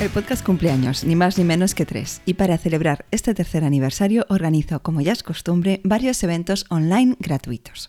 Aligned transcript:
El 0.00 0.10
podcast 0.10 0.46
cumpleaños, 0.46 1.02
ni 1.02 1.16
más 1.16 1.38
ni 1.38 1.44
menos 1.44 1.74
que 1.74 1.84
tres. 1.84 2.22
Y 2.24 2.34
para 2.34 2.56
celebrar 2.56 3.04
este 3.10 3.34
tercer 3.34 3.64
aniversario 3.64 4.26
organizo, 4.28 4.80
como 4.80 5.00
ya 5.00 5.10
es 5.10 5.24
costumbre, 5.24 5.80
varios 5.82 6.22
eventos 6.22 6.66
online 6.68 7.16
gratuitos. 7.18 7.88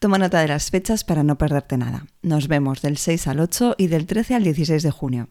Toma 0.00 0.18
nota 0.18 0.40
de 0.40 0.48
las 0.48 0.72
fechas 0.72 1.04
para 1.04 1.22
no 1.22 1.38
perderte 1.38 1.76
nada. 1.76 2.06
Nos 2.20 2.48
vemos 2.48 2.82
del 2.82 2.96
6 2.96 3.28
al 3.28 3.38
8 3.38 3.76
y 3.78 3.86
del 3.86 4.06
13 4.06 4.34
al 4.34 4.42
16 4.42 4.82
de 4.82 4.90
junio. 4.90 5.28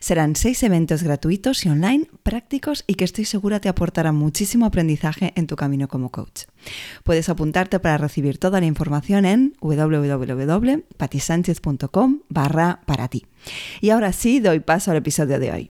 Serán 0.00 0.34
seis 0.34 0.62
eventos 0.62 1.02
gratuitos 1.02 1.66
y 1.66 1.68
online, 1.68 2.06
prácticos 2.22 2.84
y 2.86 2.94
que 2.94 3.04
estoy 3.04 3.26
segura 3.26 3.60
te 3.60 3.68
aportarán 3.68 4.16
muchísimo 4.16 4.64
aprendizaje 4.64 5.34
en 5.36 5.46
tu 5.46 5.56
camino 5.56 5.88
como 5.88 6.10
coach. 6.10 6.44
Puedes 7.04 7.28
apuntarte 7.28 7.80
para 7.80 7.98
recibir 7.98 8.38
toda 8.38 8.60
la 8.60 8.66
información 8.66 9.26
en 9.26 9.52
www.patisánchez.com 9.60 12.20
barra 12.30 12.80
para 12.86 13.08
ti. 13.08 13.26
Y 13.82 13.90
ahora 13.90 14.14
sí, 14.14 14.40
doy 14.40 14.60
paso 14.60 14.90
al 14.90 14.96
episodio 14.96 15.38
de 15.38 15.52
hoy. 15.52 15.68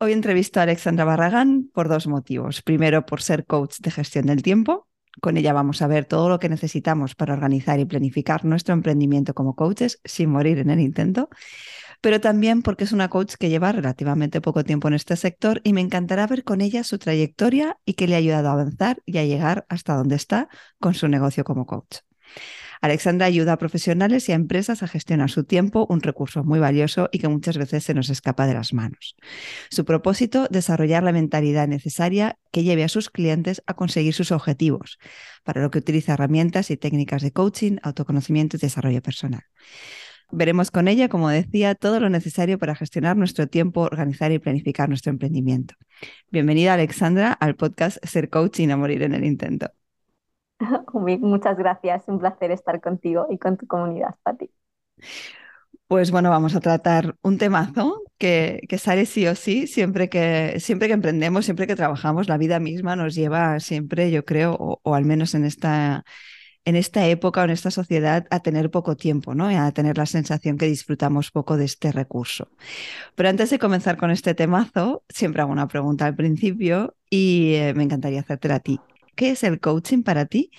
Hoy 0.00 0.12
entrevisto 0.12 0.58
a 0.58 0.64
Alexandra 0.64 1.04
Barragán 1.04 1.70
por 1.72 1.88
dos 1.88 2.08
motivos. 2.08 2.62
Primero, 2.62 3.06
por 3.06 3.22
ser 3.22 3.46
coach 3.46 3.76
de 3.78 3.92
gestión 3.92 4.26
del 4.26 4.42
tiempo. 4.42 4.88
Con 5.20 5.36
ella 5.36 5.52
vamos 5.52 5.82
a 5.82 5.86
ver 5.86 6.04
todo 6.04 6.28
lo 6.28 6.40
que 6.40 6.48
necesitamos 6.48 7.14
para 7.14 7.34
organizar 7.34 7.78
y 7.78 7.84
planificar 7.84 8.44
nuestro 8.44 8.74
emprendimiento 8.74 9.34
como 9.34 9.54
coaches 9.54 10.00
sin 10.04 10.30
morir 10.30 10.58
en 10.58 10.70
el 10.70 10.80
intento 10.80 11.28
pero 12.00 12.20
también 12.20 12.62
porque 12.62 12.84
es 12.84 12.92
una 12.92 13.08
coach 13.08 13.34
que 13.38 13.48
lleva 13.48 13.72
relativamente 13.72 14.40
poco 14.40 14.64
tiempo 14.64 14.88
en 14.88 14.94
este 14.94 15.16
sector 15.16 15.60
y 15.64 15.72
me 15.72 15.80
encantará 15.80 16.26
ver 16.26 16.44
con 16.44 16.60
ella 16.60 16.84
su 16.84 16.98
trayectoria 16.98 17.78
y 17.84 17.94
que 17.94 18.06
le 18.06 18.14
ha 18.14 18.18
ayudado 18.18 18.48
a 18.48 18.52
avanzar 18.52 19.02
y 19.04 19.18
a 19.18 19.24
llegar 19.24 19.66
hasta 19.68 19.94
donde 19.94 20.16
está 20.16 20.48
con 20.78 20.94
su 20.94 21.08
negocio 21.08 21.44
como 21.44 21.66
coach. 21.66 21.98
Alexandra 22.80 23.26
ayuda 23.26 23.54
a 23.54 23.58
profesionales 23.58 24.28
y 24.28 24.32
a 24.32 24.36
empresas 24.36 24.82
a 24.82 24.88
gestionar 24.88 25.30
su 25.30 25.44
tiempo, 25.44 25.86
un 25.88 26.00
recurso 26.00 26.44
muy 26.44 26.60
valioso 26.60 27.08
y 27.10 27.18
que 27.18 27.28
muchas 27.28 27.58
veces 27.58 27.84
se 27.84 27.94
nos 27.94 28.08
escapa 28.08 28.46
de 28.46 28.54
las 28.54 28.72
manos. 28.72 29.16
Su 29.70 29.84
propósito, 29.84 30.46
desarrollar 30.50 31.02
la 31.02 31.12
mentalidad 31.12 31.66
necesaria 31.66 32.38
que 32.52 32.62
lleve 32.62 32.84
a 32.84 32.88
sus 32.88 33.10
clientes 33.10 33.62
a 33.66 33.74
conseguir 33.74 34.14
sus 34.14 34.30
objetivos, 34.30 34.98
para 35.42 35.60
lo 35.60 35.70
que 35.70 35.78
utiliza 35.78 36.12
herramientas 36.12 36.70
y 36.70 36.76
técnicas 36.76 37.22
de 37.22 37.32
coaching, 37.32 37.78
autoconocimiento 37.82 38.56
y 38.56 38.60
desarrollo 38.60 39.02
personal. 39.02 39.42
Veremos 40.30 40.70
con 40.70 40.88
ella, 40.88 41.08
como 41.08 41.30
decía, 41.30 41.74
todo 41.74 42.00
lo 42.00 42.10
necesario 42.10 42.58
para 42.58 42.74
gestionar 42.74 43.16
nuestro 43.16 43.46
tiempo, 43.46 43.80
organizar 43.80 44.30
y 44.30 44.38
planificar 44.38 44.86
nuestro 44.88 45.10
emprendimiento. 45.10 45.74
Bienvenida, 46.30 46.74
Alexandra, 46.74 47.32
al 47.32 47.56
podcast 47.56 47.96
Ser 48.04 48.28
Coach 48.28 48.60
y 48.60 48.66
no 48.66 48.76
morir 48.76 49.02
en 49.02 49.14
el 49.14 49.24
intento. 49.24 49.70
Muchas 50.92 51.56
gracias, 51.56 52.04
un 52.08 52.18
placer 52.18 52.50
estar 52.50 52.78
contigo 52.82 53.26
y 53.30 53.38
con 53.38 53.56
tu 53.56 53.66
comunidad, 53.66 54.16
Pati. 54.22 54.50
Pues 55.86 56.10
bueno, 56.10 56.28
vamos 56.28 56.54
a 56.54 56.60
tratar 56.60 57.16
un 57.22 57.38
temazo 57.38 58.02
que, 58.18 58.60
que, 58.68 58.76
sale 58.76 59.06
sí 59.06 59.26
o 59.26 59.34
sí, 59.34 59.66
siempre 59.66 60.10
que, 60.10 60.60
siempre 60.60 60.88
que 60.88 60.94
emprendemos, 60.94 61.46
siempre 61.46 61.66
que 61.66 61.74
trabajamos, 61.74 62.28
la 62.28 62.36
vida 62.36 62.60
misma 62.60 62.96
nos 62.96 63.14
lleva 63.14 63.58
siempre, 63.60 64.10
yo 64.10 64.26
creo, 64.26 64.52
o 64.58 64.94
al 64.94 65.06
menos 65.06 65.34
en 65.34 65.46
esta, 65.46 66.04
en 66.64 66.76
esta 66.76 67.06
época 67.06 67.40
o 67.40 67.44
en 67.44 67.50
esta 67.50 67.70
sociedad 67.70 68.26
a 68.30 68.40
tener 68.40 68.70
poco 68.70 68.96
tiempo, 68.96 69.34
¿no? 69.34 69.50
Y 69.50 69.54
a 69.54 69.70
tener 69.72 69.98
la 69.98 70.06
sensación 70.06 70.58
que 70.58 70.66
disfrutamos 70.66 71.30
poco 71.30 71.56
de 71.56 71.64
este 71.64 71.92
recurso. 71.92 72.48
Pero 73.14 73.28
antes 73.28 73.50
de 73.50 73.58
comenzar 73.58 73.96
con 73.96 74.10
este 74.10 74.34
temazo, 74.34 75.02
siempre 75.08 75.42
hago 75.42 75.52
una 75.52 75.68
pregunta 75.68 76.06
al 76.06 76.14
principio 76.16 76.94
y 77.10 77.54
eh, 77.54 77.74
me 77.74 77.84
encantaría 77.84 78.20
hacértela 78.20 78.56
a 78.56 78.60
ti. 78.60 78.80
¿Qué 79.14 79.30
es 79.30 79.42
el 79.44 79.60
coaching 79.60 80.02
para 80.02 80.26
ti? 80.26 80.50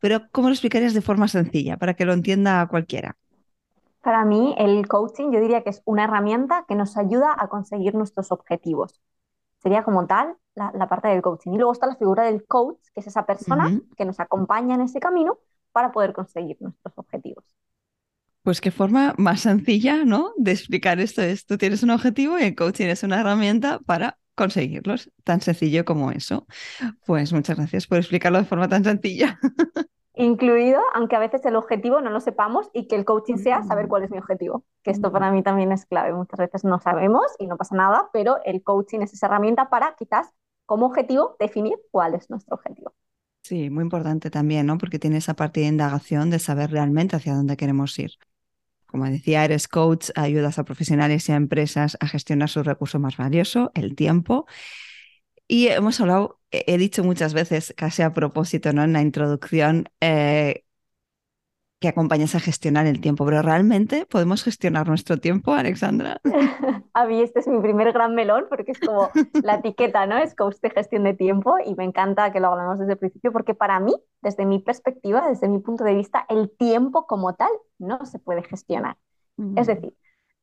Pero 0.00 0.28
¿cómo 0.32 0.48
lo 0.48 0.54
explicarías 0.54 0.94
de 0.94 1.02
forma 1.02 1.28
sencilla 1.28 1.76
para 1.76 1.94
que 1.94 2.04
lo 2.04 2.12
entienda 2.12 2.66
cualquiera? 2.68 3.16
Para 4.02 4.24
mí, 4.24 4.54
el 4.58 4.88
coaching 4.88 5.32
yo 5.32 5.40
diría 5.40 5.62
que 5.62 5.70
es 5.70 5.82
una 5.84 6.04
herramienta 6.04 6.64
que 6.66 6.74
nos 6.74 6.96
ayuda 6.96 7.34
a 7.38 7.48
conseguir 7.48 7.94
nuestros 7.94 8.32
objetivos. 8.32 9.00
Sería 9.58 9.82
como 9.82 10.06
tal 10.06 10.36
la, 10.54 10.88
parte 10.88 11.08
del 11.08 11.22
coaching. 11.22 11.52
Y 11.52 11.56
luego 11.56 11.72
está 11.72 11.86
la 11.86 11.96
figura 11.96 12.24
del 12.24 12.44
coach, 12.44 12.78
que 12.94 13.00
es 13.00 13.06
esa 13.06 13.26
persona 13.26 13.80
que 13.96 14.04
nos 14.04 14.20
acompaña 14.20 14.74
en 14.74 14.82
ese 14.82 15.00
camino 15.00 15.38
para 15.72 15.92
poder 15.92 16.12
conseguir 16.12 16.56
nuestros 16.60 16.96
objetivos. 16.96 17.44
Pues 18.42 18.60
qué 18.60 18.70
forma 18.70 19.14
más 19.18 19.40
sencilla, 19.40 20.04
¿no? 20.04 20.32
De 20.36 20.52
explicar 20.52 21.00
esto 21.00 21.22
es, 21.22 21.44
tú 21.44 21.58
tienes 21.58 21.82
un 21.82 21.90
objetivo 21.90 22.38
y 22.38 22.44
el 22.44 22.54
coaching 22.54 22.86
es 22.86 23.02
una 23.02 23.20
herramienta 23.20 23.78
para 23.80 24.18
conseguirlos, 24.34 25.10
tan 25.24 25.40
sencillo 25.40 25.84
como 25.84 26.12
eso. 26.12 26.46
Pues 27.04 27.32
muchas 27.32 27.56
gracias 27.56 27.86
por 27.86 27.98
explicarlo 27.98 28.38
de 28.38 28.44
forma 28.44 28.68
tan 28.68 28.84
sencilla. 28.84 29.38
Incluido, 30.18 30.80
aunque 30.94 31.14
a 31.14 31.20
veces 31.20 31.44
el 31.46 31.54
objetivo 31.54 32.00
no 32.00 32.10
lo 32.10 32.20
sepamos 32.20 32.68
y 32.72 32.88
que 32.88 32.96
el 32.96 33.04
coaching 33.04 33.36
sea 33.36 33.62
saber 33.62 33.86
cuál 33.86 34.02
es 34.02 34.10
mi 34.10 34.18
objetivo, 34.18 34.64
que 34.82 34.90
esto 34.90 35.12
para 35.12 35.30
mí 35.30 35.44
también 35.44 35.70
es 35.70 35.86
clave. 35.86 36.12
Muchas 36.12 36.40
veces 36.40 36.64
no 36.64 36.80
sabemos 36.80 37.26
y 37.38 37.46
no 37.46 37.56
pasa 37.56 37.76
nada, 37.76 38.10
pero 38.12 38.38
el 38.44 38.64
coaching 38.64 38.98
es 39.00 39.12
esa 39.12 39.26
herramienta 39.26 39.70
para 39.70 39.94
quizás 39.94 40.28
como 40.66 40.86
objetivo 40.86 41.36
definir 41.38 41.78
cuál 41.92 42.14
es 42.14 42.28
nuestro 42.30 42.56
objetivo. 42.56 42.92
Sí, 43.42 43.70
muy 43.70 43.82
importante 43.82 44.28
también, 44.30 44.66
¿no? 44.66 44.76
Porque 44.76 44.98
tiene 44.98 45.18
esa 45.18 45.34
parte 45.34 45.60
de 45.60 45.66
indagación 45.66 46.30
de 46.30 46.40
saber 46.40 46.72
realmente 46.72 47.14
hacia 47.14 47.34
dónde 47.34 47.56
queremos 47.56 47.96
ir. 47.98 48.10
Como 48.86 49.04
decía, 49.04 49.44
eres 49.44 49.68
coach, 49.68 50.10
ayudas 50.16 50.58
a 50.58 50.64
profesionales 50.64 51.28
y 51.28 51.32
a 51.32 51.36
empresas 51.36 51.96
a 52.00 52.08
gestionar 52.08 52.48
su 52.48 52.62
recurso 52.62 52.98
más 52.98 53.16
valioso, 53.16 53.70
el 53.74 53.94
tiempo. 53.94 54.46
Y 55.46 55.68
hemos 55.68 56.00
hablado, 56.00 56.37
he 56.50 56.78
dicho 56.78 57.04
muchas 57.04 57.34
veces, 57.34 57.74
casi 57.76 58.02
a 58.02 58.12
propósito, 58.12 58.72
¿no? 58.72 58.82
En 58.82 58.92
la 58.92 59.02
introducción, 59.02 59.88
eh, 60.00 60.64
que 61.80 61.88
acompañas 61.88 62.34
a 62.34 62.40
gestionar 62.40 62.86
el 62.86 63.00
tiempo, 63.00 63.24
pero 63.24 63.40
¿realmente 63.40 64.04
podemos 64.06 64.42
gestionar 64.42 64.88
nuestro 64.88 65.18
tiempo, 65.18 65.52
Alexandra? 65.52 66.20
a 66.92 67.06
mí 67.06 67.22
este 67.22 67.40
es 67.40 67.46
mi 67.46 67.60
primer 67.60 67.92
gran 67.92 68.14
melón 68.14 68.46
porque 68.48 68.72
es 68.72 68.80
como 68.80 69.10
la 69.42 69.56
etiqueta, 69.56 70.06
¿no? 70.06 70.18
Es 70.18 70.34
coach 70.34 70.56
de 70.60 70.70
gestión 70.70 71.04
de 71.04 71.14
tiempo 71.14 71.56
y 71.64 71.74
me 71.76 71.84
encanta 71.84 72.32
que 72.32 72.40
lo 72.40 72.48
hablamos 72.48 72.80
desde 72.80 72.92
el 72.92 72.98
principio 72.98 73.32
porque 73.32 73.54
para 73.54 73.78
mí, 73.78 73.94
desde 74.22 74.44
mi 74.44 74.58
perspectiva, 74.58 75.28
desde 75.28 75.48
mi 75.48 75.60
punto 75.60 75.84
de 75.84 75.94
vista, 75.94 76.26
el 76.28 76.50
tiempo 76.50 77.06
como 77.06 77.34
tal 77.34 77.50
no 77.78 78.04
se 78.06 78.18
puede 78.18 78.42
gestionar. 78.42 78.96
Es 79.54 79.68
decir, 79.68 79.94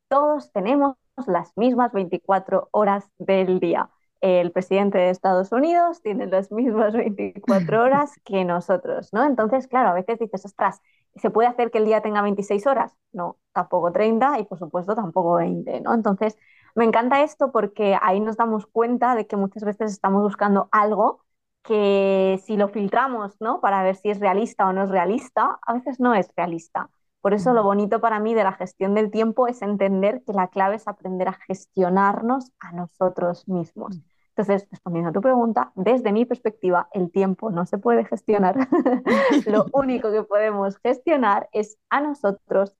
todos 0.07 0.53
tenemos 0.53 0.95
las 1.27 1.51
mismas 1.57 1.91
24 1.91 2.69
horas 2.71 3.09
del 3.17 3.59
día 3.59 3.89
el 4.25 4.51
presidente 4.51 4.97
de 4.97 5.09
Estados 5.09 5.51
Unidos 5.51 6.01
tiene 6.01 6.27
las 6.27 6.51
mismas 6.51 6.93
24 6.93 7.81
horas 7.83 8.11
que 8.23 8.43
nosotros, 8.45 9.09
¿no? 9.13 9.25
Entonces, 9.25 9.67
claro, 9.67 9.89
a 9.89 9.93
veces 9.93 10.19
dices, 10.19 10.45
ostras, 10.45 10.81
¿se 11.15 11.29
puede 11.29 11.47
hacer 11.47 11.71
que 11.71 11.77
el 11.79 11.85
día 11.85 12.01
tenga 12.01 12.21
26 12.21 12.65
horas? 12.67 12.93
No, 13.11 13.37
tampoco 13.53 13.91
30 13.91 14.39
y 14.39 14.45
por 14.45 14.59
supuesto 14.59 14.95
tampoco 14.95 15.35
20, 15.35 15.81
¿no? 15.81 15.93
Entonces, 15.93 16.37
me 16.75 16.85
encanta 16.85 17.23
esto 17.23 17.51
porque 17.51 17.97
ahí 18.01 18.19
nos 18.19 18.37
damos 18.37 18.65
cuenta 18.67 19.15
de 19.15 19.27
que 19.27 19.37
muchas 19.37 19.63
veces 19.63 19.91
estamos 19.91 20.23
buscando 20.23 20.69
algo 20.71 21.23
que 21.63 22.39
si 22.45 22.57
lo 22.57 22.67
filtramos, 22.69 23.35
¿no? 23.39 23.59
Para 23.61 23.83
ver 23.83 23.95
si 23.95 24.09
es 24.09 24.19
realista 24.19 24.67
o 24.67 24.73
no 24.73 24.83
es 24.83 24.89
realista, 24.89 25.59
a 25.65 25.73
veces 25.73 25.99
no 25.99 26.13
es 26.13 26.31
realista. 26.35 26.89
Por 27.21 27.33
eso 27.33 27.53
lo 27.53 27.63
bonito 27.63 27.99
para 28.01 28.19
mí 28.19 28.35
de 28.35 28.43
la 28.43 28.53
gestión 28.53 28.93
del 28.93 29.09
tiempo 29.09 29.47
es 29.47 29.61
entender 29.63 30.21
que 30.25 30.33
la 30.33 30.49
clave 30.49 30.75
es 30.75 30.87
aprender 30.87 31.27
a 31.27 31.33
gestionarnos 31.33 32.51
a 32.59 32.71
nosotros 32.73 33.47
mismos. 33.47 33.99
Entonces, 34.37 34.67
respondiendo 34.69 35.09
a 35.09 35.13
tu 35.13 35.21
pregunta, 35.21 35.71
desde 35.75 36.11
mi 36.11 36.25
perspectiva, 36.25 36.89
el 36.91 37.09
tiempo 37.11 37.51
no 37.51 37.65
se 37.65 37.77
puede 37.77 38.03
gestionar. 38.03 38.55
Lo 39.47 39.65
único 39.73 40.11
que 40.11 40.23
podemos 40.23 40.77
gestionar 40.79 41.49
es 41.53 41.77
a 41.89 42.01
nosotros 42.01 42.75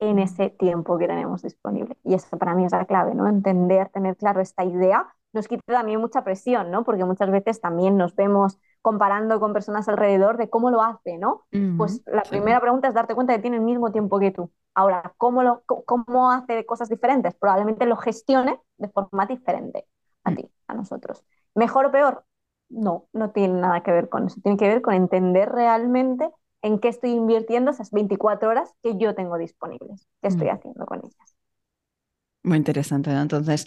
en 0.00 0.18
ese 0.18 0.50
tiempo 0.50 0.98
que 0.98 1.06
tenemos 1.06 1.42
disponible. 1.42 1.96
Y 2.04 2.14
eso 2.14 2.36
para 2.38 2.54
mí 2.54 2.64
es 2.64 2.72
la 2.72 2.84
clave, 2.84 3.14
¿no? 3.14 3.26
Entender, 3.26 3.88
tener 3.88 4.16
claro 4.16 4.40
esta 4.40 4.64
idea 4.64 5.14
nos 5.32 5.48
quita 5.48 5.62
también 5.66 6.00
mucha 6.00 6.24
presión, 6.24 6.70
¿no? 6.70 6.84
Porque 6.84 7.04
muchas 7.04 7.30
veces 7.30 7.60
también 7.60 7.96
nos 7.96 8.14
vemos 8.14 8.58
comparando 8.80 9.40
con 9.40 9.52
personas 9.52 9.88
alrededor 9.88 10.36
de 10.36 10.48
cómo 10.48 10.70
lo 10.70 10.82
hace, 10.82 11.18
¿no? 11.18 11.46
pues 11.76 12.02
la 12.06 12.22
primera 12.22 12.60
pregunta 12.60 12.88
es 12.88 12.94
darte 12.94 13.14
cuenta 13.14 13.32
de 13.32 13.38
que 13.38 13.42
tiene 13.42 13.56
el 13.56 13.62
mismo 13.62 13.90
tiempo 13.92 14.18
que 14.18 14.30
tú. 14.30 14.50
Ahora, 14.74 15.14
¿cómo, 15.18 15.42
lo, 15.42 15.62
¿cómo 15.66 16.30
hace 16.30 16.64
cosas 16.64 16.88
diferentes? 16.88 17.34
Probablemente 17.34 17.86
lo 17.86 17.96
gestione 17.96 18.60
de 18.76 18.88
forma 18.88 19.26
diferente 19.26 19.86
a 20.24 20.30
mm. 20.30 20.36
ti, 20.36 20.50
a 20.68 20.74
nosotros. 20.74 21.24
¿Mejor 21.54 21.86
o 21.86 21.90
peor? 21.90 22.24
No, 22.68 23.08
no 23.12 23.30
tiene 23.30 23.60
nada 23.60 23.82
que 23.82 23.90
ver 23.90 24.08
con 24.08 24.26
eso. 24.26 24.40
Tiene 24.42 24.58
que 24.58 24.68
ver 24.68 24.82
con 24.82 24.94
entender 24.94 25.48
realmente 25.48 26.30
en 26.62 26.78
qué 26.78 26.88
estoy 26.88 27.10
invirtiendo 27.10 27.70
esas 27.70 27.90
24 27.90 28.48
horas 28.48 28.72
que 28.82 28.96
yo 28.98 29.14
tengo 29.14 29.38
disponibles, 29.38 30.08
qué 30.20 30.28
estoy 30.28 30.48
mm. 30.48 30.50
haciendo 30.50 30.86
con 30.86 30.98
ellas. 30.98 31.37
Muy 32.42 32.56
interesante. 32.56 33.10
Entonces, 33.10 33.66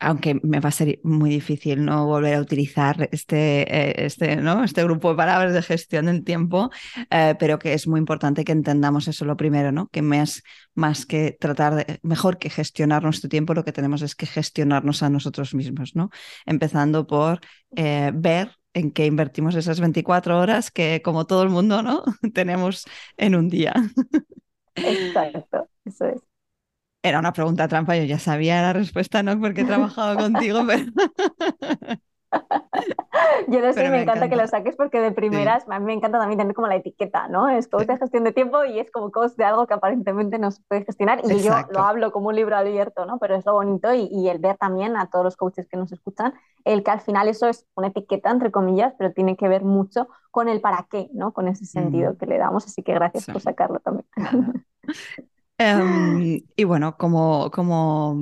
aunque 0.00 0.40
me 0.42 0.60
va 0.60 0.70
a 0.70 0.72
ser 0.72 0.98
muy 1.04 1.30
difícil 1.30 1.84
no 1.84 2.06
volver 2.06 2.34
a 2.34 2.40
utilizar 2.40 3.08
este, 3.12 3.62
eh, 3.62 4.06
este, 4.06 4.36
¿no? 4.36 4.64
este 4.64 4.82
grupo 4.82 5.10
de 5.10 5.16
palabras 5.16 5.52
de 5.52 5.62
gestión 5.62 6.06
del 6.06 6.24
tiempo, 6.24 6.70
eh, 7.10 7.34
pero 7.38 7.58
que 7.58 7.74
es 7.74 7.86
muy 7.86 8.00
importante 8.00 8.42
que 8.44 8.52
entendamos 8.52 9.08
eso 9.08 9.26
lo 9.26 9.36
primero, 9.36 9.72
¿no? 9.72 9.88
Que 9.88 10.00
más, 10.00 10.42
más 10.74 11.04
que 11.04 11.36
tratar 11.38 11.74
de, 11.74 12.00
mejor 12.02 12.38
que 12.38 12.48
gestionar 12.48 13.02
nuestro 13.02 13.28
tiempo, 13.28 13.52
lo 13.52 13.64
que 13.64 13.72
tenemos 13.72 14.00
es 14.00 14.14
que 14.14 14.26
gestionarnos 14.26 15.02
a 15.02 15.10
nosotros 15.10 15.54
mismos, 15.54 15.94
¿no? 15.94 16.10
Empezando 16.46 17.06
por 17.06 17.40
eh, 17.76 18.10
ver 18.14 18.56
en 18.72 18.92
qué 18.92 19.04
invertimos 19.04 19.54
esas 19.54 19.80
24 19.80 20.38
horas 20.38 20.70
que, 20.70 21.02
como 21.02 21.26
todo 21.26 21.42
el 21.42 21.50
mundo, 21.50 21.82
¿no? 21.82 22.04
Tenemos 22.34 22.86
en 23.18 23.34
un 23.34 23.48
día. 23.50 23.74
Exacto, 24.76 25.68
eso 25.84 26.06
es. 26.06 26.29
Era 27.02 27.18
una 27.18 27.32
pregunta 27.32 27.66
trampa, 27.66 27.96
yo 27.96 28.04
ya 28.04 28.18
sabía 28.18 28.60
la 28.60 28.72
respuesta, 28.74 29.22
¿no? 29.22 29.38
Porque 29.40 29.62
he 29.62 29.64
trabajado 29.64 30.16
contigo, 30.16 30.60
pero... 30.66 30.84
Yo 33.48 33.60
no 33.60 33.72
sé, 33.72 33.90
me, 33.90 34.02
encanta, 34.02 34.28
que 34.28 34.36
lo 34.36 34.46
saques 34.46 34.76
porque 34.76 35.00
de 35.00 35.10
primeras 35.10 35.64
a 35.68 35.78
mí 35.80 35.86
me 35.86 35.94
encanta 35.94 36.18
también 36.18 36.38
tener 36.38 36.54
como 36.54 36.68
la 36.68 36.76
etiqueta, 36.76 37.26
¿no? 37.28 37.48
Es 37.48 37.66
coach 37.66 37.86
de 37.86 37.96
gestión 37.96 38.22
de 38.22 38.32
tiempo 38.32 38.64
y 38.64 38.78
es 38.78 38.90
como 38.90 39.10
coach 39.10 39.32
de 39.32 39.44
algo 39.44 39.66
que 39.66 39.74
aparentemente 39.74 40.38
no 40.38 40.50
se 40.50 40.62
puede 40.68 40.84
gestionar 40.84 41.20
y 41.24 41.40
yo 41.40 41.54
lo 41.70 41.80
hablo 41.80 42.12
como 42.12 42.28
un 42.28 42.36
libro 42.36 42.56
abierto, 42.56 43.06
¿no? 43.06 43.18
Pero 43.18 43.34
es 43.34 43.44
lo 43.44 43.54
bonito 43.54 43.92
y, 43.92 44.08
y, 44.12 44.28
el 44.28 44.38
ver 44.38 44.56
también 44.58 44.96
a 44.96 45.10
todos 45.10 45.24
los 45.24 45.36
coaches 45.36 45.66
que 45.68 45.76
nos 45.76 45.90
escuchan, 45.90 46.34
el 46.64 46.84
que 46.84 46.90
al 46.92 47.00
final 47.00 47.28
eso 47.28 47.48
es 47.48 47.66
una 47.74 47.88
etiqueta, 47.88 48.30
entre 48.30 48.52
comillas, 48.52 48.94
pero 48.96 49.12
tiene 49.12 49.36
que 49.36 49.48
ver 49.48 49.64
mucho 49.64 50.08
con 50.30 50.48
el 50.48 50.60
para 50.60 50.86
qué, 50.88 51.10
¿no? 51.12 51.32
Con 51.32 51.48
ese 51.48 51.64
sentido 51.64 52.16
que 52.16 52.26
le 52.26 52.38
damos, 52.38 52.64
así 52.66 52.82
que 52.82 52.94
gracias 52.94 53.26
por 53.26 53.40
sacarlo 53.40 53.80
también. 53.80 54.06
Em, 55.62 56.40
y 56.56 56.64
bueno, 56.64 56.96
como, 56.96 57.50
como 57.50 58.18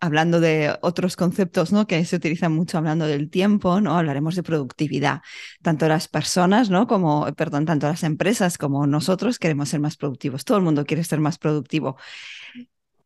hablando 0.00 0.40
de 0.40 0.76
otros 0.82 1.14
conceptos 1.14 1.70
¿no? 1.72 1.86
que 1.86 2.04
se 2.04 2.16
utilizan 2.16 2.52
mucho 2.52 2.78
hablando 2.78 3.06
del 3.06 3.30
tiempo, 3.30 3.80
¿no? 3.80 3.96
hablaremos 3.96 4.34
de 4.34 4.42
productividad. 4.42 5.20
Tanto 5.62 5.86
las 5.86 6.08
personas, 6.08 6.68
¿no? 6.68 6.88
como, 6.88 7.32
perdón, 7.36 7.64
tanto 7.64 7.86
las 7.86 8.02
empresas 8.02 8.58
como 8.58 8.88
nosotros 8.88 9.38
queremos 9.38 9.68
ser 9.68 9.78
más 9.78 9.96
productivos. 9.96 10.44
Todo 10.44 10.58
el 10.58 10.64
mundo 10.64 10.84
quiere 10.84 11.04
ser 11.04 11.20
más 11.20 11.38
productivo. 11.38 11.96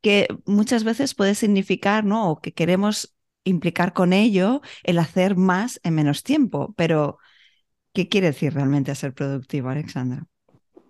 Que 0.01 0.29
muchas 0.47 0.85
veces 0.85 1.15
puede 1.15 1.35
significar, 1.35 2.05
¿no? 2.05 2.31
O 2.31 2.41
que 2.41 2.53
queremos 2.53 3.15
implicar 3.45 3.93
con 3.93 4.13
ello 4.13 4.61
el 4.83 4.99
hacer 4.99 5.37
más 5.37 5.81
en 5.83 5.95
menos 5.95 6.23
tiempo. 6.23 6.75
Pero, 6.77 7.19
¿qué 7.95 8.09
quiere 8.09 8.29
decir 8.29 8.55
realmente 8.55 8.95
ser 8.95 9.15
productivo, 9.15 9.71
Alexandra? 9.71 10.27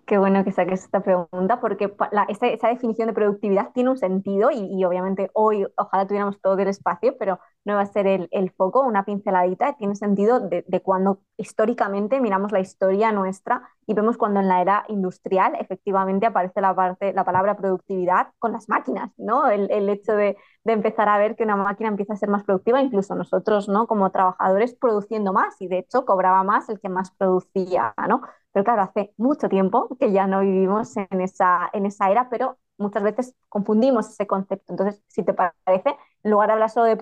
Qué 0.05 0.19
bueno 0.19 0.43
que 0.43 0.51
saques 0.51 0.83
esta 0.83 1.01
pregunta 1.01 1.59
porque 1.59 1.91
esa, 2.27 2.67
definición 2.67 3.07
de 3.07 3.13
productividad 3.13 3.71
tiene 3.73 3.89
un 3.89 3.97
sentido 3.97 4.51
y, 4.51 4.85
obviamente 4.85 5.31
hoy 5.33 5.65
ojalá 5.77 6.05
tuviéramos 6.05 6.39
todo 6.39 6.59
el 6.59 6.67
espacio, 6.67 7.17
pero 7.17 7.39
no 7.63 7.73
va 7.73 7.81
a 7.81 7.85
ser 7.87 8.05
el, 8.05 8.51
foco, 8.51 8.81
una 8.81 9.03
pinceladita, 9.03 9.77
tiene 9.77 9.95
sentido 9.95 10.39
de, 10.39 10.63
cuando 10.83 11.21
históricamente 11.37 12.21
miramos 12.21 12.51
la 12.51 12.59
historia 12.59 13.11
nuestra 13.11 13.67
y 13.87 13.95
vemos 13.95 14.15
cuando 14.17 14.41
en 14.41 14.47
la 14.47 14.61
era 14.61 14.85
industrial 14.89 15.55
efectivamente 15.59 16.27
aparece 16.27 16.61
la, 16.61 16.75
parte, 16.75 17.11
la 17.11 17.23
palabra 17.23 17.57
productividad 17.57 18.27
con 18.37 18.51
las 18.51 18.69
máquinas, 18.69 19.11
¿no? 19.17 19.49
El, 19.49 19.71
el 19.71 19.89
hecho 19.89 20.13
de, 20.13 20.37
de, 20.65 20.73
empezar 20.73 21.09
a 21.09 21.17
ver 21.17 21.35
que 21.35 21.43
una 21.43 21.55
máquina 21.55 21.89
empieza 21.89 22.13
a 22.13 22.17
ser 22.17 22.29
más 22.29 22.43
productiva, 22.43 22.79
incluso 22.79 23.15
nosotros, 23.15 23.67
¿no? 23.69 23.87
Como 23.87 24.11
trabajadores 24.11 24.75
produciendo 24.75 25.33
más 25.33 25.59
y 25.59 25.67
de 25.67 25.79
hecho 25.79 26.05
cobraba 26.05 26.43
más 26.43 26.69
el 26.69 26.79
que 26.79 26.89
más 26.89 27.09
producía, 27.09 27.95
¿no? 28.07 28.21
Pero 28.55 28.63
claro, 28.63 28.83
hace 28.83 29.11
mucho 29.17 29.49
tiempo 29.49 29.89
que 29.99 30.13
ya 30.13 30.27
no 30.27 30.39
vivimos 30.39 30.95
en 30.95 31.19
esa, 31.19 31.69
en 31.73 31.85
esa 31.85 32.09
era, 32.09 32.29
pero 32.29 32.57
muchas 32.77 33.03
veces 33.03 33.35
confundimos 33.49 34.07
ese 34.07 34.27
concepto. 34.27 34.71
Entonces, 34.71 35.03
si 35.09 35.23
te 35.25 35.33
parece, 35.33 35.97
en 36.23 36.31
lugar 36.31 36.47
de 36.47 36.53
hablar 36.53 36.69
solo 36.69 36.85
de, 36.85 36.95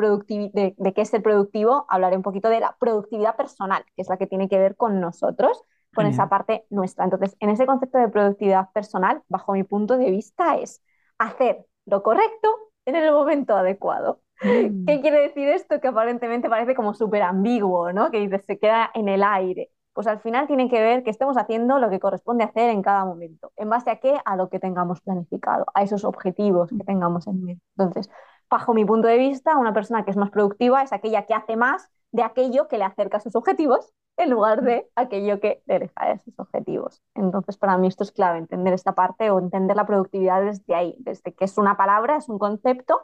de, 0.51 0.73
de 0.75 0.93
qué 0.95 1.01
es 1.01 1.13
el 1.13 1.21
productivo, 1.21 1.85
hablaré 1.89 2.17
un 2.17 2.23
poquito 2.23 2.49
de 2.49 2.59
la 2.59 2.75
productividad 2.79 3.35
personal, 3.35 3.85
que 3.95 4.01
es 4.01 4.09
la 4.09 4.17
que 4.17 4.25
tiene 4.25 4.49
que 4.49 4.57
ver 4.57 4.75
con 4.75 4.99
nosotros, 4.99 5.63
con 5.93 6.07
esa 6.07 6.27
parte 6.27 6.65
nuestra. 6.71 7.03
Entonces, 7.03 7.37
en 7.39 7.51
ese 7.51 7.67
concepto 7.67 7.99
de 7.99 8.09
productividad 8.09 8.71
personal, 8.71 9.21
bajo 9.29 9.53
mi 9.53 9.63
punto 9.63 9.99
de 9.99 10.09
vista, 10.09 10.55
es 10.57 10.81
hacer 11.19 11.67
lo 11.85 12.01
correcto 12.01 12.49
en 12.85 12.95
el 12.95 13.11
momento 13.11 13.55
adecuado. 13.55 14.21
Mm. 14.41 14.85
¿Qué 14.87 15.01
quiere 15.01 15.21
decir 15.21 15.47
esto? 15.49 15.79
Que 15.79 15.89
aparentemente 15.89 16.49
parece 16.49 16.73
como 16.73 16.95
súper 16.95 17.21
ambiguo, 17.21 17.93
¿no? 17.93 18.09
Que 18.09 18.21
dices, 18.21 18.43
se 18.43 18.57
queda 18.57 18.89
en 18.95 19.07
el 19.07 19.21
aire 19.21 19.69
pues 19.93 20.07
al 20.07 20.19
final 20.19 20.47
tiene 20.47 20.69
que 20.69 20.81
ver 20.81 21.03
que 21.03 21.09
estemos 21.09 21.37
haciendo 21.37 21.79
lo 21.79 21.89
que 21.89 21.99
corresponde 21.99 22.43
hacer 22.43 22.69
en 22.69 22.81
cada 22.81 23.05
momento. 23.05 23.51
¿En 23.55 23.69
base 23.69 23.91
a 23.91 23.97
qué? 23.99 24.19
A 24.25 24.35
lo 24.35 24.49
que 24.49 24.59
tengamos 24.59 25.01
planificado, 25.01 25.65
a 25.73 25.83
esos 25.83 26.03
objetivos 26.03 26.69
que 26.69 26.83
tengamos 26.83 27.27
en 27.27 27.43
mente. 27.43 27.63
Entonces, 27.77 28.09
bajo 28.49 28.73
mi 28.73 28.85
punto 28.85 29.07
de 29.07 29.17
vista, 29.17 29.57
una 29.57 29.73
persona 29.73 30.03
que 30.03 30.11
es 30.11 30.17
más 30.17 30.31
productiva 30.31 30.81
es 30.83 30.93
aquella 30.93 31.25
que 31.25 31.33
hace 31.33 31.55
más 31.55 31.89
de 32.11 32.23
aquello 32.23 32.67
que 32.67 32.77
le 32.77 32.83
acerca 32.83 33.17
a 33.17 33.19
sus 33.19 33.35
objetivos 33.35 33.91
en 34.17 34.29
lugar 34.29 34.61
de 34.61 34.87
aquello 34.95 35.39
que 35.39 35.63
le 35.65 35.75
aleja 35.75 36.07
de 36.07 36.19
sus 36.19 36.37
objetivos. 36.39 37.01
Entonces, 37.15 37.57
para 37.57 37.77
mí 37.77 37.87
esto 37.87 38.03
es 38.03 38.11
clave, 38.11 38.37
entender 38.37 38.73
esta 38.73 38.93
parte 38.93 39.31
o 39.31 39.39
entender 39.39 39.75
la 39.75 39.85
productividad 39.85 40.43
desde 40.43 40.75
ahí, 40.75 40.95
desde 40.99 41.33
que 41.33 41.45
es 41.45 41.57
una 41.57 41.77
palabra, 41.77 42.17
es 42.17 42.29
un 42.29 42.37
concepto 42.37 43.01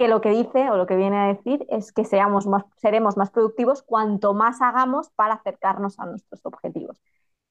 que 0.00 0.08
lo 0.08 0.22
que 0.22 0.30
dice 0.30 0.70
o 0.70 0.78
lo 0.78 0.86
que 0.86 0.96
viene 0.96 1.18
a 1.18 1.26
decir 1.26 1.66
es 1.68 1.92
que 1.92 2.06
seamos 2.06 2.46
más, 2.46 2.64
seremos 2.78 3.18
más 3.18 3.30
productivos 3.30 3.82
cuanto 3.82 4.32
más 4.32 4.62
hagamos 4.62 5.10
para 5.10 5.34
acercarnos 5.34 6.00
a 6.00 6.06
nuestros 6.06 6.40
objetivos. 6.46 6.96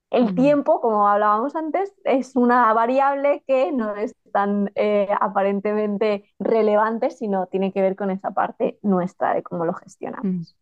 El 0.10 0.34
tiempo, 0.34 0.82
como 0.82 1.08
hablábamos 1.08 1.56
antes, 1.56 1.94
es 2.06 2.36
una 2.36 2.74
variable 2.74 3.44
que 3.46 3.72
no 3.72 3.96
es 3.96 4.16
tan 4.34 4.72
eh, 4.74 5.08
aparentemente 5.22 6.24
relevante, 6.40 7.12
sino 7.12 7.46
tiene 7.46 7.72
que 7.72 7.84
ver 7.84 7.96
con 7.96 8.10
esa 8.10 8.32
parte 8.32 8.80
nuestra 8.82 9.36
de 9.36 9.44
cómo 9.44 9.66
lo 9.66 9.76
gestionamos. 9.76 10.56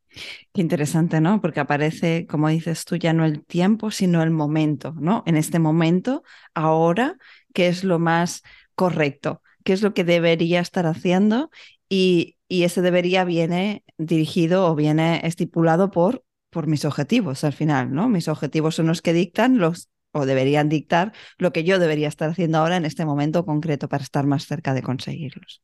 Qué 0.51 0.59
interesante, 0.59 1.21
¿no? 1.21 1.39
Porque 1.39 1.61
aparece, 1.61 2.27
como 2.27 2.49
dices 2.49 2.83
tú, 2.83 2.97
ya 2.97 3.13
no 3.13 3.23
el 3.23 3.45
tiempo, 3.45 3.91
sino 3.91 4.21
el 4.21 4.31
momento, 4.31 4.93
¿no? 4.99 5.23
En 5.25 5.37
este 5.37 5.59
momento, 5.59 6.23
ahora, 6.53 7.15
¿qué 7.53 7.69
es 7.69 7.85
lo 7.85 7.97
más 7.97 8.44
correcto? 8.75 9.41
¿Qué 9.67 9.73
es 9.73 9.81
lo 9.81 9.94
que 9.94 10.06
debería 10.06 10.61
estar 10.61 10.85
haciendo? 10.85 11.49
Y, 11.89 12.35
ese 12.49 12.81
debería 12.81 13.25
viene 13.25 13.83
dirigido 13.97 14.67
o 14.67 14.75
viene 14.75 15.19
estipulado 15.25 15.91
por, 15.91 16.23
por 16.49 16.65
mis 16.67 16.85
objetivos 16.85 17.44
al 17.44 17.51
final, 17.51 17.94
¿no? 17.94 18.07
Mis 18.07 18.29
objetivos 18.29 18.75
son 18.75 18.87
los 18.87 19.01
que 19.01 19.11
dictan 19.11 19.57
los 19.57 19.89
o 20.13 20.25
deberían 20.25 20.69
dictar 20.69 21.11
lo 21.37 21.51
que 21.51 21.65
yo 21.65 21.77
debería 21.77 22.07
estar 22.07 22.29
haciendo 22.29 22.59
ahora 22.59 22.77
en 22.77 22.85
este 22.85 23.06
momento 23.06 23.45
concreto 23.45 23.89
para 23.89 24.03
estar 24.03 24.25
más 24.25 24.45
cerca 24.45 24.73
de 24.73 24.81
conseguirlos. 24.81 25.61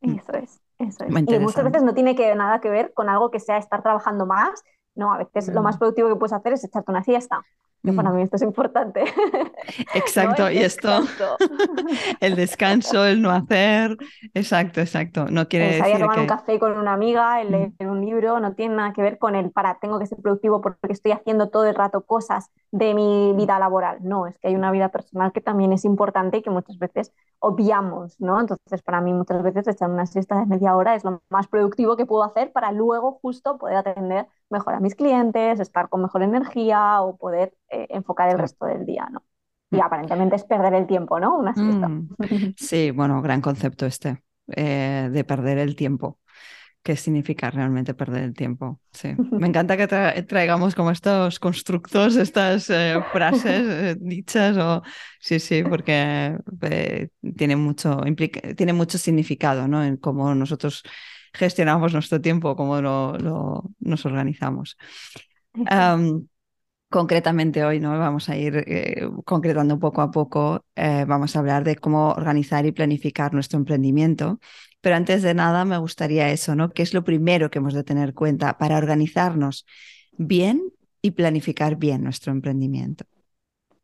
Mm. 0.00 0.18
Eso 0.18 0.32
es, 0.34 0.60
eso 0.78 1.04
es. 1.04 1.10
Y 1.10 1.38
muchas 1.40 1.64
veces 1.64 1.82
no 1.82 1.92
tiene 1.92 2.14
que, 2.14 2.34
nada 2.36 2.60
que 2.60 2.70
ver 2.70 2.92
con 2.94 3.08
algo 3.08 3.30
que 3.30 3.40
sea 3.40 3.58
estar 3.58 3.82
trabajando 3.82 4.24
más. 4.24 4.62
No, 4.94 5.12
a 5.12 5.18
veces 5.18 5.52
lo 5.52 5.62
más 5.62 5.78
productivo 5.78 6.08
que 6.08 6.16
puedes 6.16 6.32
hacer 6.32 6.52
es 6.52 6.64
echarte 6.64 6.90
una 6.90 7.02
siesta 7.02 7.42
que 7.82 7.92
para 7.92 8.10
mí 8.10 8.22
esto 8.22 8.36
es 8.36 8.42
importante. 8.42 9.04
Exacto, 9.94 10.50
y 10.50 10.58
esto, 10.58 10.88
el 12.20 12.36
descanso, 12.36 13.04
el 13.04 13.20
no 13.20 13.30
hacer, 13.30 13.96
exacto, 14.34 14.80
exacto. 14.80 15.26
No 15.30 15.48
quiere 15.48 15.76
el 15.76 15.82
decir 15.82 15.98
tomar 16.00 16.20
un 16.20 16.26
café 16.26 16.58
con 16.58 16.78
una 16.78 16.92
amiga, 16.92 17.40
el 17.40 17.48
mm. 17.48 17.50
leer 17.50 17.72
un 17.90 18.04
libro, 18.04 18.40
no 18.40 18.54
tiene 18.54 18.76
nada 18.76 18.92
que 18.92 19.02
ver 19.02 19.18
con 19.18 19.34
el 19.34 19.50
para, 19.50 19.78
tengo 19.80 19.98
que 19.98 20.06
ser 20.06 20.18
productivo 20.18 20.60
porque 20.60 20.92
estoy 20.92 21.12
haciendo 21.12 21.48
todo 21.48 21.66
el 21.66 21.74
rato 21.74 22.02
cosas 22.02 22.50
de 22.70 22.94
mi 22.94 23.32
vida 23.36 23.58
laboral. 23.58 23.98
No, 24.02 24.26
es 24.26 24.38
que 24.38 24.48
hay 24.48 24.54
una 24.54 24.70
vida 24.70 24.88
personal 24.90 25.32
que 25.32 25.40
también 25.40 25.72
es 25.72 25.84
importante 25.84 26.38
y 26.38 26.42
que 26.42 26.50
muchas 26.50 26.78
veces 26.78 27.12
obviamos, 27.38 28.20
¿no? 28.20 28.40
Entonces, 28.40 28.82
para 28.82 29.00
mí 29.00 29.12
muchas 29.12 29.42
veces 29.42 29.66
echar 29.66 29.90
una 29.90 30.06
siesta 30.06 30.38
de 30.38 30.46
media 30.46 30.76
hora 30.76 30.94
es 30.94 31.04
lo 31.04 31.22
más 31.30 31.48
productivo 31.48 31.96
que 31.96 32.06
puedo 32.06 32.22
hacer 32.22 32.52
para 32.52 32.70
luego 32.72 33.18
justo 33.20 33.58
poder 33.58 33.76
atender 33.76 34.26
mejor 34.50 34.74
a 34.74 34.80
mis 34.80 34.94
clientes, 34.94 35.58
estar 35.58 35.88
con 35.88 36.02
mejor 36.02 36.22
energía 36.22 37.02
o 37.02 37.16
poder 37.16 37.54
eh, 37.72 37.86
enfocar 37.90 38.30
el 38.30 38.38
resto 38.38 38.66
del 38.66 38.84
día, 38.84 39.08
¿no? 39.10 39.24
Y 39.70 39.76
mm. 39.76 39.82
aparentemente 39.82 40.36
es 40.36 40.44
perder 40.44 40.74
el 40.74 40.86
tiempo, 40.86 41.18
¿no? 41.18 41.36
Una 41.36 41.54
siesta. 41.54 41.88
Mm. 41.88 42.08
Sí, 42.56 42.90
bueno, 42.90 43.22
gran 43.22 43.40
concepto 43.40 43.86
este, 43.86 44.22
eh, 44.54 45.08
de 45.10 45.24
perder 45.24 45.58
el 45.58 45.74
tiempo. 45.74 46.18
¿Qué 46.82 46.96
significa 46.96 47.48
realmente 47.50 47.94
perder 47.94 48.24
el 48.24 48.34
tiempo? 48.34 48.80
Sí. 48.92 49.14
Me 49.30 49.46
encanta 49.48 49.76
que 49.76 49.86
traigamos 49.86 50.74
como 50.74 50.90
estos 50.90 51.38
constructos, 51.38 52.16
estas 52.16 52.68
eh, 52.70 53.00
frases 53.12 53.96
dichas, 54.00 54.56
o 54.56 54.82
sí, 55.20 55.38
sí, 55.38 55.62
porque 55.62 56.36
tiene, 57.36 57.56
mucho, 57.56 58.00
tiene 58.56 58.72
mucho 58.72 58.98
significado 58.98 59.68
¿no? 59.68 59.82
en 59.84 59.96
cómo 59.96 60.34
nosotros 60.34 60.82
gestionamos 61.32 61.92
nuestro 61.92 62.20
tiempo, 62.20 62.56
cómo 62.56 62.80
lo, 62.82 63.62
nos 63.78 64.04
organizamos. 64.04 64.76
Concretamente 66.92 67.64
hoy, 67.64 67.80
¿no? 67.80 67.98
Vamos 67.98 68.28
a 68.28 68.36
ir 68.36 68.64
eh, 68.66 69.08
concretando 69.24 69.78
poco 69.78 70.02
a 70.02 70.10
poco, 70.10 70.66
eh, 70.76 71.06
vamos 71.08 71.34
a 71.34 71.38
hablar 71.38 71.64
de 71.64 71.76
cómo 71.76 72.10
organizar 72.10 72.66
y 72.66 72.72
planificar 72.72 73.32
nuestro 73.32 73.58
emprendimiento. 73.58 74.40
Pero 74.82 74.96
antes 74.96 75.22
de 75.22 75.32
nada, 75.32 75.64
me 75.64 75.78
gustaría 75.78 76.28
eso, 76.28 76.54
¿no? 76.54 76.68
¿Qué 76.68 76.82
es 76.82 76.92
lo 76.92 77.02
primero 77.02 77.50
que 77.50 77.60
hemos 77.60 77.72
de 77.72 77.82
tener 77.82 78.10
en 78.10 78.14
cuenta 78.14 78.58
para 78.58 78.76
organizarnos 78.76 79.64
bien 80.18 80.70
y 81.00 81.12
planificar 81.12 81.76
bien 81.76 82.04
nuestro 82.04 82.30
emprendimiento? 82.30 83.06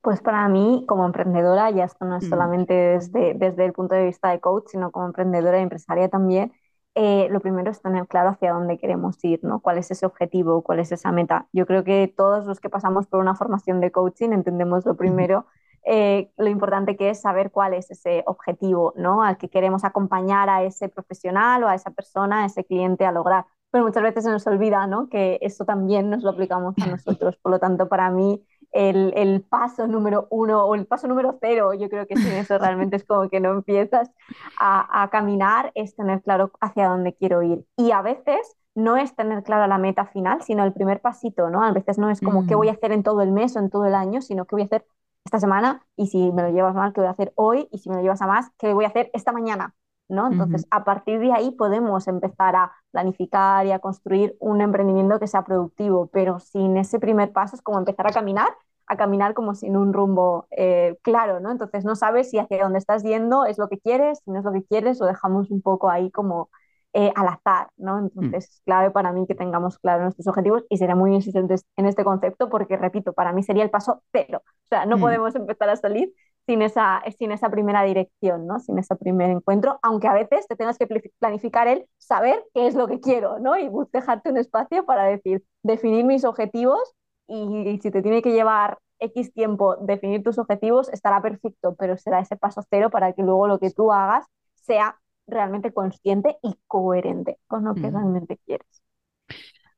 Pues 0.02 0.20
para 0.20 0.46
mí, 0.50 0.84
como 0.86 1.06
emprendedora, 1.06 1.70
ya 1.70 1.84
esto 1.84 2.04
no 2.04 2.18
es 2.18 2.26
mm. 2.26 2.28
solamente 2.28 2.74
desde, 2.74 3.32
desde 3.32 3.64
el 3.64 3.72
punto 3.72 3.94
de 3.94 4.04
vista 4.04 4.32
de 4.32 4.40
coach, 4.40 4.66
sino 4.68 4.90
como 4.90 5.06
emprendedora 5.06 5.58
y 5.58 5.62
empresaria 5.62 6.10
también, 6.10 6.52
eh, 7.00 7.28
lo 7.30 7.38
primero 7.38 7.70
es 7.70 7.80
tener 7.80 8.08
claro 8.08 8.30
hacia 8.30 8.52
dónde 8.52 8.76
queremos 8.76 9.24
ir, 9.24 9.38
¿no? 9.44 9.60
¿Cuál 9.60 9.78
es 9.78 9.88
ese 9.92 10.04
objetivo? 10.04 10.62
¿Cuál 10.62 10.80
es 10.80 10.90
esa 10.90 11.12
meta? 11.12 11.46
Yo 11.52 11.64
creo 11.64 11.84
que 11.84 12.12
todos 12.16 12.44
los 12.44 12.58
que 12.58 12.68
pasamos 12.68 13.06
por 13.06 13.20
una 13.20 13.36
formación 13.36 13.80
de 13.80 13.92
coaching 13.92 14.30
entendemos 14.32 14.84
lo 14.84 14.96
primero, 14.96 15.46
eh, 15.84 16.32
lo 16.36 16.48
importante 16.48 16.96
que 16.96 17.10
es 17.10 17.20
saber 17.20 17.52
cuál 17.52 17.74
es 17.74 17.88
ese 17.92 18.24
objetivo, 18.26 18.94
¿no? 18.96 19.22
Al 19.22 19.38
que 19.38 19.48
queremos 19.48 19.84
acompañar 19.84 20.50
a 20.50 20.64
ese 20.64 20.88
profesional 20.88 21.62
o 21.62 21.68
a 21.68 21.76
esa 21.76 21.92
persona, 21.92 22.42
a 22.42 22.46
ese 22.46 22.64
cliente 22.64 23.06
a 23.06 23.12
lograr. 23.12 23.44
Pero 23.70 23.84
muchas 23.84 24.02
veces 24.02 24.24
se 24.24 24.30
nos 24.30 24.44
olvida, 24.48 24.88
¿no? 24.88 25.08
Que 25.08 25.38
eso 25.40 25.64
también 25.64 26.10
nos 26.10 26.24
lo 26.24 26.30
aplicamos 26.30 26.74
a 26.82 26.86
nosotros. 26.86 27.36
Por 27.36 27.52
lo 27.52 27.60
tanto, 27.60 27.88
para 27.88 28.10
mí, 28.10 28.44
el, 28.72 29.12
el, 29.16 29.42
paso 29.42 29.86
número 29.86 30.26
uno 30.30 30.64
o 30.64 30.74
el 30.74 30.86
paso 30.86 31.08
número 31.08 31.38
cero, 31.40 31.74
yo 31.74 31.88
creo 31.88 32.06
que 32.06 32.16
sin 32.16 32.32
eso 32.32 32.58
realmente 32.58 32.96
es 32.96 33.04
como 33.04 33.28
que 33.28 33.40
no 33.40 33.50
empiezas 33.50 34.10
a, 34.58 35.02
a, 35.02 35.10
caminar, 35.10 35.72
es 35.74 35.96
tener 35.96 36.22
claro 36.22 36.52
hacia 36.60 36.88
dónde 36.88 37.14
quiero 37.14 37.42
ir. 37.42 37.64
Y 37.76 37.92
a 37.92 38.02
veces 38.02 38.56
no 38.74 38.96
es 38.96 39.14
tener 39.16 39.42
clara 39.42 39.66
la 39.66 39.78
meta 39.78 40.06
final, 40.06 40.42
sino 40.42 40.64
el 40.64 40.72
primer 40.72 41.00
pasito, 41.00 41.50
¿no? 41.50 41.64
A 41.64 41.72
veces 41.72 41.98
no 41.98 42.10
es 42.10 42.20
como 42.20 42.46
qué 42.46 42.54
voy 42.54 42.68
a 42.68 42.72
mm. 42.72 42.76
hacer 42.76 42.92
en 42.92 43.02
todo 43.02 43.22
el 43.22 43.32
mes 43.32 43.56
o 43.56 43.58
en 43.58 43.70
todo 43.70 43.84
el 43.86 43.94
año, 43.94 44.22
sino 44.22 44.44
qué 44.44 44.54
voy 44.54 44.62
a 44.62 44.66
hacer 44.66 44.86
esta 45.24 45.40
semana 45.40 45.84
y 45.96 46.06
si 46.06 46.32
me 46.32 46.42
lo 46.42 46.50
llevas 46.50 46.74
mal, 46.74 46.92
qué 46.92 47.00
voy 47.00 47.08
a 47.08 47.12
hacer 47.12 47.32
hoy 47.34 47.68
y 47.70 47.78
si 47.78 47.90
me 47.90 47.96
lo 47.96 48.02
llevas 48.02 48.22
a 48.22 48.26
más, 48.26 48.50
qué 48.58 48.72
voy 48.72 48.84
a 48.84 48.88
hacer 48.88 49.10
esta 49.12 49.32
mañana. 49.32 49.74
¿No? 50.08 50.26
Entonces, 50.28 50.66
a 50.70 50.84
partir 50.84 51.20
de 51.20 51.32
ahí 51.32 51.50
podemos 51.52 52.08
empezar 52.08 52.56
a 52.56 52.72
planificar 52.90 53.66
y 53.66 53.72
a 53.72 53.78
construir 53.78 54.36
un 54.40 54.60
emprendimiento 54.60 55.18
que 55.18 55.26
sea 55.26 55.44
productivo, 55.44 56.08
pero 56.12 56.38
sin 56.40 56.76
ese 56.76 56.98
primer 56.98 57.32
paso 57.32 57.56
es 57.56 57.62
como 57.62 57.78
empezar 57.78 58.06
a 58.06 58.12
caminar, 58.12 58.48
a 58.86 58.96
caminar 58.96 59.34
como 59.34 59.54
sin 59.54 59.76
un 59.76 59.92
rumbo 59.92 60.46
eh, 60.50 60.96
claro, 61.02 61.40
¿no? 61.40 61.50
Entonces 61.50 61.84
no 61.84 61.94
sabes 61.94 62.30
si 62.30 62.38
hacia 62.38 62.62
dónde 62.64 62.78
estás 62.78 63.02
yendo 63.02 63.44
es 63.44 63.58
lo 63.58 63.68
que 63.68 63.78
quieres, 63.78 64.20
si 64.24 64.30
no 64.30 64.38
es 64.38 64.44
lo 64.44 64.52
que 64.52 64.64
quieres, 64.64 65.00
o 65.02 65.06
dejamos 65.06 65.50
un 65.50 65.60
poco 65.62 65.90
ahí 65.90 66.10
como 66.10 66.50
eh, 66.94 67.12
al 67.14 67.28
azar, 67.28 67.68
¿no? 67.76 67.98
Entonces 67.98 68.48
es 68.48 68.62
clave 68.64 68.90
para 68.90 69.12
mí 69.12 69.26
que 69.26 69.34
tengamos 69.34 69.78
claro 69.78 70.04
nuestros 70.04 70.26
objetivos 70.26 70.64
y 70.70 70.78
seré 70.78 70.94
muy 70.94 71.14
insistentes 71.14 71.66
en 71.76 71.86
este 71.86 72.02
concepto 72.02 72.48
porque, 72.48 72.78
repito, 72.78 73.12
para 73.12 73.32
mí 73.32 73.42
sería 73.42 73.62
el 73.62 73.70
paso 73.70 74.02
cero. 74.10 74.42
O 74.44 74.66
sea, 74.68 74.86
no 74.86 74.98
podemos 74.98 75.34
empezar 75.34 75.68
a 75.68 75.76
salir 75.76 76.12
sin 76.48 76.62
esa, 76.62 77.02
sin 77.18 77.30
esa 77.30 77.50
primera 77.50 77.82
dirección, 77.82 78.46
¿no? 78.46 78.58
sin 78.58 78.78
ese 78.78 78.96
primer 78.96 79.28
encuentro, 79.28 79.78
aunque 79.82 80.08
a 80.08 80.14
veces 80.14 80.46
te 80.48 80.56
tengas 80.56 80.78
que 80.78 80.86
planificar 81.18 81.68
el 81.68 81.86
saber 81.98 82.42
qué 82.54 82.66
es 82.66 82.74
lo 82.74 82.88
que 82.88 83.00
quiero 83.00 83.38
¿no? 83.38 83.58
y 83.58 83.68
dejarte 83.92 84.30
un 84.30 84.38
espacio 84.38 84.86
para 84.86 85.04
decir, 85.04 85.44
definir 85.62 86.06
mis 86.06 86.24
objetivos 86.24 86.80
y, 87.26 87.78
si 87.82 87.90
te 87.90 88.00
tiene 88.00 88.22
que 88.22 88.32
llevar 88.32 88.78
X 88.98 89.30
tiempo 89.34 89.76
definir 89.76 90.22
tus 90.22 90.38
objetivos, 90.38 90.88
estará 90.88 91.20
perfecto, 91.20 91.76
pero 91.78 91.98
será 91.98 92.20
ese 92.20 92.36
paso 92.38 92.62
cero 92.70 92.88
para 92.88 93.12
que 93.12 93.22
luego 93.22 93.46
lo 93.46 93.58
que 93.58 93.70
tú 93.70 93.92
hagas 93.92 94.24
sea 94.54 94.98
realmente 95.26 95.74
consciente 95.74 96.38
y 96.42 96.54
coherente 96.66 97.36
con 97.46 97.64
lo 97.64 97.74
que 97.74 97.90
realmente 97.90 98.38
quieres. 98.46 98.82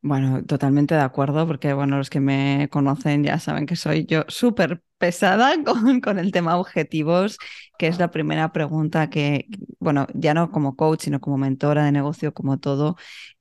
Bueno, 0.03 0.45
totalmente 0.45 0.95
de 0.95 1.01
acuerdo, 1.01 1.49
porque 1.49 1.75
bueno, 1.75 1.99
los 1.99 2.11
que 2.11 2.21
me 2.21 2.69
conocen 2.71 3.25
ya 3.25 3.41
saben 3.41 3.67
que 3.67 3.75
soy 3.75 4.07
yo 4.07 4.23
súper 4.29 4.85
pesada 5.01 5.55
con, 5.65 6.01
con, 6.01 6.19
el 6.21 6.33
tema 6.33 6.59
objetivos, 6.59 7.39
que 7.79 7.89
es 7.89 7.99
la 7.99 8.13
primera 8.13 8.53
pregunta 8.53 9.11
que, 9.11 9.49
bueno, 9.81 10.07
ya 10.15 10.35
no 10.35 10.53
como 10.53 10.77
coach, 10.77 11.03
sino 11.05 11.21
como 11.21 11.39
mentora 11.39 11.85
de 11.85 11.93
negocio, 11.93 12.35
como 12.35 12.61
todo, 12.61 12.97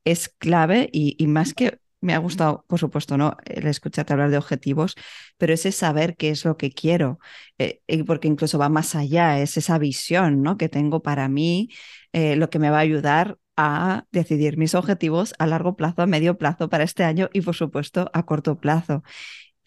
es 0.05 0.29
clave 0.29 0.89
y, 0.91 1.15
y 1.19 1.27
más 1.27 1.53
que 1.53 1.79
me 2.01 2.13
ha 2.13 2.17
gustado, 2.19 2.65
por 2.67 2.79
supuesto, 2.79 3.17
¿no? 3.17 3.35
El 3.45 3.67
escucharte 3.67 4.13
hablar 4.13 4.31
de 4.31 4.37
objetivos, 4.37 4.95
pero 5.37 5.53
ese 5.53 5.71
saber 5.71 6.15
qué 6.17 6.29
es 6.29 6.45
lo 6.45 6.57
que 6.57 6.71
quiero, 6.71 7.19
eh, 7.57 7.81
porque 8.05 8.27
incluso 8.27 8.57
va 8.57 8.69
más 8.69 8.95
allá, 8.95 9.39
es 9.41 9.57
esa 9.57 9.77
visión, 9.77 10.41
¿no? 10.41 10.57
Que 10.57 10.69
tengo 10.69 11.01
para 11.03 11.27
mí, 11.29 11.69
eh, 12.13 12.35
lo 12.35 12.49
que 12.49 12.59
me 12.59 12.69
va 12.69 12.77
a 12.77 12.81
ayudar 12.81 13.37
a 13.57 14.05
decidir 14.11 14.57
mis 14.57 14.73
objetivos 14.75 15.33
a 15.39 15.45
largo 15.47 15.75
plazo, 15.75 16.01
a 16.01 16.07
medio 16.07 16.37
plazo 16.37 16.69
para 16.69 16.85
este 16.85 17.03
año 17.03 17.29
y 17.33 17.41
por 17.41 17.55
supuesto 17.55 18.09
a 18.13 18.25
corto 18.25 18.59
plazo. 18.59 19.03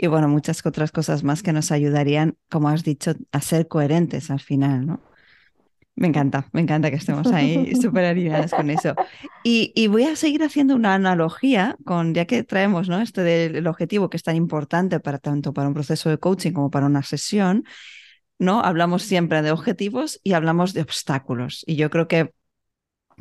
Y 0.02 0.08
bueno, 0.08 0.28
muchas 0.28 0.66
otras 0.66 0.90
cosas 0.90 1.22
más 1.22 1.44
que 1.44 1.52
nos 1.52 1.70
ayudarían, 1.70 2.36
como 2.50 2.68
has 2.68 2.82
dicho, 2.82 3.14
a 3.30 3.40
ser 3.40 3.68
coherentes 3.68 4.32
al 4.32 4.40
final, 4.40 4.84
¿no? 4.84 5.00
Me 5.94 6.08
encanta, 6.08 6.48
me 6.52 6.60
encanta 6.60 6.90
que 6.90 6.96
estemos 6.96 7.28
ahí 7.28 7.72
súper 7.80 8.06
alineadas 8.06 8.50
con 8.50 8.68
eso. 8.70 8.96
Y, 9.44 9.70
y, 9.76 9.86
voy 9.86 10.02
a 10.02 10.16
seguir 10.16 10.42
haciendo 10.42 10.74
una 10.74 10.94
analogía 10.94 11.76
con, 11.84 12.14
ya 12.14 12.24
que 12.24 12.42
traemos 12.42 12.88
¿no? 12.88 13.00
este 13.00 13.22
del 13.22 13.64
objetivo 13.68 14.10
que 14.10 14.16
es 14.16 14.24
tan 14.24 14.34
importante 14.34 14.98
para 14.98 15.18
tanto 15.18 15.52
para 15.52 15.68
un 15.68 15.74
proceso 15.74 16.10
de 16.10 16.18
coaching 16.18 16.50
como 16.50 16.68
para 16.68 16.86
una 16.86 17.04
sesión, 17.04 17.62
¿no? 18.40 18.60
Hablamos 18.60 19.04
siempre 19.04 19.40
de 19.40 19.52
objetivos 19.52 20.18
y 20.24 20.32
hablamos 20.32 20.74
de 20.74 20.82
obstáculos. 20.82 21.62
Y 21.64 21.76
yo 21.76 21.90
creo 21.90 22.08
que 22.08 22.32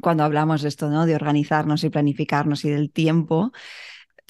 cuando 0.02 0.24
hablamos 0.24 0.64
de 0.64 0.70
esto, 0.70 0.90
¿no? 0.90 1.06
De 1.06 1.14
organizarnos 1.14 1.84
y 1.84 1.92
planificarnos 1.92 2.66
y 2.66 2.72
del 2.72 2.92
tiempo, 2.92 3.52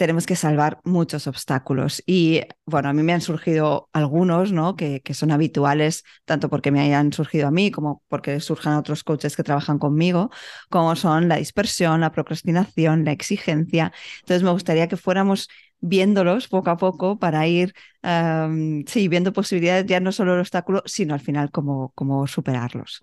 tenemos 0.01 0.25
que 0.25 0.35
salvar 0.35 0.79
muchos 0.83 1.27
obstáculos. 1.27 2.01
Y 2.07 2.41
bueno, 2.65 2.89
a 2.89 2.93
mí 2.93 3.03
me 3.03 3.13
han 3.13 3.21
surgido 3.21 3.87
algunos, 3.93 4.51
¿no? 4.51 4.75
Que, 4.75 5.01
que, 5.01 5.13
son 5.13 5.29
habituales, 5.29 6.03
tanto 6.25 6.49
porque 6.49 6.71
me 6.71 6.79
hayan 6.81 7.13
surgido 7.13 7.47
a 7.47 7.51
mí 7.51 7.69
como 7.69 8.01
porque 8.07 8.39
surjan 8.39 8.77
otros 8.77 9.03
coaches 9.03 9.35
que 9.35 9.43
trabajan 9.43 9.77
conmigo, 9.77 10.31
como 10.71 10.95
son 10.95 11.27
la 11.27 11.35
dispersión, 11.35 12.01
la 12.01 12.11
procrastinación, 12.11 13.05
la 13.05 13.11
exigencia. 13.11 13.93
Entonces 14.21 14.41
me 14.41 14.49
gustaría 14.49 14.87
que 14.87 14.97
fuéramos 14.97 15.47
viéndolos 15.81 16.47
poco 16.47 16.71
a 16.71 16.77
poco 16.77 17.19
para 17.19 17.45
ir, 17.45 17.75
sí, 18.87 19.07
viendo 19.07 19.33
posibilidades, 19.33 19.85
ya 19.85 19.99
no 19.99 20.11
solo 20.11 20.33
el 20.33 20.39
obstáculo, 20.39 20.81
sino 20.87 21.13
al 21.13 21.19
final 21.19 21.51
cómo, 21.51 21.91
cómo 21.93 22.25
superarlos. 22.25 23.01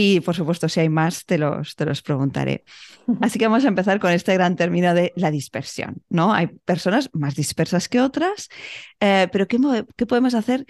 Y 0.00 0.20
por 0.20 0.36
supuesto, 0.36 0.68
si 0.68 0.78
hay 0.78 0.88
más, 0.88 1.26
te 1.26 1.38
los, 1.38 1.74
te 1.74 1.84
los 1.84 2.02
preguntaré. 2.02 2.62
Así 3.20 3.36
que 3.36 3.48
vamos 3.48 3.64
a 3.64 3.68
empezar 3.68 3.98
con 3.98 4.12
este 4.12 4.32
gran 4.32 4.54
término 4.54 4.94
de 4.94 5.12
la 5.16 5.32
dispersión. 5.32 6.04
¿no? 6.08 6.32
Hay 6.32 6.46
personas 6.46 7.10
más 7.14 7.34
dispersas 7.34 7.88
que 7.88 8.00
otras, 8.00 8.48
eh, 9.00 9.26
pero 9.32 9.48
¿qué, 9.48 9.58
¿qué 9.96 10.06
podemos 10.06 10.34
hacer? 10.34 10.66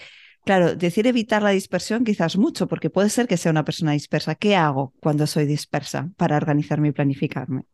Claro, 0.46 0.76
decir 0.76 1.06
evitar 1.06 1.42
la 1.42 1.50
dispersión 1.50 2.04
quizás 2.04 2.38
mucho, 2.38 2.68
porque 2.68 2.88
puede 2.88 3.10
ser 3.10 3.28
que 3.28 3.36
sea 3.36 3.52
una 3.52 3.66
persona 3.66 3.92
dispersa. 3.92 4.34
¿Qué 4.34 4.56
hago 4.56 4.94
cuando 4.98 5.26
soy 5.26 5.44
dispersa 5.44 6.08
para 6.16 6.38
organizarme 6.38 6.88
y 6.88 6.92
planificarme? 6.92 7.64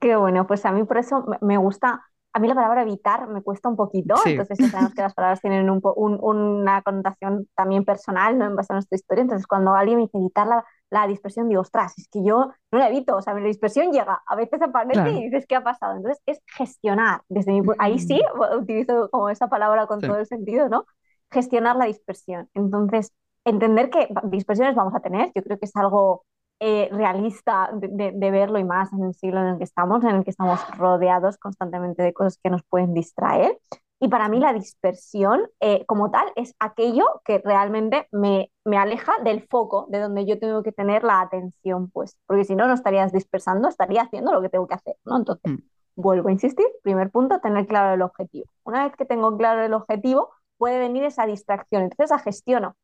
Qué 0.00 0.16
bueno, 0.16 0.48
pues 0.48 0.64
a 0.64 0.72
mí 0.72 0.82
por 0.82 0.98
eso 0.98 1.24
me 1.40 1.56
gusta 1.56 2.02
a 2.32 2.38
mí 2.38 2.48
la 2.48 2.54
palabra 2.54 2.82
evitar 2.82 3.28
me 3.28 3.40
cuesta 3.42 3.70
un 3.70 3.76
poquito, 3.76 4.14
entonces 4.26 4.58
sabemos 4.70 4.92
que 4.92 5.00
las 5.00 5.14
palabras 5.14 5.40
tienen 5.40 5.70
un, 5.70 5.80
una 5.94 6.82
connotación 6.82 7.48
también 7.54 7.82
personal, 7.86 8.36
¿no? 8.36 8.44
En 8.44 8.56
base 8.56 8.74
a 8.74 8.76
nuestra 8.76 8.94
historia, 8.94 9.22
entonces 9.22 9.46
cuando 9.46 9.72
alguien 9.72 9.96
me 9.96 10.04
dice 10.04 10.18
evitar 10.18 10.46
la, 10.46 10.62
la 10.90 11.06
dispersión, 11.06 11.48
digo, 11.48 11.62
ostras, 11.62 11.98
es 11.98 12.08
que 12.08 12.24
yo 12.24 12.52
no 12.70 12.78
la 12.78 12.88
evito, 12.88 13.16
o 13.16 13.22
sea, 13.22 13.34
la 13.34 13.46
dispersión 13.46 13.92
llega, 13.92 14.22
a 14.26 14.36
veces 14.36 14.62
aparece 14.62 15.10
y 15.10 15.24
dices, 15.24 15.46
¿qué 15.48 15.56
ha 15.56 15.64
pasado? 15.64 15.96
Entonces 15.96 16.22
es 16.26 16.40
gestionar, 16.46 17.22
desde 17.28 17.52
mi, 17.52 17.62
ahí 17.78 17.98
sí, 17.98 18.20
mm. 18.34 18.62
utilizo 18.62 19.08
como 19.10 19.28
esa 19.28 19.48
palabra 19.48 19.86
con 19.86 20.00
todo 20.00 20.18
el 20.18 20.26
sentido, 20.26 20.68
¿no? 20.68 20.86
Gestionar 21.30 21.76
la 21.76 21.86
dispersión. 21.86 22.48
Entonces, 22.54 23.12
entender 23.44 23.90
que 23.90 24.08
dispersiones 24.24 24.74
vamos 24.74 24.94
a 24.94 25.00
tener, 25.00 25.32
yo 25.34 25.42
creo 25.42 25.58
que 25.58 25.66
es 25.66 25.76
algo 25.76 26.24
eh, 26.60 26.88
realista 26.92 27.70
de, 27.74 28.12
de, 28.12 28.30
verlo 28.30 28.58
y 28.58 28.64
más 28.64 28.92
en 28.92 29.04
el 29.04 29.14
siglo 29.14 29.40
en 29.40 29.48
el 29.48 29.58
que 29.58 29.64
estamos, 29.64 30.02
en 30.04 30.16
el 30.16 30.24
que 30.24 30.30
estamos 30.30 30.60
rodeados 30.78 31.36
constantemente 31.36 32.02
de 32.02 32.14
cosas 32.14 32.38
que 32.42 32.48
nos 32.48 32.62
pueden 32.62 32.94
distraer. 32.94 33.58
Y 33.98 34.08
para 34.08 34.28
mí 34.28 34.40
la 34.40 34.52
dispersión 34.52 35.48
eh, 35.60 35.86
como 35.86 36.10
tal 36.10 36.30
es 36.36 36.54
aquello 36.58 37.04
que 37.24 37.38
realmente 37.38 38.08
me, 38.12 38.52
me, 38.64 38.76
aleja 38.76 39.12
del 39.24 39.46
foco 39.48 39.86
de 39.88 40.00
donde 40.00 40.26
yo 40.26 40.38
tengo 40.38 40.62
que 40.62 40.72
tener 40.72 41.02
la 41.02 41.22
atención, 41.22 41.90
pues, 41.90 42.18
porque 42.26 42.44
si 42.44 42.54
no, 42.54 42.66
no 42.66 42.74
estarías 42.74 43.10
dispersando, 43.12 43.68
estaría 43.68 44.02
haciendo 44.02 44.32
lo 44.32 44.42
que 44.42 44.50
tengo 44.50 44.66
que 44.66 44.74
hacer, 44.74 44.96
¿no? 45.04 45.16
Entonces, 45.16 45.50
mm. 45.50 45.58
vuelvo 45.96 46.28
a 46.28 46.32
insistir, 46.32 46.66
primer 46.82 47.10
punto, 47.10 47.40
tener 47.40 47.66
claro 47.66 47.94
el 47.94 48.02
objetivo. 48.02 48.46
Una 48.64 48.84
vez 48.84 48.94
que 48.96 49.06
tengo 49.06 49.34
claro 49.38 49.62
el 49.62 49.72
objetivo, 49.72 50.30
puede 50.58 50.78
venir 50.78 51.04
esa 51.04 51.24
distracción, 51.24 51.82
entonces 51.84 52.10
la 52.10 52.18
gestiono. 52.18 52.76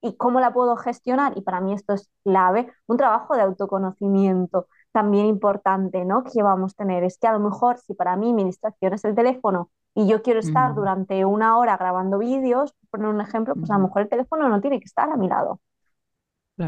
¿Y 0.00 0.16
cómo 0.16 0.40
la 0.40 0.52
puedo 0.52 0.76
gestionar? 0.76 1.32
Y 1.36 1.42
para 1.42 1.60
mí 1.60 1.72
esto 1.72 1.94
es 1.94 2.10
clave, 2.24 2.72
un 2.86 2.96
trabajo 2.96 3.34
de 3.34 3.42
autoconocimiento 3.42 4.66
también 4.92 5.26
importante, 5.26 6.04
¿no? 6.04 6.24
Que 6.24 6.42
vamos 6.42 6.72
a 6.74 6.76
tener. 6.76 7.04
Es 7.04 7.18
que 7.18 7.26
a 7.28 7.32
lo 7.32 7.40
mejor 7.40 7.78
si 7.78 7.94
para 7.94 8.16
mí 8.16 8.32
mi 8.34 8.44
distracción 8.44 8.94
es 8.94 9.04
el 9.04 9.14
teléfono 9.14 9.70
y 9.94 10.08
yo 10.08 10.22
quiero 10.22 10.40
estar 10.40 10.74
durante 10.74 11.24
una 11.24 11.58
hora 11.58 11.76
grabando 11.76 12.18
vídeos, 12.18 12.72
por 12.90 13.00
poner 13.00 13.08
un 13.14 13.20
ejemplo, 13.20 13.56
pues 13.56 13.70
a 13.70 13.74
lo 13.78 13.84
mejor 13.84 14.02
el 14.02 14.08
teléfono 14.08 14.48
no 14.48 14.60
tiene 14.60 14.78
que 14.80 14.86
estar 14.86 15.10
a 15.10 15.16
mi 15.16 15.28
lado. 15.28 15.60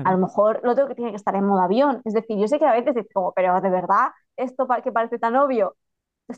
A 0.03 0.13
lo 0.13 0.19
mejor 0.19 0.61
lo 0.65 0.75
tengo 0.75 0.89
que 0.89 0.95
tiene 0.95 1.11
que 1.13 1.17
estar 1.17 1.35
en 1.35 1.45
modo 1.47 1.61
avión. 1.63 2.03
Es 2.05 2.13
decir, 2.15 2.39
yo 2.39 2.47
sé 2.49 2.59
que 2.59 2.67
a 2.67 2.73
veces 2.73 2.95
digo, 2.95 3.33
pero 3.35 3.61
de 3.61 3.71
verdad, 3.71 4.11
esto 4.37 4.67
que 4.83 4.93
parece 4.93 5.19
tan 5.19 5.37
obvio, 5.37 5.77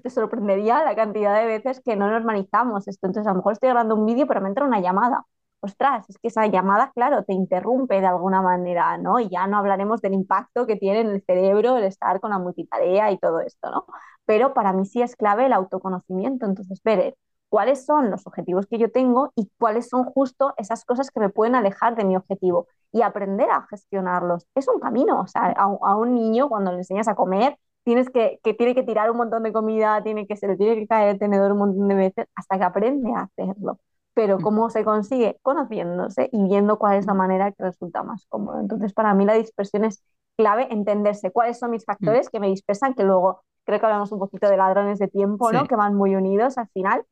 te 0.02 0.10
sorprendería 0.10 0.84
la 0.84 0.96
cantidad 0.96 1.36
de 1.38 1.46
veces 1.46 1.80
que 1.84 1.96
no 1.96 2.08
normalizamos 2.10 2.88
esto. 2.88 3.06
Entonces, 3.06 3.28
a 3.28 3.32
lo 3.32 3.38
mejor 3.38 3.52
estoy 3.54 3.68
grabando 3.70 3.96
un 3.96 4.06
vídeo, 4.06 4.26
pero 4.26 4.40
me 4.40 4.48
entra 4.48 4.64
una 4.66 4.80
llamada. 4.80 5.24
Ostras, 5.60 6.08
es 6.08 6.18
que 6.18 6.28
esa 6.28 6.46
llamada, 6.46 6.92
claro, 6.94 7.24
te 7.24 7.32
interrumpe 7.32 8.00
de 8.00 8.06
alguna 8.06 8.40
manera, 8.40 8.98
¿no? 8.98 9.18
Y 9.18 9.28
ya 9.28 9.46
no 9.48 9.58
hablaremos 9.58 10.00
del 10.00 10.14
impacto 10.14 10.66
que 10.66 10.76
tiene 10.76 11.00
en 11.00 11.08
el 11.08 11.22
cerebro 11.24 11.76
el 11.76 11.84
estar 11.84 12.20
con 12.20 12.30
la 12.30 12.38
multitarea 12.38 13.10
y 13.10 13.18
todo 13.18 13.40
esto, 13.40 13.70
¿no? 13.70 13.86
Pero 14.26 14.54
para 14.54 14.72
mí 14.72 14.86
sí 14.86 15.02
es 15.02 15.16
clave 15.16 15.46
el 15.46 15.52
autoconocimiento. 15.52 16.46
Entonces, 16.46 16.80
ver 16.84 17.16
cuáles 17.48 17.84
son 17.84 18.10
los 18.10 18.26
objetivos 18.26 18.66
que 18.66 18.78
yo 18.78 18.92
tengo 18.92 19.32
y 19.34 19.50
cuáles 19.58 19.88
son 19.88 20.04
justo 20.04 20.54
esas 20.56 20.84
cosas 20.84 21.10
que 21.10 21.18
me 21.20 21.30
pueden 21.30 21.54
alejar 21.56 21.96
de 21.96 22.04
mi 22.04 22.16
objetivo 22.16 22.68
y 22.92 23.02
aprender 23.02 23.50
a 23.50 23.66
gestionarlos. 23.68 24.46
Es 24.54 24.68
un 24.68 24.78
camino, 24.78 25.20
o 25.20 25.26
sea, 25.26 25.46
a, 25.56 25.64
a 25.64 25.96
un 25.96 26.14
niño 26.14 26.48
cuando 26.48 26.70
le 26.72 26.78
enseñas 26.78 27.08
a 27.08 27.16
comer, 27.16 27.58
tienes 27.82 28.08
que, 28.10 28.38
que 28.44 28.54
tiene 28.54 28.74
que 28.74 28.82
tirar 28.84 29.10
un 29.10 29.16
montón 29.16 29.42
de 29.42 29.52
comida, 29.52 30.00
tiene 30.04 30.26
que, 30.28 30.36
se 30.36 30.46
le 30.46 30.56
tiene 30.56 30.76
que 30.76 30.86
caer 30.86 31.08
el 31.10 31.18
tenedor 31.18 31.52
un 31.52 31.58
montón 31.58 31.88
de 31.88 31.94
veces 31.96 32.26
hasta 32.36 32.56
que 32.58 32.64
aprende 32.64 33.10
a 33.14 33.22
hacerlo. 33.22 33.80
Pero 34.16 34.38
¿cómo 34.38 34.70
se 34.70 34.82
consigue? 34.82 35.38
Conociéndose 35.42 36.30
y 36.32 36.42
viendo 36.42 36.78
cuál 36.78 36.96
es 36.96 37.04
la 37.04 37.12
manera 37.12 37.52
que 37.52 37.62
resulta 37.62 38.02
más 38.02 38.24
cómodo. 38.30 38.58
Entonces, 38.60 38.94
para 38.94 39.12
mí 39.12 39.26
la 39.26 39.34
dispersión 39.34 39.84
es 39.84 40.02
clave 40.38 40.68
entenderse 40.70 41.30
cuáles 41.30 41.58
son 41.58 41.72
mis 41.72 41.84
factores 41.84 42.30
que 42.30 42.40
me 42.40 42.48
dispersan, 42.48 42.94
que 42.94 43.04
luego 43.04 43.42
creo 43.64 43.78
que 43.78 43.84
hablamos 43.84 44.12
un 44.12 44.18
poquito 44.18 44.48
de 44.48 44.56
ladrones 44.56 44.98
de 44.98 45.08
tiempo, 45.08 45.52
¿no? 45.52 45.66
Que 45.66 45.76
van 45.76 45.94
muy 45.94 46.16
unidos 46.16 46.56
al 46.56 46.66
final. 46.68 47.04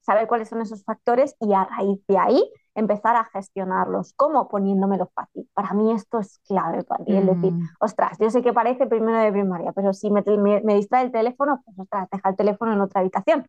Saber 0.00 0.26
cuáles 0.26 0.48
son 0.48 0.60
esos 0.60 0.82
factores 0.82 1.36
y 1.38 1.52
a 1.52 1.66
raíz 1.66 2.04
de 2.08 2.18
ahí 2.18 2.52
empezar 2.74 3.14
a 3.14 3.26
gestionarlos. 3.26 4.12
¿Cómo? 4.16 4.48
Poniéndomelo 4.48 5.08
fácil. 5.14 5.48
Para 5.54 5.72
mí 5.74 5.92
esto 5.92 6.18
es 6.18 6.40
clave, 6.48 6.82
para 6.82 7.04
mí, 7.04 7.12
decir, 7.12 7.52
mm. 7.52 7.68
ostras, 7.78 8.18
yo 8.18 8.28
sé 8.28 8.42
que 8.42 8.52
parece 8.52 8.88
primero 8.88 9.18
de 9.18 9.30
primaria, 9.30 9.70
pero 9.70 9.92
si 9.92 10.10
me, 10.10 10.24
me, 10.64 10.74
distrae 10.74 11.04
el 11.04 11.12
teléfono, 11.12 11.62
pues 11.64 11.78
ostras, 11.78 12.08
deja 12.10 12.28
el 12.28 12.36
teléfono 12.36 12.72
en 12.72 12.80
otra 12.80 13.02
habitación. 13.02 13.46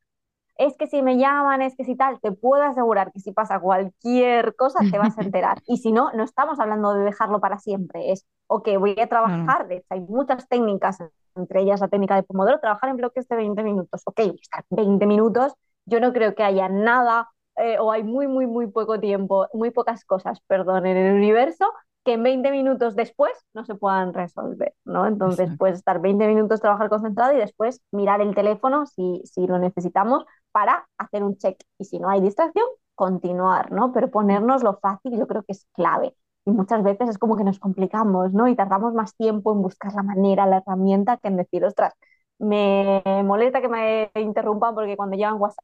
Es 0.57 0.77
que 0.77 0.87
si 0.87 1.01
me 1.01 1.17
llaman, 1.17 1.61
es 1.61 1.75
que 1.75 1.83
si 1.83 1.95
tal, 1.95 2.19
te 2.21 2.31
puedo 2.31 2.63
asegurar 2.63 3.11
que 3.11 3.19
si 3.19 3.31
pasa 3.31 3.59
cualquier 3.59 4.55
cosa 4.55 4.79
te 4.91 4.97
vas 4.97 5.17
a 5.17 5.21
enterar. 5.23 5.57
Y 5.67 5.77
si 5.77 5.91
no, 5.91 6.11
no 6.13 6.23
estamos 6.23 6.59
hablando 6.59 6.93
de 6.93 7.03
dejarlo 7.03 7.39
para 7.39 7.57
siempre. 7.59 8.11
Es, 8.11 8.25
ok, 8.47 8.69
voy 8.79 8.95
a 8.99 9.07
trabajar, 9.07 9.67
de 9.67 9.77
hecho 9.77 9.87
hay 9.89 10.01
muchas 10.01 10.47
técnicas, 10.47 10.97
entre 11.35 11.61
ellas 11.61 11.79
la 11.81 11.87
técnica 11.87 12.15
de 12.15 12.23
Pomodoro, 12.23 12.59
trabajar 12.59 12.89
en 12.89 12.97
bloques 12.97 13.27
de 13.27 13.35
20 13.35 13.63
minutos. 13.63 14.01
Ok, 14.05 14.19
estar 14.19 14.65
20 14.69 15.05
minutos, 15.07 15.53
yo 15.85 15.99
no 15.99 16.13
creo 16.13 16.35
que 16.35 16.43
haya 16.43 16.69
nada 16.69 17.29
eh, 17.57 17.77
o 17.79 17.91
hay 17.91 18.03
muy, 18.03 18.27
muy, 18.27 18.47
muy 18.47 18.67
poco 18.67 18.99
tiempo, 18.99 19.47
muy 19.53 19.71
pocas 19.71 20.05
cosas, 20.05 20.39
perdón, 20.47 20.85
en 20.85 20.97
el 20.97 21.15
universo 21.15 21.65
que 22.03 22.13
en 22.13 22.23
20 22.23 22.51
minutos 22.51 22.95
después 22.95 23.31
no 23.53 23.63
se 23.65 23.75
puedan 23.75 24.13
resolver, 24.13 24.73
¿no? 24.85 25.05
Entonces, 25.05 25.49
puedes 25.57 25.77
estar 25.77 26.01
20 26.01 26.27
minutos 26.27 26.59
trabajar 26.61 26.89
concentrado 26.89 27.33
y 27.33 27.37
después 27.37 27.81
mirar 27.91 28.21
el 28.21 28.33
teléfono 28.33 28.85
si, 28.87 29.21
si 29.25 29.45
lo 29.45 29.59
necesitamos 29.59 30.25
para 30.51 30.87
hacer 30.97 31.23
un 31.23 31.37
check. 31.37 31.57
Y 31.77 31.85
si 31.85 31.99
no 31.99 32.09
hay 32.09 32.21
distracción, 32.21 32.65
continuar, 32.95 33.71
¿no? 33.71 33.91
Pero 33.93 34.09
ponernos 34.09 34.63
lo 34.63 34.77
fácil 34.79 35.17
yo 35.17 35.27
creo 35.27 35.43
que 35.43 35.53
es 35.53 35.67
clave. 35.73 36.15
Y 36.45 36.51
muchas 36.51 36.81
veces 36.83 37.09
es 37.09 37.17
como 37.19 37.37
que 37.37 37.43
nos 37.43 37.59
complicamos, 37.59 38.33
¿no? 38.33 38.47
Y 38.47 38.55
tardamos 38.55 38.93
más 38.93 39.15
tiempo 39.15 39.53
en 39.53 39.61
buscar 39.61 39.93
la 39.93 40.03
manera, 40.03 40.47
la 40.47 40.57
herramienta, 40.57 41.17
que 41.17 41.27
en 41.27 41.37
decir, 41.37 41.63
ostras, 41.63 41.93
me 42.39 43.03
molesta 43.23 43.61
que 43.61 43.69
me 43.69 44.11
interrumpan 44.15 44.73
porque 44.73 44.97
cuando 44.97 45.15
llegan 45.15 45.39
WhatsApp 45.39 45.63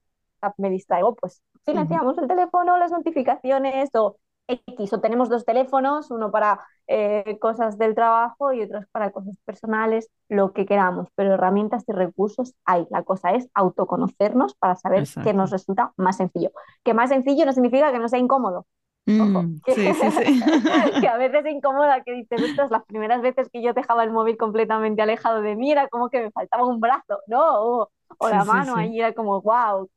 me 0.57 0.69
distraigo, 0.69 1.15
pues 1.15 1.41
silenciamos 1.65 2.17
el 2.19 2.27
teléfono, 2.27 2.77
las 2.77 2.91
notificaciones 2.91 3.89
o 3.95 4.17
X, 4.47 4.93
o 4.93 4.99
tenemos 4.99 5.29
dos 5.29 5.45
teléfonos, 5.45 6.11
uno 6.11 6.31
para 6.31 6.59
eh, 6.87 7.37
cosas 7.39 7.77
del 7.77 7.95
trabajo 7.95 8.53
y 8.53 8.61
otros 8.61 8.85
para 8.91 9.11
cosas 9.11 9.35
personales, 9.45 10.09
lo 10.29 10.53
que 10.53 10.65
queramos, 10.65 11.09
pero 11.15 11.33
herramientas 11.33 11.83
y 11.87 11.91
recursos 11.91 12.53
hay. 12.65 12.87
La 12.89 13.03
cosa 13.03 13.31
es 13.31 13.49
autoconocernos 13.53 14.55
para 14.55 14.75
saber 14.75 15.05
qué 15.23 15.33
nos 15.33 15.51
resulta 15.51 15.93
más 15.97 16.17
sencillo. 16.17 16.51
Que 16.83 16.93
más 16.93 17.09
sencillo 17.09 17.45
no 17.45 17.53
significa 17.53 17.91
que 17.91 17.99
no 17.99 18.09
sea 18.09 18.19
incómodo. 18.19 18.65
Mm, 19.05 19.61
que, 19.63 19.73
sí, 19.73 19.93
sí, 19.93 20.11
sí. 20.11 20.41
que 21.01 21.07
a 21.07 21.17
veces 21.17 21.45
incomoda, 21.45 22.03
que 22.03 22.11
dices, 22.11 22.41
estas 22.41 22.71
las 22.71 22.83
primeras 22.83 23.21
veces 23.21 23.49
que 23.49 23.61
yo 23.61 23.73
dejaba 23.73 24.03
el 24.03 24.11
móvil 24.11 24.37
completamente 24.37 25.01
alejado 25.01 25.41
de 25.41 25.55
mí, 25.55 25.71
era 25.71 25.87
como 25.87 26.09
que 26.09 26.21
me 26.21 26.31
faltaba 26.31 26.65
un 26.65 26.81
brazo, 26.81 27.19
¿no? 27.27 27.87
o 28.17 28.29
la 28.29 28.45
mano, 28.45 28.75
ahí 28.75 28.99
era 28.99 29.13
como, 29.13 29.41
wow, 29.41 29.89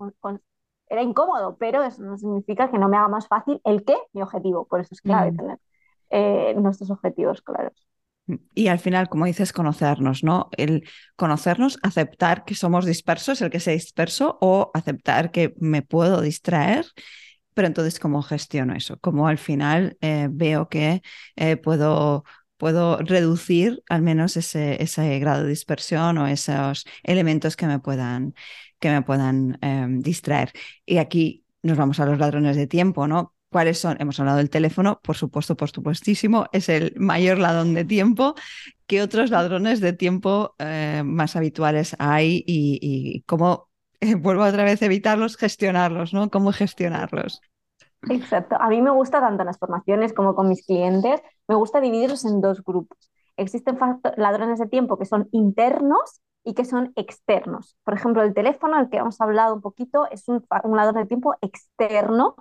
era 0.91 1.03
incómodo, 1.03 1.57
pero 1.59 1.83
eso 1.83 2.03
no 2.03 2.19
significa 2.19 2.71
que 2.71 2.79
no 2.79 2.89
me 2.89 2.97
haga 2.97 3.09
más 3.09 3.29
fácil 3.29 3.61
el 3.65 3.85
qué, 3.85 3.97
mi 4.13 4.23
objetivo. 4.23 4.67
Por 4.67 4.81
eso 4.81 4.91
es 4.93 5.01
clave 5.01 5.33
mm. 5.33 5.37
tener 5.37 5.59
eh, 6.11 6.55
nuestros 6.57 6.91
objetivos 6.91 7.41
claros. 7.41 7.73
Y 8.55 8.69
al 8.69 8.79
final, 8.79 9.09
como 9.09 9.25
dices, 9.25 9.53
conocernos, 9.53 10.23
¿no? 10.23 10.51
El 10.57 10.85
conocernos, 11.17 11.79
aceptar 11.83 12.45
que 12.45 12.55
somos 12.55 12.85
dispersos, 12.85 13.41
el 13.41 13.51
que 13.51 13.61
sea 13.61 13.73
disperso, 13.73 14.39
o 14.41 14.71
aceptar 14.75 15.31
que 15.31 15.55
me 15.59 15.83
puedo 15.83 16.21
distraer, 16.21 16.87
pero 17.55 17.67
entonces, 17.67 17.99
¿cómo 17.99 18.23
gestiono 18.23 18.75
eso? 18.75 18.99
¿Cómo 19.01 19.27
al 19.27 19.39
final 19.39 19.97
eh, 20.01 20.29
veo 20.31 20.69
que 20.69 21.03
eh, 21.37 21.57
puedo 21.57 22.25
puedo 22.61 22.99
reducir 22.99 23.83
al 23.89 24.03
menos 24.03 24.37
ese, 24.37 24.83
ese 24.83 25.19
grado 25.19 25.45
de 25.45 25.49
dispersión 25.49 26.19
o 26.19 26.27
esos 26.27 26.85
elementos 27.03 27.57
que 27.57 27.67
me 27.67 27.79
puedan, 27.79 28.35
que 28.81 28.91
me 28.91 29.03
puedan 29.03 29.59
em, 29.61 30.01
distraer. 30.01 30.53
Y 30.85 30.99
aquí 30.99 31.45
nos 31.63 31.77
vamos 31.77 32.01
a 32.01 32.07
los 32.07 32.19
ladrones 32.19 32.57
de 32.57 32.67
tiempo, 32.67 33.07
¿no? 33.07 33.35
¿Cuáles 33.51 33.79
son? 33.79 33.97
Hemos 34.01 34.19
hablado 34.21 34.39
del 34.39 34.49
teléfono, 34.49 35.01
por 35.03 35.17
supuesto, 35.17 35.57
por 35.57 35.71
supuestísimo, 35.71 36.47
es 36.53 36.69
el 36.69 36.95
mayor 36.97 37.39
ladrón 37.39 37.75
de 37.75 37.85
tiempo. 37.85 38.35
¿Qué 38.87 39.03
otros 39.03 39.31
ladrones 39.31 39.81
de 39.81 39.93
tiempo 39.93 40.55
eh, 40.59 41.03
más 41.05 41.37
habituales 41.37 41.97
hay 41.99 42.45
y, 42.47 43.23
cómo, 43.27 43.69
vuelvo 44.19 44.45
otra 44.45 44.65
vez 44.65 44.83
evitarlos, 44.83 45.37
gestionarlos, 45.37 46.15
¿no? 46.15 46.31
¿Cómo 46.31 46.53
gestionarlos? 46.53 47.41
Exacto. 48.09 48.57
A 48.59 48.69
mí 48.69 48.81
me 48.81 48.91
gusta 48.91 49.21
tanto 49.21 49.43
en 49.43 49.47
las 49.47 49.59
formaciones 49.59 50.13
como 50.13 50.35
con 50.35 50.49
mis 50.49 50.65
clientes, 50.65 51.21
me 51.49 51.57
gusta 51.57 51.81
dividirlos 51.81 52.25
en 52.25 52.41
dos 52.41 52.63
grupos. 52.65 53.11
Existen 53.37 53.79
ladrones 54.17 54.61
de 54.61 54.67
tiempo 54.67 54.97
que 54.97 55.07
son 55.07 55.29
internos 55.33 56.21
y 56.45 56.55
que 56.55 56.65
son 56.65 56.93
externos. 56.97 57.77
Por 57.85 57.95
ejemplo, 57.95 58.23
el 58.23 58.35
teléfono, 58.35 58.79
el 58.79 58.89
que 58.91 58.99
hemos 58.99 59.21
hablado 59.21 59.55
un 59.55 59.61
poquito, 59.61 60.09
es 60.11 60.29
un, 60.29 60.45
ladrón 60.49 61.03
de 61.03 61.07
tiempo 61.07 61.35
externo 61.41 62.35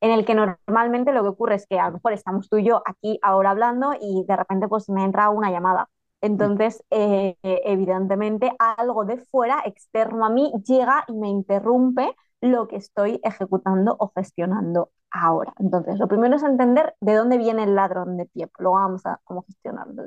en 0.00 0.10
el 0.10 0.24
que 0.26 0.34
normalmente 0.34 1.12
lo 1.12 1.22
que 1.22 1.28
ocurre 1.30 1.54
es 1.56 1.66
que 1.66 1.78
a 1.78 1.86
lo 1.88 1.94
mejor 1.94 2.12
estamos 2.12 2.48
tú 2.48 2.58
y 2.58 2.64
yo 2.64 2.82
aquí 2.84 3.18
ahora 3.22 3.50
hablando 3.50 3.94
y 4.00 4.24
de 4.26 4.36
repente 4.36 4.68
pues 4.68 4.88
me 4.90 5.04
entra 5.04 5.30
una 5.30 5.50
llamada. 5.50 5.88
Entonces, 6.20 6.82
eh, 6.90 7.36
evidentemente, 7.42 8.52
algo 8.58 9.04
de 9.04 9.18
fuera, 9.18 9.62
externo 9.64 10.24
a 10.24 10.30
mí, 10.30 10.52
llega 10.66 11.04
y 11.08 11.14
me 11.14 11.28
interrumpe 11.28 12.14
lo 12.40 12.68
que 12.68 12.76
estoy 12.76 13.20
ejecutando 13.22 13.96
o 13.98 14.12
gestionando 14.14 14.90
ahora. 15.10 15.52
Entonces, 15.58 15.98
lo 15.98 16.08
primero 16.08 16.36
es 16.36 16.42
entender 16.42 16.94
de 17.00 17.14
dónde 17.14 17.38
viene 17.38 17.64
el 17.64 17.74
ladrón 17.74 18.16
de 18.16 18.26
tiempo. 18.26 18.54
Luego 18.58 18.76
vamos 18.76 19.06
a 19.06 19.20
cómo 19.24 19.42
gestionarlo. 19.42 20.04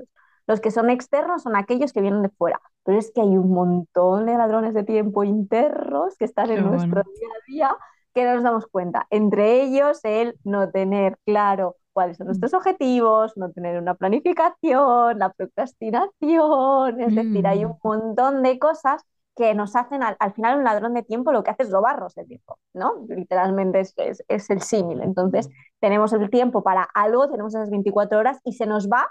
Los 0.49 0.61
que 0.61 0.71
son 0.71 0.89
externos 0.89 1.43
son 1.43 1.55
aquellos 1.55 1.93
que 1.93 2.01
vienen 2.01 2.23
de 2.23 2.29
fuera, 2.29 2.59
pero 2.83 2.97
es 2.97 3.11
que 3.13 3.21
hay 3.21 3.37
un 3.37 3.51
montón 3.51 4.25
de 4.25 4.35
ladrones 4.35 4.73
de 4.73 4.83
tiempo 4.83 5.23
internos 5.23 6.17
que 6.17 6.25
están 6.25 6.49
en 6.49 6.65
nuestro 6.65 7.03
día 7.03 7.27
a 7.27 7.51
día 7.51 7.77
que 8.15 8.23
no 8.23 8.33
nos 8.33 8.43
damos 8.43 8.65
cuenta. 8.65 9.05
Entre 9.11 9.61
ellos, 9.61 9.99
el 10.03 10.39
no 10.43 10.71
tener 10.71 11.19
claro 11.23 11.75
cuáles 11.93 12.17
son 12.17 12.25
nuestros 12.25 12.55
objetivos, 12.55 13.37
no 13.37 13.51
tener 13.51 13.79
una 13.79 13.93
planificación, 13.93 15.19
la 15.19 15.31
procrastinación, 15.31 16.99
es 16.99 17.13
decir, 17.13 17.45
hay 17.45 17.65
un 17.65 17.73
mm. 17.73 17.79
montón 17.83 18.41
de 18.41 18.57
cosas 18.57 19.03
que 19.35 19.53
nos 19.53 19.75
hacen 19.75 20.01
al, 20.01 20.17
final 20.33 20.57
un 20.57 20.63
ladrón 20.63 20.95
de 20.95 21.03
tiempo 21.03 21.31
lo 21.31 21.43
que 21.43 21.51
hace 21.51 21.61
es 21.61 21.71
robarnos 21.71 22.17
el 22.17 22.27
tiempo, 22.27 22.57
¿no? 22.73 23.05
Literalmente 23.07 23.81
es, 23.81 23.93
es, 24.27 24.49
el 24.49 24.63
símil. 24.63 25.01
Entonces, 25.01 25.47
tenemos 25.79 26.11
el 26.11 26.31
tiempo 26.31 26.63
para 26.63 26.87
algo, 26.95 27.29
tenemos 27.29 27.53
esas 27.53 27.69
24 27.69 28.17
horas 28.17 28.39
y 28.43 28.53
se 28.53 28.65
nos 28.65 28.89
va 28.89 29.07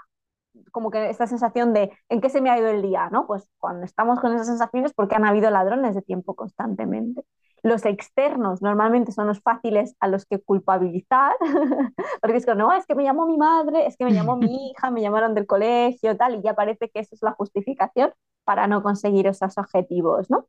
como 0.71 0.91
que 0.91 1.09
esta 1.09 1.27
sensación 1.27 1.73
de 1.73 1.91
¿en 2.09 2.21
qué 2.21 2.29
se 2.29 2.41
me 2.41 2.49
ha 2.49 2.59
ido 2.59 2.67
el 2.67 2.81
día? 2.81 3.09
¿no? 3.11 3.27
Pues 3.27 3.49
cuando 3.59 3.85
estamos 3.85 4.19
con 4.19 4.33
esas 4.33 4.47
sensaciones 4.47 4.93
porque 4.93 5.15
han 5.15 5.25
habido 5.25 5.49
ladrones 5.49 5.95
de 5.95 6.01
tiempo 6.01 6.35
constantemente. 6.35 7.23
Los 7.61 7.85
externos 7.85 8.61
normalmente 8.61 9.11
son 9.11 9.27
los 9.27 9.41
fáciles 9.41 9.95
a 9.99 10.07
los 10.07 10.25
que 10.25 10.39
culpabilizar, 10.39 11.33
porque 12.21 12.37
es 12.37 12.45
que 12.45 12.55
no, 12.55 12.71
es 12.73 12.85
que 12.85 12.95
me 12.95 13.03
llamó 13.03 13.27
mi 13.27 13.37
madre, 13.37 13.85
es 13.85 13.97
que 13.97 14.05
me 14.05 14.13
llamó 14.13 14.37
mi 14.37 14.47
hija, 14.71 14.91
me 14.91 15.01
llamaron 15.01 15.35
del 15.35 15.45
colegio, 15.45 16.15
tal, 16.15 16.35
y 16.35 16.41
ya 16.41 16.53
parece 16.53 16.89
que 16.89 17.01
eso 17.01 17.15
es 17.15 17.21
la 17.21 17.33
justificación 17.33 18.13
para 18.45 18.67
no 18.67 18.81
conseguir 18.81 19.27
esos 19.27 19.57
objetivos, 19.57 20.29
¿no? 20.29 20.47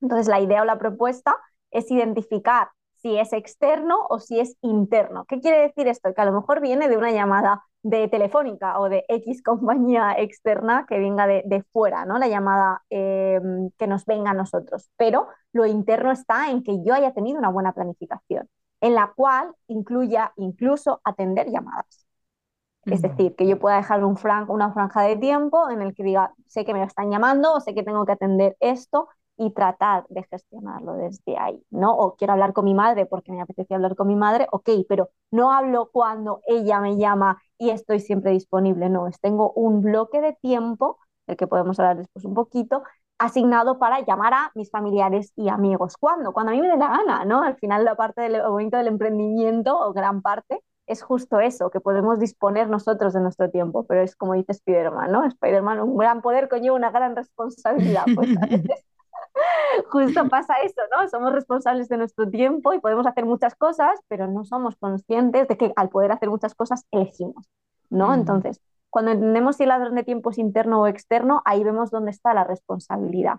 Entonces, 0.00 0.28
la 0.28 0.40
idea 0.40 0.62
o 0.62 0.64
la 0.64 0.78
propuesta 0.78 1.36
es 1.70 1.90
identificar 1.90 2.68
si 3.02 3.18
es 3.18 3.32
externo 3.32 4.06
o 4.08 4.20
si 4.20 4.38
es 4.40 4.56
interno. 4.62 5.24
¿Qué 5.26 5.40
quiere 5.40 5.60
decir 5.60 5.88
esto? 5.88 6.14
Que 6.14 6.20
a 6.20 6.24
lo 6.24 6.32
mejor 6.32 6.60
viene 6.60 6.88
de 6.88 6.96
una 6.96 7.10
llamada 7.10 7.64
de 7.82 8.06
Telefónica 8.08 8.78
o 8.78 8.88
de 8.88 9.04
X 9.08 9.42
compañía 9.44 10.14
externa 10.16 10.86
que 10.88 10.98
venga 10.98 11.26
de, 11.26 11.64
fuera, 11.72 12.04
¿no? 12.06 12.18
La 12.18 12.28
llamada 12.28 12.82
em, 12.90 13.70
que 13.76 13.86
nos 13.88 14.06
venga 14.06 14.30
a 14.30 14.34
nosotros. 14.34 14.88
Pero 14.96 15.26
lo 15.52 15.66
interno 15.66 16.12
está 16.12 16.50
en 16.50 16.62
que 16.62 16.82
yo 16.84 16.94
haya 16.94 17.12
tenido 17.12 17.38
una 17.38 17.50
buena 17.50 17.72
planificación, 17.72 18.48
en 18.80 18.94
la 18.94 19.12
cual 19.14 19.52
incluya 19.66 20.32
incluso 20.36 21.00
atender 21.04 21.50
llamadas. 21.50 22.06
Es 22.84 23.00
decir, 23.00 23.36
que 23.36 23.46
yo 23.46 23.60
pueda 23.60 23.76
dejar 23.76 24.04
un 24.04 24.16
una 24.48 24.72
franja 24.72 25.02
de 25.02 25.16
tiempo 25.16 25.70
en 25.70 25.82
el 25.82 25.94
que 25.94 26.02
diga, 26.02 26.34
sé 26.48 26.64
que 26.64 26.74
me 26.74 26.82
están 26.82 27.10
llamando 27.12 27.54
o 27.54 27.60
sé 27.60 27.74
que 27.74 27.84
tengo 27.84 28.04
que 28.04 28.12
atender 28.12 28.56
esto 28.58 29.08
y 29.42 29.50
tratar 29.50 30.06
de 30.08 30.22
gestionarlo 30.24 30.94
desde 30.94 31.36
ahí, 31.36 31.60
¿no? 31.70 31.96
O 31.96 32.14
quiero 32.14 32.34
hablar 32.34 32.52
con 32.52 32.64
mi 32.64 32.74
madre 32.74 33.06
porque 33.06 33.32
me 33.32 33.40
apetece 33.42 33.74
hablar 33.74 33.96
con 33.96 34.06
mi 34.06 34.14
madre, 34.14 34.46
ok, 34.52 34.70
pero 34.88 35.10
no 35.32 35.52
hablo 35.52 35.90
cuando 35.92 36.40
ella 36.46 36.80
me 36.80 36.96
llama 36.96 37.42
y 37.58 37.70
estoy 37.70 37.98
siempre 37.98 38.30
disponible, 38.30 38.88
no, 38.88 39.08
es 39.08 39.18
tengo 39.20 39.52
un 39.52 39.80
bloque 39.82 40.20
de 40.20 40.34
tiempo, 40.34 40.98
del 41.26 41.36
que 41.36 41.46
podemos 41.48 41.78
hablar 41.80 41.96
después 41.96 42.24
un 42.24 42.34
poquito, 42.34 42.84
asignado 43.18 43.78
para 43.78 44.00
llamar 44.00 44.34
a 44.34 44.50
mis 44.54 44.70
familiares 44.70 45.32
y 45.36 45.48
amigos. 45.48 45.96
¿Cuándo? 45.98 46.32
Cuando 46.32 46.52
a 46.52 46.54
mí 46.54 46.60
me 46.60 46.68
dé 46.68 46.76
la 46.76 46.88
gana, 46.88 47.24
¿no? 47.24 47.42
Al 47.42 47.56
final 47.56 47.84
la 47.84 47.96
parte 47.96 48.22
del 48.22 48.42
bonito 48.48 48.76
del 48.76 48.88
emprendimiento, 48.88 49.78
o 49.78 49.92
gran 49.92 50.22
parte, 50.22 50.62
es 50.86 51.02
justo 51.02 51.40
eso, 51.40 51.70
que 51.70 51.80
podemos 51.80 52.18
disponer 52.18 52.68
nosotros 52.68 53.12
de 53.12 53.20
nuestro 53.20 53.50
tiempo, 53.50 53.84
pero 53.86 54.02
es 54.02 54.16
como 54.16 54.34
dice 54.34 54.52
Spider-Man, 54.52 55.12
¿no? 55.12 55.24
Spider-Man, 55.24 55.80
un 55.80 55.96
gran 55.96 56.22
poder 56.22 56.48
conlleva 56.48 56.76
una 56.76 56.90
gran 56.90 57.16
responsabilidad. 57.16 58.04
Pues 58.14 58.30
a 58.36 58.46
veces 58.46 58.84
justo 59.90 60.28
pasa 60.28 60.54
eso, 60.62 60.80
¿no? 60.94 61.08
Somos 61.08 61.32
responsables 61.32 61.88
de 61.88 61.96
nuestro 61.96 62.28
tiempo 62.28 62.72
y 62.72 62.80
podemos 62.80 63.06
hacer 63.06 63.24
muchas 63.24 63.54
cosas, 63.54 64.00
pero 64.08 64.26
no 64.26 64.44
somos 64.44 64.76
conscientes 64.76 65.48
de 65.48 65.56
que 65.56 65.72
al 65.76 65.88
poder 65.88 66.12
hacer 66.12 66.30
muchas 66.30 66.54
cosas 66.54 66.86
elegimos, 66.90 67.48
¿no? 67.90 68.14
Entonces, 68.14 68.60
cuando 68.90 69.12
entendemos 69.12 69.56
si 69.56 69.62
el 69.62 69.70
ladrón 69.70 69.94
de 69.94 70.04
tiempo 70.04 70.30
es 70.30 70.38
interno 70.38 70.82
o 70.82 70.86
externo, 70.86 71.42
ahí 71.44 71.64
vemos 71.64 71.90
dónde 71.90 72.10
está 72.10 72.34
la 72.34 72.44
responsabilidad. 72.44 73.38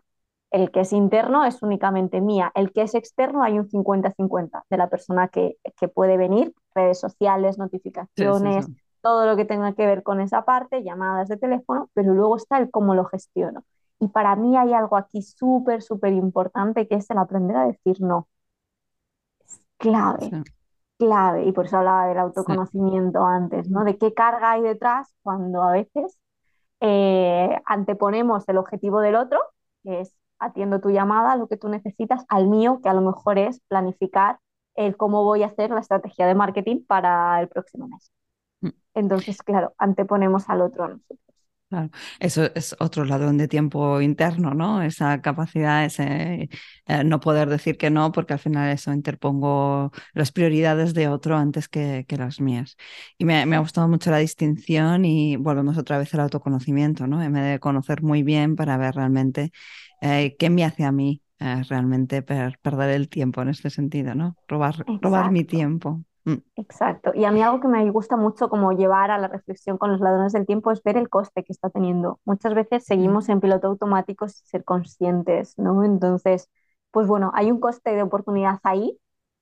El 0.49 0.71
que 0.71 0.81
es 0.81 0.93
interno 0.93 1.45
es 1.45 1.63
únicamente 1.63 2.21
mía, 2.21 2.51
el 2.53 2.71
que 2.71 2.83
es 2.83 2.93
externo 2.93 3.43
hay 3.43 3.57
un 3.57 3.67
50-50 3.67 4.63
de 4.69 4.77
la 4.77 4.87
persona 4.87 5.27
que, 5.27 5.57
que, 5.79 5.87
puede 5.87 6.15
venir, 6.15 6.53
redes 6.75 6.99
sociales, 6.99 7.57
notificaciones, 7.57 8.67
todo 9.01 9.25
lo 9.25 9.35
que 9.35 9.45
tenga 9.45 9.73
que 9.73 9.85
ver 9.87 10.03
con 10.03 10.21
esa 10.21 10.45
parte, 10.45 10.83
llamadas 10.83 11.27
de 11.27 11.37
teléfono, 11.37 11.89
pero 11.93 12.13
luego 12.13 12.37
está 12.37 12.59
el 12.59 12.69
cómo 12.69 12.93
lo 12.93 13.05
gestiono. 13.05 13.63
Y 14.03 14.09
para 14.09 14.35
mí 14.35 14.57
hay 14.57 14.73
algo 14.73 14.97
aquí 14.97 15.21
súper, 15.21 15.81
súper 15.81 16.11
importante 16.11 16.87
que 16.89 16.95
es 16.95 17.09
el 17.09 17.17
aprender 17.17 17.55
a 17.55 17.67
decir 17.67 18.01
no. 18.01 18.27
Es 19.45 19.61
clave, 19.77 20.43
clave. 20.97 21.45
Y 21.45 21.53
por 21.53 21.67
eso 21.67 21.77
hablaba 21.77 22.07
del 22.07 22.19
autoconocimiento 22.19 23.23
antes, 23.23 23.69
¿no? 23.69 23.85
De 23.85 23.97
qué 23.97 24.13
carga 24.13 24.51
hay 24.51 24.61
detrás 24.61 25.13
cuando 25.21 25.63
a 25.63 25.71
veces 25.71 26.19
eh, 26.81 27.61
anteponemos 27.65 28.43
el 28.49 28.57
objetivo 28.57 28.99
del 28.99 29.15
otro, 29.15 29.39
que 29.83 30.01
es 30.01 30.13
atiendo 30.37 30.81
tu 30.81 30.89
llamada, 30.89 31.37
lo 31.37 31.47
que 31.47 31.55
tú 31.55 31.69
necesitas, 31.69 32.25
al 32.27 32.49
mío, 32.49 32.81
que 32.83 32.89
a 32.89 32.93
lo 32.93 32.99
mejor 32.99 33.37
es 33.37 33.61
planificar 33.69 34.39
el 34.75 34.97
cómo 34.97 35.23
voy 35.23 35.43
a 35.43 35.47
hacer 35.47 35.69
la 35.69 35.79
estrategia 35.79 36.27
de 36.27 36.35
marketing 36.35 36.83
para 36.85 37.39
el 37.39 37.47
próximo 37.47 37.87
mes. 37.87 38.11
Mm. 38.59 38.69
Entonces, 38.95 39.41
claro, 39.41 39.73
anteponemos 39.77 40.49
al 40.49 40.59
otro 40.59 40.83
a 40.83 40.87
nosotros. 40.89 41.22
Claro, 41.73 41.89
eso 42.19 42.51
es 42.53 42.75
otro 42.77 43.03
ladrón 43.03 43.39
de 43.39 43.47
tiempo 43.47 43.99
interno, 43.99 44.53
¿no? 44.53 44.83
Esa 44.83 45.21
capacidad, 45.21 45.83
ese 45.83 46.47
eh, 46.85 47.03
no 47.03 47.19
poder 47.19 47.49
decir 47.49 47.77
que 47.77 47.89
no, 47.89 48.11
porque 48.11 48.33
al 48.33 48.39
final 48.39 48.69
eso 48.69 48.93
interpongo 48.93 49.91
las 50.13 50.31
prioridades 50.31 50.93
de 50.93 51.07
otro 51.07 51.35
antes 51.35 51.67
que, 51.67 52.05
que 52.07 52.15
las 52.17 52.39
mías. 52.39 52.77
Y 53.17 53.25
me, 53.25 53.47
me, 53.47 53.55
ha 53.55 53.59
gustado 53.59 53.87
mucho 53.87 54.11
la 54.11 54.19
distinción 54.19 55.03
y 55.03 55.35
volvemos 55.35 55.75
otra 55.79 55.97
vez 55.97 56.13
al 56.13 56.19
autoconocimiento, 56.19 57.07
¿no? 57.07 57.23
En 57.23 57.33
vez 57.33 57.43
de 57.43 57.59
conocer 57.59 58.03
muy 58.03 58.21
bien 58.21 58.55
para 58.55 58.77
ver 58.77 58.93
realmente 58.93 59.51
eh, 60.01 60.35
qué 60.37 60.51
me 60.51 60.65
hace 60.65 60.83
a 60.83 60.91
mí 60.91 61.23
eh, 61.39 61.63
realmente 61.67 62.21
perder 62.21 62.91
el 62.91 63.09
tiempo 63.09 63.41
en 63.41 63.49
este 63.49 63.71
sentido, 63.71 64.13
¿no? 64.13 64.37
Robar, 64.47 64.85
robar 65.01 65.31
mi 65.31 65.43
tiempo. 65.43 66.03
Mm. 66.25 66.35
Exacto. 66.55 67.11
Y 67.15 67.25
a 67.25 67.31
mí 67.31 67.41
algo 67.41 67.59
que 67.59 67.67
me 67.67 67.89
gusta 67.91 68.15
mucho 68.15 68.47
como 68.49 68.71
llevar 68.71 69.11
a 69.11 69.17
la 69.17 69.27
reflexión 69.27 69.77
con 69.77 69.91
los 69.91 69.99
ladrones 70.01 70.31
del 70.33 70.45
tiempo 70.45 70.71
es 70.71 70.81
ver 70.83 70.97
el 70.97 71.09
coste 71.09 71.43
que 71.43 71.51
está 71.51 71.69
teniendo. 71.69 72.19
Muchas 72.25 72.53
veces 72.53 72.85
seguimos 72.85 73.27
en 73.29 73.41
piloto 73.41 73.67
automático 73.67 74.27
sin 74.29 74.45
ser 74.47 74.63
conscientes, 74.63 75.57
¿no? 75.57 75.83
Entonces, 75.83 76.49
pues 76.91 77.07
bueno, 77.07 77.31
hay 77.35 77.51
un 77.51 77.59
coste 77.59 77.91
de 77.95 78.03
oportunidad 78.03 78.59
ahí 78.63 78.97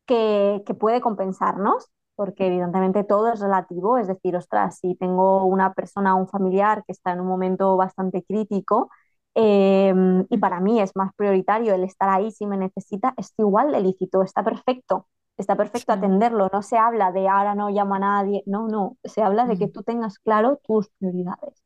que, 0.08 0.64
que 0.66 0.74
puede 0.74 1.02
compensarnos, 1.02 1.88
porque 2.16 2.48
evidentemente 2.48 3.04
todo 3.04 3.32
es 3.32 3.40
relativo, 3.40 3.98
es 3.98 4.08
decir, 4.08 4.36
ostras, 4.36 4.80
si 4.80 4.96
tengo 4.96 5.46
una 5.46 5.74
persona, 5.74 6.16
un 6.16 6.28
familiar 6.28 6.84
que 6.86 6.92
está 6.94 7.12
en 7.14 7.22
un 7.22 7.28
momento 7.28 7.78
bastante 7.78 8.24
crítico, 8.24 8.90
em, 9.36 10.26
y 10.30 10.38
para 10.38 10.60
mí 10.60 10.82
es 10.82 10.96
más 10.96 11.12
prioritario 11.16 11.74
el 11.76 11.84
estar 11.84 12.10
ahí 12.10 12.32
si 12.32 12.46
me 12.46 12.58
necesita, 12.58 13.14
es 13.18 13.34
igual 13.38 13.72
de 13.72 13.82
lícito, 13.82 14.24
está 14.24 14.44
perfecto 14.44 15.08
está 15.38 15.56
perfecto 15.56 15.94
atenderlo, 15.94 16.50
no 16.52 16.62
se 16.62 16.78
habla 16.78 17.12
de 17.12 17.28
ahora 17.28 17.56
no 17.56 17.70
llamo 17.70 17.96
a 17.96 18.00
nadie, 18.00 18.44
no, 18.46 18.68
no, 18.68 18.98
se 19.04 19.22
habla 19.22 19.46
de 19.46 19.58
que 19.58 19.68
mm. 19.68 19.72
tú 19.72 19.84
tengas 19.84 20.20
claro 20.20 20.60
tus 20.64 20.90
prioridades. 21.00 21.64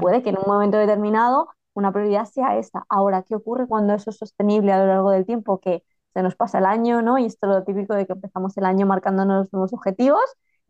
Puede 0.00 0.22
que 0.22 0.30
en 0.30 0.38
un 0.38 0.44
momento 0.46 0.78
determinado 0.78 1.48
una 1.74 1.92
prioridad 1.92 2.24
sea 2.24 2.56
esta. 2.56 2.86
Ahora, 2.88 3.22
¿qué 3.22 3.34
ocurre 3.34 3.66
cuando 3.66 3.94
eso 3.94 4.10
es 4.10 4.16
sostenible 4.16 4.72
a 4.72 4.78
lo 4.78 4.86
largo 4.86 5.10
del 5.10 5.26
tiempo? 5.26 5.60
Que 5.60 5.84
se 6.14 6.22
nos 6.22 6.34
pasa 6.36 6.58
el 6.58 6.66
año, 6.66 7.02
¿no? 7.02 7.18
Y 7.18 7.26
esto 7.26 7.46
es 7.46 7.56
lo 7.56 7.64
típico 7.64 7.94
de 7.94 8.06
que 8.06 8.12
empezamos 8.12 8.56
el 8.56 8.64
año 8.64 8.86
marcándonos 8.86 9.52
nuevos 9.52 9.72
objetivos 9.72 10.22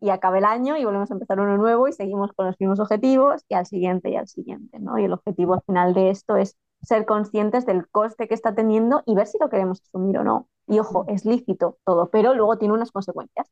y 0.03 0.09
acaba 0.09 0.37
el 0.37 0.43
año 0.43 0.75
y 0.75 0.83
volvemos 0.83 1.09
a 1.11 1.13
empezar 1.13 1.39
uno 1.39 1.55
nuevo 1.57 1.87
y 1.87 1.93
seguimos 1.93 2.33
con 2.33 2.45
los 2.45 2.59
mismos 2.59 2.81
objetivos 2.81 3.45
y 3.47 3.53
al 3.55 3.65
siguiente 3.65 4.09
y 4.09 4.17
al 4.17 4.27
siguiente, 4.27 4.77
¿no? 4.79 4.99
Y 4.99 5.05
el 5.05 5.13
objetivo 5.13 5.53
al 5.53 5.61
final 5.61 5.93
de 5.93 6.09
esto 6.09 6.35
es 6.35 6.57
ser 6.81 7.05
conscientes 7.05 7.65
del 7.65 7.87
coste 7.87 8.27
que 8.27 8.33
está 8.33 8.53
teniendo 8.53 9.01
y 9.05 9.15
ver 9.15 9.27
si 9.27 9.37
lo 9.39 9.49
queremos 9.49 9.81
asumir 9.81 10.17
o 10.17 10.25
no. 10.25 10.49
Y 10.67 10.79
ojo, 10.79 11.05
es 11.07 11.23
lícito 11.23 11.77
todo, 11.85 12.09
pero 12.09 12.33
luego 12.33 12.57
tiene 12.57 12.73
unas 12.73 12.91
consecuencias. 12.91 13.47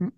Mm. 0.00 0.08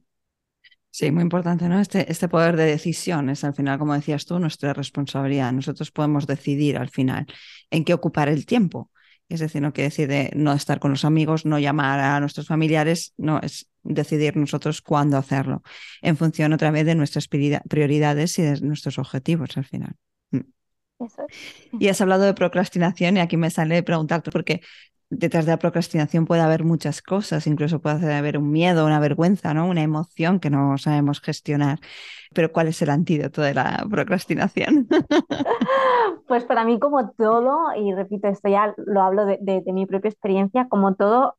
Sí, 0.90 1.10
muy 1.10 1.22
importante, 1.22 1.68
¿no? 1.68 1.78
Este, 1.78 2.10
este 2.10 2.30
poder 2.30 2.56
de 2.56 2.64
decisión 2.64 3.28
es 3.28 3.44
al 3.44 3.54
final, 3.54 3.78
como 3.78 3.92
decías 3.92 4.24
tú, 4.24 4.38
nuestra 4.38 4.72
responsabilidad. 4.72 5.52
Nosotros 5.52 5.90
podemos 5.90 6.26
decidir 6.26 6.78
al 6.78 6.88
final 6.88 7.26
en 7.70 7.84
qué 7.84 7.92
ocupar 7.92 8.30
el 8.30 8.46
tiempo. 8.46 8.90
Es 9.28 9.40
decir, 9.40 9.62
no 9.62 9.72
quiere 9.72 9.88
decir 9.88 10.30
no 10.36 10.52
estar 10.52 10.78
con 10.80 10.90
los 10.90 11.04
amigos, 11.04 11.46
no 11.46 11.58
llamar 11.58 12.00
a 12.00 12.20
nuestros 12.20 12.46
familiares, 12.46 13.14
no, 13.16 13.40
es 13.40 13.68
decidir 13.82 14.36
nosotros 14.36 14.82
cuándo 14.82 15.16
hacerlo, 15.16 15.62
en 16.02 16.16
función 16.16 16.52
otra 16.52 16.70
vez 16.70 16.86
de 16.86 16.94
nuestras 16.94 17.28
prioridades 17.28 18.38
y 18.38 18.42
de 18.42 18.60
nuestros 18.60 18.98
objetivos 18.98 19.56
al 19.56 19.64
final. 19.64 19.94
Mm. 20.30 20.40
Y 21.78 21.88
has 21.88 22.00
hablado 22.00 22.24
de 22.24 22.34
procrastinación 22.34 23.16
y 23.16 23.20
aquí 23.20 23.36
me 23.36 23.50
sale 23.50 23.82
preguntarte, 23.82 24.30
porque 24.30 24.60
detrás 25.10 25.46
de 25.46 25.52
la 25.52 25.58
procrastinación 25.58 26.26
puede 26.26 26.42
haber 26.42 26.64
muchas 26.64 27.02
cosas, 27.02 27.46
incluso 27.46 27.80
puede 27.80 28.14
haber 28.14 28.38
un 28.38 28.50
miedo, 28.50 28.86
una 28.86 29.00
vergüenza, 29.00 29.54
¿no? 29.54 29.68
una 29.68 29.82
emoción 29.82 30.40
que 30.40 30.50
no 30.50 30.78
sabemos 30.78 31.20
gestionar. 31.20 31.78
Pero 32.34 32.52
¿cuál 32.52 32.68
es 32.68 32.82
el 32.82 32.90
antídoto 32.90 33.42
de 33.42 33.54
la 33.54 33.86
procrastinación? 33.90 34.88
Pues 36.26 36.44
para 36.44 36.64
mí 36.64 36.78
como 36.78 37.10
todo, 37.10 37.74
y 37.76 37.92
repito, 37.92 38.28
esto 38.28 38.48
ya 38.48 38.74
lo 38.78 39.02
hablo 39.02 39.26
de, 39.26 39.38
de, 39.40 39.72
mi 39.72 39.84
propia 39.84 40.08
experiencia, 40.08 40.68
como 40.68 40.94
todo, 40.94 41.36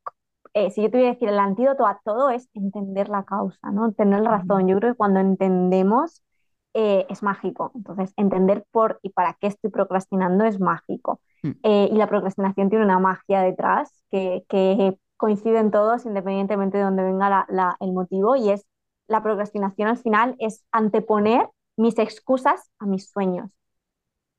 eh, 0.54 0.70
si 0.72 0.84
yo 0.84 0.92
te 0.92 0.98
voy 0.98 1.08
a 1.08 1.14
decir 1.14 1.28
el 1.28 1.40
antídoto 1.40 1.88
a 1.88 2.00
todo 2.06 2.30
es 2.30 2.48
entender 2.54 3.10
la 3.10 3.24
causa, 3.24 3.72
¿no? 3.72 3.92
Tener 3.94 4.22
razón. 4.24 4.68
Yo 4.68 4.78
creo 4.78 4.94
que 4.94 4.98
cuando 4.98 5.20
entendemos 5.20 6.24
eh, 6.78 7.06
es 7.10 7.24
mágico. 7.24 7.72
Entonces, 7.74 8.14
entender 8.18 8.66
por 8.70 9.00
y 9.02 9.10
para 9.10 9.38
qué 9.40 9.48
estoy 9.48 9.72
procrastinando 9.72 10.44
es 10.44 10.60
mágico. 10.60 11.22
Mm. 11.42 11.52
Eh, 11.64 11.90
y 11.90 11.96
la 11.96 12.10
procrastinación 12.10 12.70
tiene 12.70 12.84
una 12.84 13.00
magia 13.00 13.42
detrás 13.42 14.04
que, 14.12 14.44
que 14.50 14.98
coinciden 15.16 15.72
todos 15.72 16.06
independientemente 16.06 16.78
de 16.78 16.84
dónde 16.84 17.04
venga 17.04 17.46
la, 17.48 17.78
el 17.80 17.94
motivo 17.94 18.36
y 18.36 18.50
es 18.50 18.66
la 19.08 19.24
procrastinación 19.24 19.88
al 19.88 19.98
final 19.98 20.36
es 20.40 20.66
anteponer 20.72 21.48
mis 21.78 21.98
excusas 21.98 22.70
a 22.80 22.86
mis 22.86 23.10
sueños. 23.10 23.50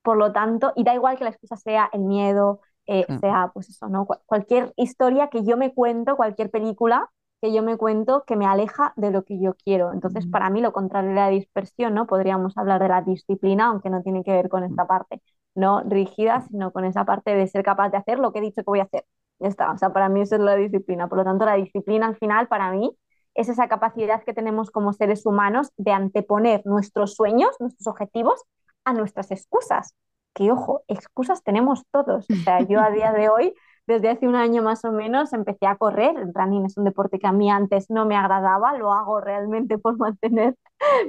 Por 0.03 0.17
lo 0.17 0.31
tanto, 0.31 0.73
y 0.75 0.83
da 0.83 0.93
igual 0.93 1.17
que 1.17 1.23
la 1.23 1.31
excusa 1.31 1.57
sea 1.57 1.89
el 1.91 2.01
miedo, 2.01 2.61
eh, 2.85 3.05
sea 3.19 3.49
pues 3.51 3.69
eso, 3.69 3.89
¿no? 3.89 4.05
cualquier 4.05 4.73
historia 4.75 5.29
que 5.29 5.43
yo 5.43 5.57
me 5.57 5.73
cuento, 5.73 6.15
cualquier 6.15 6.51
película, 6.51 7.09
que 7.41 7.53
yo 7.53 7.61
me 7.63 7.77
cuento 7.77 8.23
que 8.25 8.35
me 8.35 8.45
aleja 8.45 8.93
de 8.95 9.11
lo 9.11 9.23
que 9.23 9.39
yo 9.39 9.55
quiero. 9.55 9.93
Entonces, 9.93 10.25
para 10.27 10.49
mí 10.49 10.61
lo 10.61 10.73
contrario 10.73 11.09
de 11.09 11.15
la 11.15 11.29
dispersión, 11.29 11.93
¿no? 11.93 12.07
Podríamos 12.07 12.57
hablar 12.57 12.81
de 12.81 12.89
la 12.89 13.01
disciplina, 13.01 13.67
aunque 13.67 13.89
no 13.89 14.01
tiene 14.01 14.23
que 14.23 14.31
ver 14.31 14.49
con 14.49 14.63
esta 14.63 14.87
parte 14.87 15.21
no 15.57 15.81
rígida, 15.81 16.41
sino 16.49 16.71
con 16.71 16.85
esa 16.85 17.03
parte 17.03 17.33
de 17.35 17.47
ser 17.47 17.63
capaz 17.63 17.89
de 17.89 17.97
hacer 17.97 18.19
lo 18.19 18.31
que 18.31 18.39
he 18.39 18.41
dicho 18.41 18.61
que 18.61 18.65
voy 18.69 18.79
a 18.79 18.83
hacer. 18.83 19.05
Ya 19.39 19.47
está, 19.47 19.71
o 19.71 19.77
sea, 19.77 19.91
para 19.91 20.07
mí 20.07 20.21
eso 20.21 20.35
es 20.35 20.41
la 20.41 20.55
disciplina. 20.55 21.07
Por 21.09 21.17
lo 21.17 21.23
tanto, 21.23 21.45
la 21.45 21.55
disciplina 21.55 22.05
al 22.07 22.15
final, 22.15 22.47
para 22.47 22.71
mí, 22.71 22.95
es 23.33 23.49
esa 23.49 23.67
capacidad 23.67 24.23
que 24.23 24.33
tenemos 24.33 24.71
como 24.71 24.93
seres 24.93 25.25
humanos 25.25 25.71
de 25.77 25.91
anteponer 25.91 26.61
nuestros 26.65 27.15
sueños, 27.15 27.55
nuestros 27.59 27.87
objetivos, 27.87 28.43
a 28.85 28.93
nuestras 28.93 29.31
excusas. 29.31 29.93
Que 30.33 30.51
ojo, 30.51 30.83
excusas 30.87 31.43
tenemos 31.43 31.83
todos. 31.91 32.27
O 32.29 32.35
sea, 32.43 32.61
yo 32.61 32.79
a 32.79 32.91
día 32.91 33.11
de 33.11 33.29
hoy 33.29 33.53
desde 33.87 34.09
hace 34.09 34.27
un 34.27 34.35
año 34.35 34.61
más 34.61 34.83
o 34.83 34.91
menos 34.91 35.31
empecé 35.33 35.65
a 35.65 35.77
correr. 35.77 36.17
El 36.17 36.33
running 36.33 36.65
es 36.65 36.77
un 36.77 36.83
deporte 36.83 37.19
que 37.19 37.27
a 37.27 37.31
mí 37.31 37.49
antes 37.49 37.89
no 37.89 38.05
me 38.05 38.15
agradaba, 38.17 38.77
lo 38.77 38.93
hago 38.93 39.21
realmente 39.21 39.77
por 39.77 39.97
mantener 39.97 40.55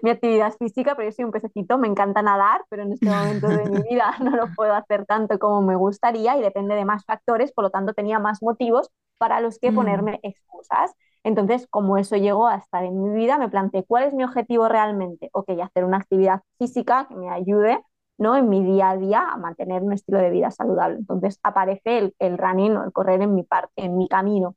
mi 0.02 0.10
actividad 0.10 0.54
física, 0.58 0.94
pero 0.94 1.08
yo 1.08 1.12
soy 1.12 1.24
un 1.24 1.32
pececito, 1.32 1.76
me 1.76 1.88
encanta 1.88 2.22
nadar, 2.22 2.64
pero 2.70 2.84
en 2.84 2.92
este 2.92 3.06
momento 3.06 3.48
de 3.48 3.68
mi 3.68 3.82
vida 3.82 4.14
no 4.22 4.30
lo 4.30 4.46
puedo 4.54 4.74
hacer 4.74 5.04
tanto 5.04 5.38
como 5.38 5.60
me 5.60 5.76
gustaría 5.76 6.36
y 6.38 6.40
depende 6.40 6.74
de 6.74 6.84
más 6.84 7.04
factores, 7.04 7.52
por 7.52 7.64
lo 7.64 7.70
tanto 7.70 7.92
tenía 7.92 8.18
más 8.18 8.42
motivos 8.42 8.90
para 9.18 9.40
los 9.40 9.58
que 9.58 9.72
mm. 9.72 9.74
ponerme 9.74 10.20
excusas. 10.22 10.94
Entonces, 11.24 11.66
como 11.68 11.98
eso 11.98 12.16
llegó 12.16 12.46
a 12.46 12.56
estar 12.56 12.84
en 12.84 13.02
mi 13.02 13.10
vida, 13.10 13.38
me 13.38 13.48
planteé 13.48 13.84
cuál 13.84 14.04
es 14.04 14.14
mi 14.14 14.22
objetivo 14.22 14.68
realmente. 14.68 15.28
Ok, 15.32 15.50
hacer 15.62 15.84
una 15.84 15.98
actividad 15.98 16.42
física 16.58 17.06
que 17.08 17.16
me 17.16 17.28
ayude 17.28 17.82
¿no? 18.18 18.36
En 18.36 18.48
mi 18.48 18.62
día 18.64 18.90
a 18.90 18.96
día 18.96 19.28
a 19.30 19.36
mantener 19.36 19.82
un 19.82 19.92
estilo 19.92 20.18
de 20.18 20.30
vida 20.30 20.50
saludable. 20.50 20.98
Entonces 20.98 21.38
aparece 21.42 21.98
el, 21.98 22.14
el 22.18 22.38
running 22.38 22.76
o 22.76 22.84
el 22.84 22.92
correr 22.92 23.22
en 23.22 23.34
mi, 23.34 23.44
par, 23.44 23.70
en 23.76 23.96
mi 23.96 24.08
camino. 24.08 24.56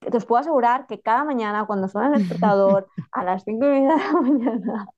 Te 0.00 0.16
os 0.16 0.26
puedo 0.26 0.40
asegurar 0.40 0.86
que 0.86 1.00
cada 1.00 1.24
mañana 1.24 1.66
cuando 1.66 1.88
suena 1.88 2.08
el 2.08 2.20
despertador 2.20 2.88
a 3.12 3.24
las 3.24 3.44
5 3.44 3.64
y 3.64 3.68
media 3.68 3.96
de 3.96 4.02
la 4.02 4.12
mañana 4.20 4.88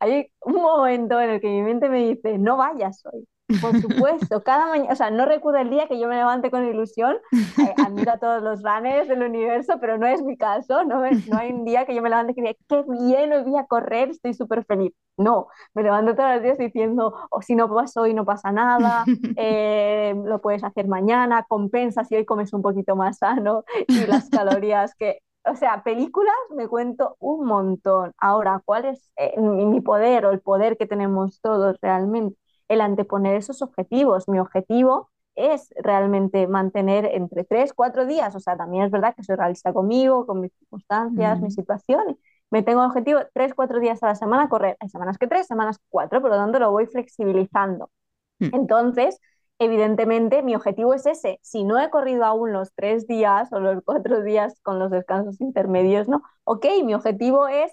hay 0.00 0.32
un 0.40 0.54
momento 0.54 1.20
en 1.20 1.30
el 1.30 1.40
que 1.40 1.48
mi 1.48 1.62
mente 1.62 1.88
me 1.88 1.98
dice, 2.08 2.38
no 2.38 2.56
vayas 2.56 3.04
hoy, 3.06 3.26
por 3.60 3.80
supuesto, 3.80 4.42
cada 4.42 4.66
mañana, 4.68 4.92
o 4.92 4.96
sea, 4.96 5.10
no 5.10 5.26
recuerdo 5.26 5.60
el 5.60 5.70
día 5.70 5.88
que 5.88 5.98
yo 5.98 6.08
me 6.08 6.16
levante 6.16 6.50
con 6.50 6.66
ilusión, 6.66 7.16
eh, 7.32 7.74
admiro 7.84 8.12
a 8.12 8.18
todos 8.18 8.42
los 8.42 8.62
runners 8.62 9.08
del 9.08 9.22
universo, 9.22 9.78
pero 9.80 9.98
no 9.98 10.06
es 10.06 10.22
mi 10.22 10.36
caso, 10.36 10.84
no, 10.84 11.00
no 11.00 11.38
hay 11.38 11.52
un 11.52 11.64
día 11.64 11.86
que 11.86 11.94
yo 11.94 12.02
me 12.02 12.10
levante 12.10 12.32
y 12.36 12.40
diga, 12.40 12.54
qué 12.68 12.84
bien, 12.88 13.32
hoy 13.32 13.42
voy 13.42 13.58
a 13.58 13.66
correr, 13.66 14.10
estoy 14.10 14.34
súper 14.34 14.64
feliz. 14.64 14.92
No, 15.18 15.48
me 15.74 15.82
levanto 15.82 16.14
todos 16.14 16.34
los 16.34 16.42
días 16.42 16.58
diciendo, 16.58 17.08
o 17.08 17.26
oh, 17.30 17.42
si 17.42 17.54
no 17.54 17.72
pasa 17.72 18.00
hoy 18.00 18.14
no 18.14 18.24
pasa 18.24 18.50
nada, 18.50 19.04
eh, 19.36 20.14
lo 20.24 20.40
puedes 20.40 20.64
hacer 20.64 20.88
mañana, 20.88 21.44
compensa 21.48 22.04
si 22.04 22.16
hoy 22.16 22.24
comes 22.24 22.52
un 22.52 22.62
poquito 22.62 22.96
más 22.96 23.18
sano 23.18 23.64
y 23.88 24.06
las 24.06 24.28
calorías 24.30 24.94
que... 24.94 25.18
O 25.44 25.56
sea, 25.56 25.82
películas 25.82 26.34
me 26.54 26.68
cuento 26.68 27.16
un 27.18 27.46
montón. 27.46 28.12
Ahora, 28.18 28.62
¿cuál 28.64 28.84
es 28.84 29.10
eh, 29.16 29.40
mi 29.40 29.80
poder 29.80 30.24
o 30.24 30.30
el 30.30 30.40
poder 30.40 30.76
que 30.76 30.86
tenemos 30.86 31.40
todos 31.40 31.76
realmente? 31.82 32.36
El 32.72 32.80
anteponer 32.80 33.36
esos 33.36 33.62
objetivos. 33.62 34.28
Mi 34.28 34.38
objetivo 34.38 35.10
es 35.34 35.72
realmente 35.76 36.46
mantener 36.46 37.04
entre 37.06 37.44
tres, 37.44 37.72
cuatro 37.72 38.06
días, 38.06 38.34
o 38.34 38.40
sea, 38.40 38.56
también 38.56 38.84
es 38.84 38.90
verdad 38.90 39.14
que 39.14 39.22
soy 39.22 39.36
realista 39.36 39.72
conmigo, 39.72 40.26
con 40.26 40.40
mis 40.40 40.52
circunstancias, 40.58 41.40
mis 41.40 41.54
situaciones. 41.54 42.16
Me 42.50 42.62
tengo 42.62 42.84
objetivo 42.84 43.20
tres, 43.32 43.54
cuatro 43.54 43.80
días 43.80 44.02
a 44.02 44.08
la 44.08 44.14
semana 44.14 44.48
correr. 44.48 44.76
Hay 44.80 44.88
semanas 44.88 45.18
que 45.18 45.26
tres, 45.26 45.46
semanas 45.46 45.78
que 45.78 45.84
cuatro, 45.88 46.20
por 46.20 46.30
lo 46.30 46.36
tanto 46.36 46.58
lo 46.58 46.70
voy 46.70 46.86
flexibilizando. 46.86 47.90
Hmm. 48.38 48.50
Entonces, 48.52 49.18
evidentemente, 49.58 50.42
mi 50.42 50.54
objetivo 50.54 50.94
es 50.94 51.06
ese. 51.06 51.38
Si 51.42 51.64
no 51.64 51.80
he 51.80 51.88
corrido 51.90 52.24
aún 52.24 52.52
los 52.52 52.72
tres 52.74 53.06
días 53.06 53.52
o 53.52 53.60
los 53.60 53.82
cuatro 53.84 54.22
días 54.22 54.60
con 54.62 54.78
los 54.78 54.90
descansos 54.90 55.40
intermedios, 55.40 56.08
¿no? 56.08 56.22
Ok, 56.44 56.66
mi 56.84 56.94
objetivo 56.94 57.48
es 57.48 57.72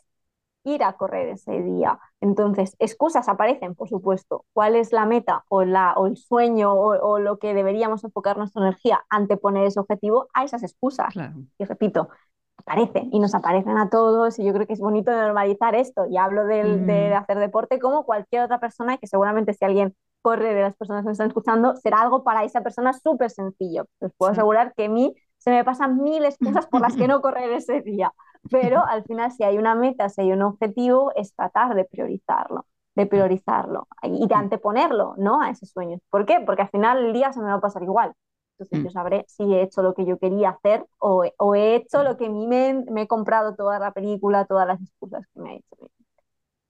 ir 0.64 0.84
a 0.84 0.94
correr 0.94 1.30
ese 1.30 1.62
día. 1.62 2.00
Entonces, 2.22 2.76
excusas 2.80 3.30
aparecen, 3.30 3.76
por 3.76 3.88
supuesto. 3.88 4.46
¿Cuál 4.54 4.76
es 4.76 4.92
la 4.92 5.06
meta 5.06 5.46
o, 5.48 5.64
la, 5.64 5.94
o 5.94 6.08
el 6.08 6.18
sueño 6.18 6.74
o, 6.74 7.20
lo 7.20 7.40
que 7.40 7.54
deberíamos 7.54 8.04
enfocar 8.04 8.38
nuestra 8.38 8.62
energía 8.62 9.06
ante 9.10 9.38
poner 9.38 9.66
ese 9.66 9.80
objetivo 9.80 10.28
a 10.34 10.44
esas 10.44 10.64
excusas? 10.64 11.14
Y 11.58 11.66
repito, 11.66 12.10
aparecen 12.58 13.10
y 13.12 13.20
nos 13.20 13.34
aparecen 13.36 13.78
a 13.78 13.90
todos 13.90 14.38
y 14.38 14.44
yo 14.44 14.54
creo 14.54 14.68
que 14.68 14.74
es 14.74 14.80
bonito 14.80 15.12
normalizar 15.12 15.76
esto. 15.76 16.06
Y 16.08 16.18
hablo 16.18 16.46
de, 16.46 16.78
de, 16.78 17.10
mm. 17.10 17.14
hacer 17.14 17.40
deporte 17.40 17.80
como 17.80 18.04
cualquier 18.06 18.44
otra 18.44 18.60
persona 18.60 18.98
que 18.98 19.08
seguramente 19.08 19.54
si 19.54 19.64
alguien 19.64 19.96
corre 20.22 20.54
de 20.54 20.62
las 20.62 20.76
personas 20.76 21.04
que 21.04 21.08
me 21.08 21.12
están 21.14 21.28
escuchando, 21.28 21.76
será 21.78 22.02
algo 22.02 22.24
para 22.24 22.44
esa 22.44 22.62
persona 22.62 22.92
súper 22.94 23.30
sencillo. 23.32 23.86
Les 24.02 24.12
puedo 24.18 24.34
asegurar 24.34 24.74
que 24.76 24.86
a 24.86 24.90
mí 24.90 25.16
se 25.40 25.52
me 25.52 25.64
pasan 25.64 26.02
mil 26.02 26.24
excusas 26.26 26.68
por 26.68 26.82
las 26.82 26.96
que 26.96 27.08
no 27.08 27.22
correr 27.22 27.52
ese 27.52 27.82
día. 27.82 28.14
Pero 28.52 28.86
al 28.86 29.04
final, 29.04 29.32
si 29.32 29.44
hay 29.44 29.58
una 29.58 29.74
meta, 29.74 30.10
si 30.10 30.22
hay 30.22 30.32
un 30.32 30.44
objetivo, 30.44 31.12
es 31.16 31.34
tratar 31.34 31.76
de 31.76 31.86
priorizarlo, 31.86 32.66
de 32.96 33.06
priorizarlo 33.06 33.88
y 34.04 34.28
de 34.28 34.36
mm. 34.36 34.38
anteponerlo 34.38 35.16
¿no? 35.18 35.42
a 35.42 35.50
ese 35.50 35.66
sueño. 35.66 35.98
¿Por 36.10 36.26
qué? 36.26 36.40
Porque 36.46 36.62
al 36.62 36.70
final 36.70 37.06
el 37.06 37.14
día 37.14 37.34
se 37.34 37.40
me 37.40 37.48
va 37.48 37.56
a 37.56 37.62
pasar 37.62 37.84
igual. 37.84 38.14
Entonces 38.58 38.84
yo 38.84 38.90
mm. 38.90 38.94
sabré 38.94 39.26
si 39.28 39.44
he 39.54 39.62
hecho 39.62 39.82
lo 39.82 39.94
que 39.94 40.06
yo 40.06 40.18
quería 40.18 40.50
hacer 40.50 40.86
o, 41.00 41.24
o 41.38 41.56
he 41.56 41.76
hecho 41.76 42.04
lo 42.04 42.18
que 42.18 42.30
mi 42.30 42.46
mente, 42.46 42.92
me 42.92 43.04
he 43.04 43.08
comprado 43.08 43.56
toda 43.56 43.80
la 43.80 43.94
película, 43.94 44.46
todas 44.46 44.68
las 44.68 44.82
excusas 44.82 45.26
que 45.34 45.40
me 45.42 45.52
ha 45.52 45.54
hecho. 45.56 45.92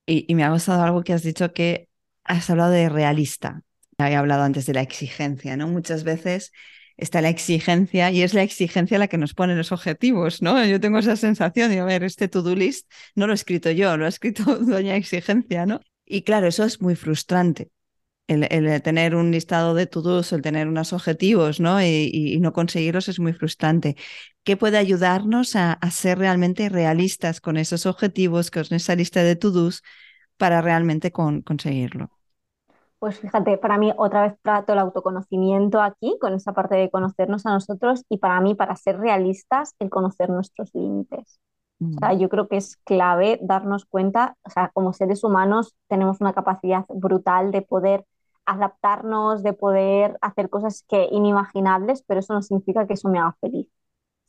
Y, 0.05 0.25
y 0.27 0.35
me 0.35 0.43
ha 0.43 0.51
gustado 0.51 0.83
algo 0.83 1.03
que 1.03 1.13
has 1.13 1.23
dicho 1.23 1.53
que 1.53 1.89
has 2.23 2.49
hablado 2.49 2.71
de 2.71 2.89
realista. 2.89 3.63
Había 3.97 4.19
hablado 4.19 4.43
antes 4.43 4.65
de 4.65 4.73
la 4.73 4.81
exigencia, 4.81 5.57
¿no? 5.57 5.67
Muchas 5.67 6.03
veces 6.03 6.51
está 6.99 7.21
la 7.21 7.29
exigencia 7.29 8.11
y 8.11 8.21
es 8.21 8.33
la 8.33 8.43
exigencia 8.43 8.99
la 8.99 9.07
que 9.07 9.17
nos 9.17 9.33
pone 9.33 9.55
los 9.55 9.71
objetivos, 9.71 10.41
¿no? 10.41 10.63
Yo 10.65 10.79
tengo 10.79 10.99
esa 10.99 11.15
sensación 11.15 11.71
de, 11.71 11.79
a 11.79 11.85
ver, 11.85 12.03
este 12.03 12.27
to-do 12.27 12.55
list 12.55 12.89
no 13.15 13.25
lo 13.27 13.33
he 13.33 13.35
escrito 13.35 13.71
yo, 13.71 13.97
lo 13.97 14.05
ha 14.05 14.09
escrito 14.09 14.43
doña 14.59 14.95
exigencia, 14.95 15.65
¿no? 15.65 15.81
Y 16.05 16.23
claro, 16.23 16.47
eso 16.47 16.63
es 16.65 16.81
muy 16.81 16.95
frustrante. 16.95 17.71
El, 18.27 18.81
tener 18.83 19.15
un 19.15 19.31
listado 19.31 19.73
de 19.73 19.87
to-dos, 19.87 20.33
el 20.33 20.43
tener 20.43 20.67
unos 20.67 20.93
objetivos, 20.93 21.59
¿no? 21.59 21.81
Y, 21.83 22.37
no 22.39 22.53
conseguirlos 22.53 23.07
es 23.09 23.19
muy 23.19 23.33
frustrante. 23.33 23.95
¿Qué 24.43 24.55
puede 24.55 24.77
ayudarnos 24.77 25.55
a, 25.55 25.79
ser 25.91 26.19
realmente 26.19 26.69
realistas 26.69 27.41
con 27.41 27.57
esos 27.57 27.87
objetivos, 27.87 28.51
con 28.51 28.65
esa 28.69 28.95
lista 28.95 29.23
de 29.23 29.35
to-dos, 29.35 29.81
para 30.37 30.61
realmente 30.61 31.11
conseguirlo? 31.11 32.18
Pues 32.99 33.17
fíjate, 33.19 33.57
para 33.57 33.77
mí 33.77 33.93
otra 33.95 34.23
vez 34.23 34.35
trato 34.41 34.73
el 34.73 34.79
autoconocimiento 34.79 35.81
aquí, 35.81 36.17
con 36.19 36.33
esa 36.33 36.51
parte 36.53 36.75
de 36.75 36.89
conocernos 36.89 37.45
a 37.45 37.51
nosotros 37.51 38.03
y 38.09 38.17
para 38.17 38.41
mí, 38.41 38.55
para 38.55 38.75
ser 38.75 38.99
realistas, 38.99 39.73
el 39.79 39.89
conocer 39.89 40.29
nuestros 40.29 40.73
límites. 40.73 41.39
O 41.81 41.97
sea, 41.97 42.13
mm. 42.13 42.19
yo 42.19 42.27
creo 42.27 42.49
que 42.49 42.57
es 42.57 42.75
clave 42.83 43.39
darnos 43.41 43.85
cuenta, 43.85 44.35
o 44.43 44.49
sea, 44.49 44.69
como 44.73 44.91
seres 44.91 45.23
humanos 45.23 45.75
tenemos 45.87 46.19
una 46.19 46.33
capacidad 46.33 46.85
brutal 46.89 47.51
de 47.51 47.61
poder 47.61 48.05
adaptarnos, 48.45 49.43
de 49.43 49.53
poder 49.53 50.17
hacer 50.21 50.49
cosas 50.49 50.83
que 50.89 51.07
inimaginables, 51.09 52.03
pero 52.05 52.19
eso 52.19 52.33
no 52.33 52.41
significa 52.41 52.85
que 52.85 52.95
eso 52.95 53.07
me 53.07 53.19
haga 53.19 53.37
feliz. 53.39 53.67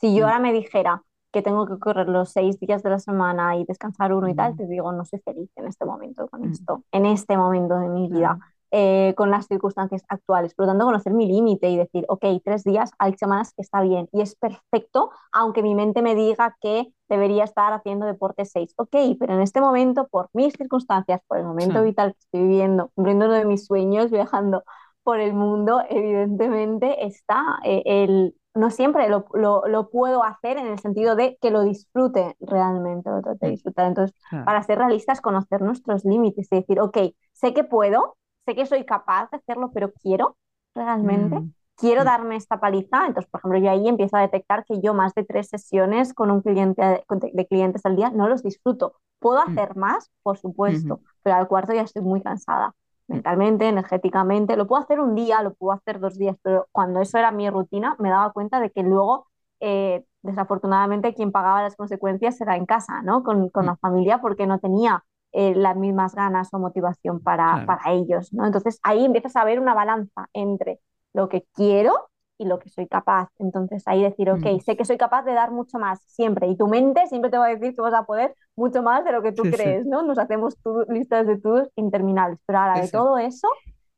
Si 0.00 0.14
yo 0.14 0.26
mm. 0.26 0.28
ahora 0.28 0.38
me 0.38 0.52
dijera 0.52 1.02
que 1.33 1.42
tengo 1.42 1.66
que 1.66 1.78
correr 1.78 2.09
los 2.09 2.30
seis 2.30 2.59
días 2.61 2.83
de 2.85 2.90
la 2.90 2.98
semana 3.00 3.56
y 3.56 3.64
descansar 3.64 4.12
uno 4.12 4.28
y 4.28 4.35
tal, 4.35 4.54
mm. 4.54 4.56
te 4.56 4.66
digo, 4.66 4.92
no 4.92 5.04
soy 5.04 5.20
feliz 5.20 5.50
en 5.56 5.66
este 5.66 5.85
momento 5.85 6.28
con 6.28 6.44
esto, 6.44 6.85
en 6.92 7.06
este 7.06 7.37
momento 7.37 7.78
de 7.78 7.88
mi 7.88 8.09
vida. 8.09 8.38
Eh, 8.72 9.14
con 9.16 9.33
las 9.33 9.48
circunstancias 9.48 10.04
actuales. 10.09 10.54
Por 10.54 10.64
lo 10.64 10.70
tanto, 10.70 10.85
conocer 10.85 11.12
mi 11.12 11.26
límite 11.26 11.68
y 11.70 11.76
decir, 11.76 12.04
ok, 12.09 12.24
tres 12.44 12.62
días, 12.62 12.92
hay 13.00 13.16
semanas 13.16 13.52
que 13.52 13.62
está 13.62 13.80
bien 13.80 14.09
y 14.12 14.20
es 14.20 14.37
perfecto, 14.37 15.11
aunque 15.33 15.61
mi 15.64 15.74
mente 15.74 16.02
me 16.02 16.14
diga 16.14 16.56
que 16.61 16.92
debería 17.09 17.42
estar 17.42 17.72
haciendo 17.72 18.06
deporte 18.06 18.44
seis. 18.44 18.72
Ok, 18.76 18.94
pero 19.18 19.35
en 19.35 19.40
este 19.40 19.61
momento, 19.61 20.06
por 20.06 20.28
mis 20.35 20.54
circunstancias, 20.54 21.20
por 21.26 21.38
el 21.38 21.46
momento 21.46 21.83
vital 21.83 22.12
que 22.12 22.20
estoy 22.20 22.42
viviendo, 22.42 22.92
cumpliendo 22.94 23.24
uno 23.24 23.35
de 23.35 23.44
mis 23.44 23.66
sueños, 23.66 24.11
viajando 24.12 24.62
por 25.02 25.18
el 25.18 25.33
mundo, 25.35 25.83
evidentemente 25.88 27.04
está 27.04 27.59
eh, 27.64 27.83
el... 27.85 28.37
No 28.54 28.70
siempre 28.70 29.09
lo, 29.09 29.26
lo, 29.35 29.66
lo, 29.66 29.90
puedo 29.90 30.22
hacer 30.24 30.59
en 30.59 30.66
el 30.66 30.78
sentido 30.78 31.16
de 31.16 31.38
que 31.40 31.50
lo 31.50 31.62
disfrute 31.62 32.37
realmente, 32.40 33.09
lo 33.09 33.20
de 33.20 33.48
mm. 33.48 33.50
disfrutar. 33.50 33.87
Entonces, 33.87 34.16
para 34.44 34.62
ser 34.64 34.78
realistas, 34.78 35.20
conocer 35.20 35.61
nuestros 35.62 36.04
límites 36.04 36.48
y 36.50 36.56
decir, 36.56 36.80
ok, 36.80 36.98
sé 37.33 37.54
que 37.54 37.62
puedo, 37.62 38.16
sé 38.50 38.56
que 38.56 38.66
soy 38.66 38.84
capaz 38.84 39.30
de 39.30 39.36
hacerlo, 39.38 39.70
pero 39.72 39.92
quiero 39.92 40.36
realmente. 40.74 41.40
Mm, 41.40 41.52
quiero 41.76 42.04
darme 42.04 42.36
esta 42.36 42.60
paliza, 42.60 43.06
entonces, 43.06 43.30
por 43.30 43.40
ejemplo, 43.40 43.58
yo 43.58 43.70
ahí 43.70 43.88
empiezo 43.88 44.16
a 44.16 44.20
detectar 44.20 44.64
que 44.64 44.80
yo 44.80 44.92
más 44.92 45.14
de 45.14 45.24
tres 45.24 45.48
sesiones 45.48 46.12
con 46.12 46.30
un 46.30 46.42
cliente 46.42 47.04
de, 47.08 47.46
clientes 47.46 47.86
al 47.86 47.96
día 47.96 48.10
no 48.10 48.28
los 48.28 48.42
disfruto. 48.42 48.94
¿Puedo 49.18 49.38
mm. 49.38 49.50
hacer 49.50 49.76
más? 49.76 50.10
Por 50.22 50.36
supuesto, 50.36 51.00
pero 51.22 51.36
al 51.36 51.48
cuarto 51.48 51.72
ya 51.72 51.82
estoy 51.82 52.02
muy 52.02 52.22
cansada 52.22 52.74
mm. 53.08 53.12
mentalmente, 53.14 53.68
energéticamente. 53.68 54.56
Lo 54.56 54.66
puedo 54.66 54.82
hacer 54.82 55.00
un 55.00 55.14
día, 55.14 55.42
lo 55.42 55.54
puedo 55.54 55.72
hacer 55.72 56.00
dos 56.00 56.18
días, 56.18 56.36
pero 56.42 56.66
cuando 56.72 57.00
eso 57.00 57.18
era 57.18 57.30
mi 57.30 57.48
rutina, 57.48 57.96
me 57.98 58.10
daba 58.10 58.32
cuenta 58.32 58.60
de 58.60 58.70
que 58.70 58.82
luego, 58.82 59.28
eh, 59.60 60.04
desafortunadamente, 60.22 61.14
quien 61.14 61.32
pagaba 61.32 61.62
las 61.62 61.76
consecuencias 61.76 62.40
era 62.40 62.56
en 62.56 62.66
casa, 62.66 63.00
¿no? 63.02 63.22
Con, 63.22 63.48
con 63.48 63.66
la 63.66 63.76
familia, 63.76 64.20
porque 64.20 64.46
no 64.46 64.58
tenía 64.58 65.04
eh, 65.33 65.55
las 65.55 65.77
mismas 65.77 66.14
ganas 66.14 66.49
o 66.53 66.59
motivación 66.59 67.21
para, 67.21 67.64
para 67.66 67.93
ellos, 67.93 68.33
¿no? 68.33 68.47
Entonces 68.47 68.81
ahí 68.83 69.05
empiezas 69.05 69.37
a 69.37 69.45
ver 69.45 69.61
una 69.61 69.75
balanza 69.75 70.29
entre 70.33 70.81
lo 71.12 71.29
que 71.29 71.47
quiero 71.55 72.11
y 72.40 72.47
lo 72.47 72.59
que 72.59 72.71
soy 72.71 72.88
capaz. 72.88 73.29
Entonces 73.38 73.83
ahí 73.87 74.03
decir, 74.03 74.31
ok, 74.31 74.45
mm. 74.45 74.61
sé 74.61 74.77
que 74.77 74.87
soy 74.87 74.97
capaz 74.97 75.25
de 75.25 75.35
dar 75.35 75.51
mucho 75.51 75.79
más 75.79 76.01
siempre 76.07 76.49
y 76.49 76.57
tu 76.57 76.69
mente 76.69 77.07
siempre 77.07 77.31
te 77.31 77.37
va 77.37 77.47
a 77.47 77.51
decir 77.51 77.75
que 77.75 77.83
vas 77.83 77.93
a 77.93 78.05
poder 78.05 78.35
mucho 78.57 78.83
más 78.83 79.05
de 79.05 79.12
lo 79.12 79.23
que 79.23 79.33
tú 79.33 79.43
crees, 79.43 79.85
¿no? 79.87 80.03
Nos 80.03 80.19
hacemos 80.19 80.57
listas 80.88 81.27
de 81.27 81.38
todos 81.38 81.69
interminables, 81.77 82.38
pero 82.47 82.61
ahora 82.61 82.81
de 82.81 82.88
todo 82.88 83.19
eso, 83.19 83.47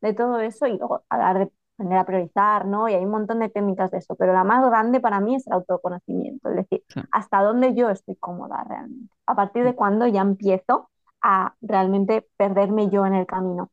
de 0.01 0.13
todo 0.13 0.41
eso 0.41 0.67
y 0.67 0.77
luego 0.77 1.03
hablar 1.09 1.39
de 1.39 1.53
aprender 1.77 1.99
a 1.99 2.05
priorizar, 2.05 2.67
¿no? 2.67 2.89
Y 2.89 2.95
hay 2.95 3.05
un 3.05 3.13
montón 3.13 3.39
de 3.39 3.49
técnicas 3.49 3.93
de 3.93 3.99
eso, 3.99 4.17
pero 4.17 4.33
la 4.33 4.45
más 4.45 4.69
grande 4.69 5.01
para 5.01 5.21
mí 5.21 5.37
es 5.37 5.47
el 5.47 5.53
autoconocimiento, 5.55 6.51
es 6.51 6.57
decir, 6.57 6.83
hasta 7.13 7.43
dónde 7.43 7.75
yo 7.75 7.91
estoy 7.91 8.17
cómoda 8.17 8.65
realmente. 8.69 9.15
A 9.27 9.37
partir 9.37 9.63
de 9.63 9.73
mm. 9.73 9.77
cuando 9.77 10.07
ya 10.09 10.21
empiezo 10.21 10.91
a 11.23 11.55
realmente 11.61 12.27
perderme 12.37 12.91
yo 12.91 13.07
en 13.07 13.15
el 13.15 13.27
camino. 13.27 13.71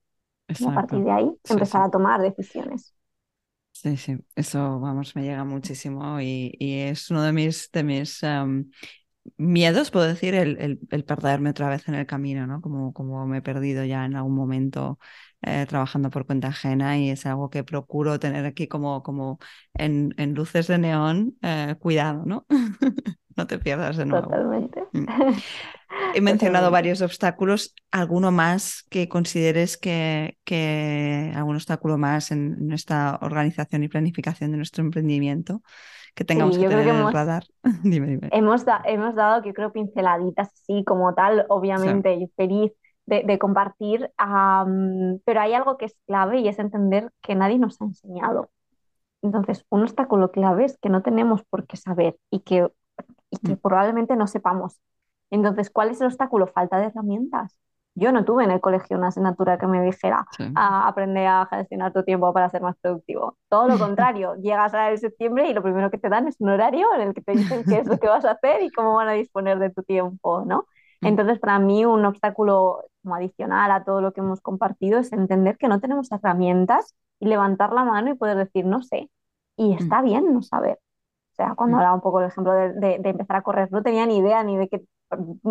Y 0.48 0.66
a 0.66 0.74
partir 0.74 1.04
de 1.04 1.12
ahí 1.12 1.32
empezar 1.50 1.84
a 1.84 1.92
tomar 1.92 2.22
decisiones. 2.22 2.94
Sí, 3.72 3.96
sí, 3.98 4.18
eso, 4.36 4.80
vamos, 4.80 5.16
me 5.16 5.22
llega 5.22 5.44
muchísimo 5.46 6.20
y, 6.20 6.58
es 6.60 7.10
uno 7.12 7.24
de 7.24 7.32
mis, 7.32 7.72
de 7.72 7.84
mis 7.84 8.22
miedos, 9.38 9.92
puedo 9.92 10.06
decir, 10.08 10.34
el, 10.36 10.80
el, 10.90 11.06
perderme 11.06 11.52
otra 11.52 11.70
vez 11.70 11.88
en 11.88 11.96
el 11.96 12.06
camino, 12.06 12.48
¿no? 12.48 12.62
Como, 12.62 12.94
como 12.94 13.26
me 13.26 13.38
he 13.38 13.42
perdido 13.42 13.86
ya 13.86 14.06
en 14.06 14.16
algún 14.16 14.36
momento 14.36 15.00
eh, 15.42 15.66
trabajando 15.68 16.10
por 16.10 16.26
cuenta 16.26 16.50
ajena 16.50 16.98
y 16.98 17.10
es 17.10 17.26
algo 17.26 17.50
que 17.50 17.64
procuro 17.64 18.20
tener 18.20 18.46
aquí 18.46 18.68
como, 18.68 19.04
como 19.04 19.40
en, 19.74 20.14
en 20.18 20.34
luces 20.34 20.68
de 20.68 20.78
neón, 20.78 21.38
eh, 21.42 21.76
cuidado, 21.80 22.24
¿no? 22.26 22.46
no 23.38 23.48
te 23.48 23.58
pierdas 23.58 23.98
de 23.98 24.06
nuevo. 24.06 24.28
Totalmente. 24.28 24.84
Mm. 24.92 25.06
he 26.16 26.22
mencionado 26.22 26.72
varios 26.72 27.02
obstáculos, 27.02 27.74
¿alguno 27.92 28.32
más 28.32 28.86
que 28.90 29.08
consideres 29.08 29.78
que, 29.78 30.38
que 30.44 31.32
algún 31.36 31.56
obstáculo 31.56 31.98
más 31.98 32.32
en 32.32 32.68
nuestra 32.68 33.18
organización 33.22 33.84
y 33.84 33.88
planificación 33.88 34.52
de 34.52 34.58
nuestro 34.58 34.84
emprendimiento? 34.84 35.62
que 36.16 36.26
tengamos 36.26 36.58
que 36.58 36.68
tener 36.68 36.88
en 36.88 36.96
el 36.96 37.14
radar. 37.14 37.44
dime, 37.84 38.08
dime. 38.08 38.30
Hemos, 38.32 38.66
hemos 38.86 39.16
dado, 39.16 39.44
yo 39.44 39.54
creo, 39.54 39.72
pinceladitas 39.72 40.52
así 40.52 40.84
como 40.84 41.14
tal, 41.14 41.46
obviamente, 41.48 42.20
yo 42.20 42.28
feliz 42.36 42.74
de, 43.10 43.40
compartir, 43.40 44.12
pero 45.26 45.42
hay 45.42 45.54
algo 45.54 45.78
que 45.78 45.86
es 45.86 45.98
clave 46.08 46.40
y 46.40 46.48
es 46.48 46.60
entender 46.60 47.12
que 47.22 47.36
nadie 47.36 47.60
nos 47.60 47.82
ha 47.82 47.86
enseñado. 47.86 48.50
Entonces, 49.22 49.66
un 49.70 49.84
obstáculo 49.84 50.32
clave 50.32 50.66
es 50.66 50.78
que 50.78 50.90
no 50.90 51.02
tenemos 51.02 51.44
por 51.44 51.68
qué 51.68 51.78
saber 51.78 52.18
y 52.30 52.40
que, 52.40 52.72
y 53.30 53.38
que 53.38 53.54
mm. 53.54 53.58
probablemente 53.58 54.16
no 54.16 54.28
sepamos. 54.28 54.80
Entonces, 55.30 55.70
¿cuál 55.70 55.90
es 55.90 56.00
el 56.02 56.08
obstáculo? 56.08 56.48
Falta 56.48 56.80
de 56.80 56.86
herramientas. 56.88 57.58
Yo 57.96 58.12
no 58.14 58.24
tuve 58.24 58.46
en 58.46 58.52
el 58.52 58.62
colegio 58.62 58.98
una 58.98 59.08
asignatura 59.08 59.58
que 59.58 59.68
me 59.68 59.82
dijera 59.82 60.26
a 60.56 60.88
aprender 60.88 61.28
a 61.28 61.48
gestionar 61.48 61.92
tu 61.92 62.04
tiempo 62.04 62.32
para 62.32 62.50
ser 62.50 62.62
más 62.62 62.78
productivo. 62.78 63.38
Todo 63.50 63.68
lo 63.68 63.78
contrario, 63.80 64.36
llegas 64.36 64.74
a 64.74 64.96
septiembre 64.96 65.50
y 65.50 65.54
lo 65.54 65.62
primero 65.62 65.92
que 65.92 65.98
te 65.98 66.08
dan 66.08 66.28
es 66.28 66.36
un 66.40 66.50
horario 66.50 66.88
en 66.96 67.02
el 67.02 67.14
que 67.14 67.22
te 67.22 67.34
dicen 67.34 67.64
qué 67.66 67.80
es 67.80 67.88
lo 67.88 67.98
que 67.98 68.08
vas 68.08 68.24
a 68.24 68.32
hacer 68.32 68.64
y 68.64 68.70
cómo 68.70 68.94
van 68.94 69.10
a 69.10 69.14
disponer 69.14 69.60
de 69.60 69.70
tu 69.72 69.84
tiempo, 69.84 70.46
¿no? 70.46 70.66
Mm. 71.02 71.08
Entonces, 71.08 71.40
para 71.40 71.60
mí, 71.60 71.86
un 71.86 72.06
obstáculo 72.06 72.84
como 73.04 73.16
adicional 73.16 73.72
a 73.72 73.84
todo 73.84 74.02
lo 74.02 74.14
que 74.14 74.22
hemos 74.22 74.42
compartido 74.42 75.00
es 75.00 75.12
entender 75.14 75.58
que 75.58 75.68
no 75.68 75.80
tenemos 75.80 76.12
herramientas 76.12 76.96
y 77.20 77.28
levantar 77.28 77.74
la 77.74 77.84
mano 77.84 78.12
y 78.12 78.16
poder 78.16 78.38
decir, 78.38 78.66
no 78.66 78.82
sé. 78.82 79.10
Y 79.56 79.70
mm. 79.76 79.78
está 79.78 80.02
bien 80.02 80.34
no 80.34 80.42
saber. 80.42 80.80
O 81.34 81.36
sea, 81.36 81.56
cuando 81.56 81.76
mm. 81.76 81.80
hablaba 81.80 81.96
un 81.96 82.02
poco, 82.02 82.20
del 82.20 82.30
ejemplo, 82.30 82.54
de, 82.54 82.74
de, 83.00 83.10
empezar 83.10 83.38
a 83.38 83.42
correr, 83.42 83.72
no 83.72 83.84
tenía 83.84 84.06
ni 84.06 84.18
idea 84.18 84.44
ni 84.44 84.58
de 84.58 84.68
qué. 84.68 84.84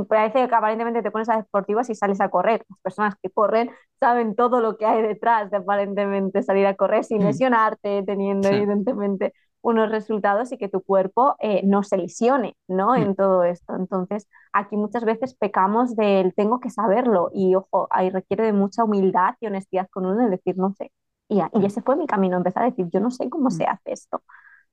Parece 0.08 0.48
que 0.48 0.54
aparentemente 0.54 1.02
te 1.02 1.10
pones 1.10 1.28
a 1.28 1.36
deportivas 1.36 1.90
y 1.90 1.94
sales 1.94 2.20
a 2.20 2.28
correr. 2.28 2.64
Las 2.68 2.80
personas 2.80 3.14
que 3.20 3.30
corren 3.30 3.70
saben 3.98 4.36
todo 4.36 4.60
lo 4.60 4.76
que 4.76 4.86
hay 4.86 5.02
detrás 5.02 5.50
de 5.50 5.56
aparentemente 5.56 6.42
salir 6.42 6.66
a 6.66 6.74
correr 6.76 7.04
sin 7.04 7.24
lesionarte, 7.24 8.04
teniendo 8.04 8.48
evidentemente 8.48 9.32
unos 9.62 9.90
resultados 9.90 10.52
y 10.52 10.58
que 10.58 10.68
tu 10.68 10.82
cuerpo 10.82 11.36
eh, 11.40 11.62
no 11.64 11.82
se 11.82 11.96
lesione, 11.96 12.56
¿no? 12.68 12.94
En 12.96 13.14
todo 13.16 13.44
esto. 13.44 13.74
Entonces, 13.76 14.28
aquí 14.52 14.76
muchas 14.76 15.04
veces 15.04 15.34
pecamos 15.34 15.96
del 15.96 16.34
tengo 16.34 16.60
que 16.60 16.70
saberlo 16.70 17.30
y, 17.34 17.54
ojo, 17.54 17.88
ahí 17.90 18.10
requiere 18.10 18.44
de 18.44 18.52
mucha 18.52 18.84
humildad 18.84 19.34
y 19.40 19.46
honestidad 19.46 19.88
con 19.90 20.06
uno 20.06 20.24
de 20.24 20.30
decir, 20.30 20.56
no 20.56 20.72
sé. 20.74 20.92
Y, 21.28 21.40
y 21.40 21.66
ese 21.66 21.82
fue 21.82 21.96
mi 21.96 22.06
camino, 22.06 22.36
empezar 22.36 22.62
a 22.62 22.66
decir, 22.70 22.86
yo 22.92 23.00
no 23.00 23.10
sé 23.10 23.28
cómo 23.28 23.50
se 23.50 23.64
hace 23.64 23.92
esto. 23.92 24.22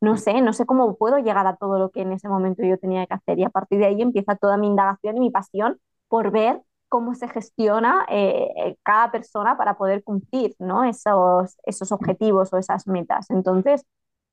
No 0.01 0.17
sé, 0.17 0.41
no 0.41 0.53
sé 0.53 0.65
cómo 0.65 0.95
puedo 0.97 1.17
llegar 1.19 1.47
a 1.47 1.55
todo 1.55 1.79
lo 1.79 1.89
que 1.89 2.01
en 2.01 2.11
ese 2.11 2.27
momento 2.29 2.63
yo 2.63 2.77
tenía 2.77 3.05
que 3.07 3.13
hacer. 3.15 3.39
Y 3.39 3.43
a 3.43 3.49
partir 3.49 3.79
de 3.79 3.85
ahí 3.87 4.01
empieza 4.01 4.35
toda 4.35 4.57
mi 4.57 4.67
indagación 4.67 5.17
y 5.17 5.19
mi 5.21 5.31
pasión 5.31 5.79
por 6.07 6.31
ver 6.31 6.61
cómo 6.89 7.15
se 7.15 7.27
gestiona 7.27 8.05
eh, 8.09 8.77
cada 8.83 9.11
persona 9.11 9.57
para 9.57 9.77
poder 9.77 10.03
cumplir 10.03 10.55
¿no? 10.59 10.83
esos, 10.83 11.57
esos 11.63 11.91
objetivos 11.91 12.53
o 12.53 12.57
esas 12.57 12.87
metas. 12.87 13.29
Entonces, 13.31 13.85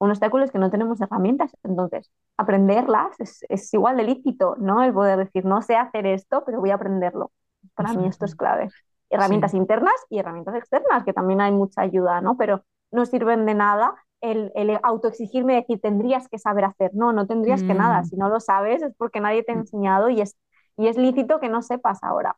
un 0.03 0.11
obstáculo 0.11 0.45
es 0.45 0.51
que 0.51 0.59
no 0.59 0.69
tenemos 0.69 1.01
herramientas, 1.01 1.57
entonces 1.63 2.11
aprenderlas 2.37 3.15
es, 3.21 3.73
igual 3.73 3.97
de 3.97 4.03
lícito, 4.03 4.57
¿no? 4.59 4.83
El 4.83 4.93
poder 4.93 5.17
decir, 5.17 5.45
no 5.45 5.63
sé 5.63 5.77
hacer 5.77 6.07
esto, 6.07 6.43
pero 6.45 6.59
voy 6.59 6.71
a 6.71 6.75
aprenderlo. 6.75 7.31
Para 7.77 7.93
mí 7.93 8.09
esto 8.09 8.25
es 8.25 8.35
clave. 8.35 8.69
Herramientas 9.11 9.55
internas 9.55 9.95
y 10.11 10.19
herramientas 10.19 10.57
externas, 10.57 11.05
que 11.05 11.13
también 11.13 11.41
hay 11.41 11.53
mucha 11.53 11.83
ayuda, 11.83 12.21
¿no? 12.21 12.37
Pero 12.37 12.65
no 12.91 13.07
sirven 13.07 13.47
de 13.47 13.55
nada 13.55 13.95
el, 14.21 14.51
el 14.57 14.77
autoexigirme 14.83 15.55
decir, 15.55 15.81
tendrías 15.81 16.29
que 16.29 16.39
saber 16.39 16.65
hacer. 16.65 16.91
No, 16.95 17.13
no 17.13 17.29
tendrías 17.29 17.63
que 17.63 17.75
nada. 17.75 18.01
Mm. 18.01 18.05
Si 18.07 18.17
no 18.17 18.29
lo 18.29 18.41
sabes 18.41 18.83
es 18.83 18.93
porque 18.97 19.21
nadie 19.21 19.45
te 19.45 19.53
ha 19.53 19.55
mm. 19.55 19.61
enseñado 19.61 20.11
y 20.11 20.21
es, 20.21 20.37
y 20.77 20.89
es 20.89 20.97
lícito 20.97 21.39
que 21.39 21.49
no 21.49 21.63
sepas 21.63 22.03
ahora. 22.03 22.37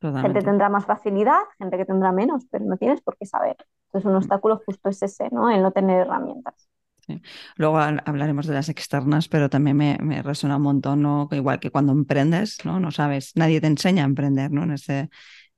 Gente 0.00 0.40
tendrá 0.42 0.70
más 0.70 0.86
facilidad, 0.86 1.40
gente 1.58 1.76
que 1.76 1.84
tendrá 1.84 2.10
menos, 2.12 2.46
pero 2.50 2.64
no 2.64 2.78
tienes 2.78 3.02
por 3.02 3.18
qué 3.18 3.26
saber. 3.26 3.56
Entonces 3.86 4.06
un 4.06 4.14
mm. 4.14 4.18
obstáculo 4.18 4.62
justo 4.64 4.88
es 4.88 5.02
ese, 5.02 5.28
¿no? 5.30 5.50
El 5.50 5.60
no 5.60 5.72
tener 5.72 6.06
herramientas. 6.06 6.70
Luego 7.56 7.78
hablaremos 7.78 8.46
de 8.46 8.54
las 8.54 8.68
externas, 8.68 9.28
pero 9.28 9.50
también 9.50 9.76
me, 9.76 9.98
me, 10.00 10.22
resuena 10.22 10.56
un 10.56 10.62
montón, 10.62 11.02
¿no? 11.02 11.28
igual 11.32 11.60
que 11.60 11.70
cuando 11.70 11.92
emprendes, 11.92 12.58
¿no? 12.64 12.80
No 12.80 12.90
sabes, 12.90 13.32
nadie 13.34 13.60
te 13.60 13.66
enseña 13.66 14.02
a 14.02 14.06
emprender, 14.06 14.50
¿no? 14.50 14.64
En, 14.64 14.72
este, 14.72 15.10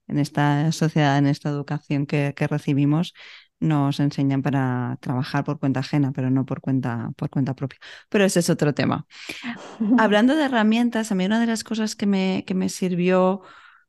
en 0.08 0.18
esta 0.18 0.72
sociedad, 0.72 1.18
en 1.18 1.26
esta 1.26 1.48
educación 1.50 2.06
que, 2.06 2.34
que 2.36 2.46
recibimos, 2.46 3.14
nos 3.60 4.00
enseñan 4.00 4.42
para 4.42 4.98
trabajar 5.00 5.44
por 5.44 5.58
cuenta 5.58 5.80
ajena, 5.80 6.12
pero 6.12 6.30
no 6.30 6.44
por 6.44 6.60
cuenta, 6.60 7.12
por 7.16 7.30
cuenta 7.30 7.54
propia. 7.54 7.78
Pero 8.08 8.24
ese 8.24 8.40
es 8.40 8.50
otro 8.50 8.74
tema. 8.74 9.06
Hablando 9.98 10.34
de 10.36 10.44
herramientas, 10.44 11.12
a 11.12 11.14
mí 11.14 11.24
una 11.24 11.40
de 11.40 11.46
las 11.46 11.64
cosas 11.64 11.96
que 11.96 12.06
me, 12.06 12.44
que 12.46 12.54
me 12.54 12.68
sirvió 12.68 13.42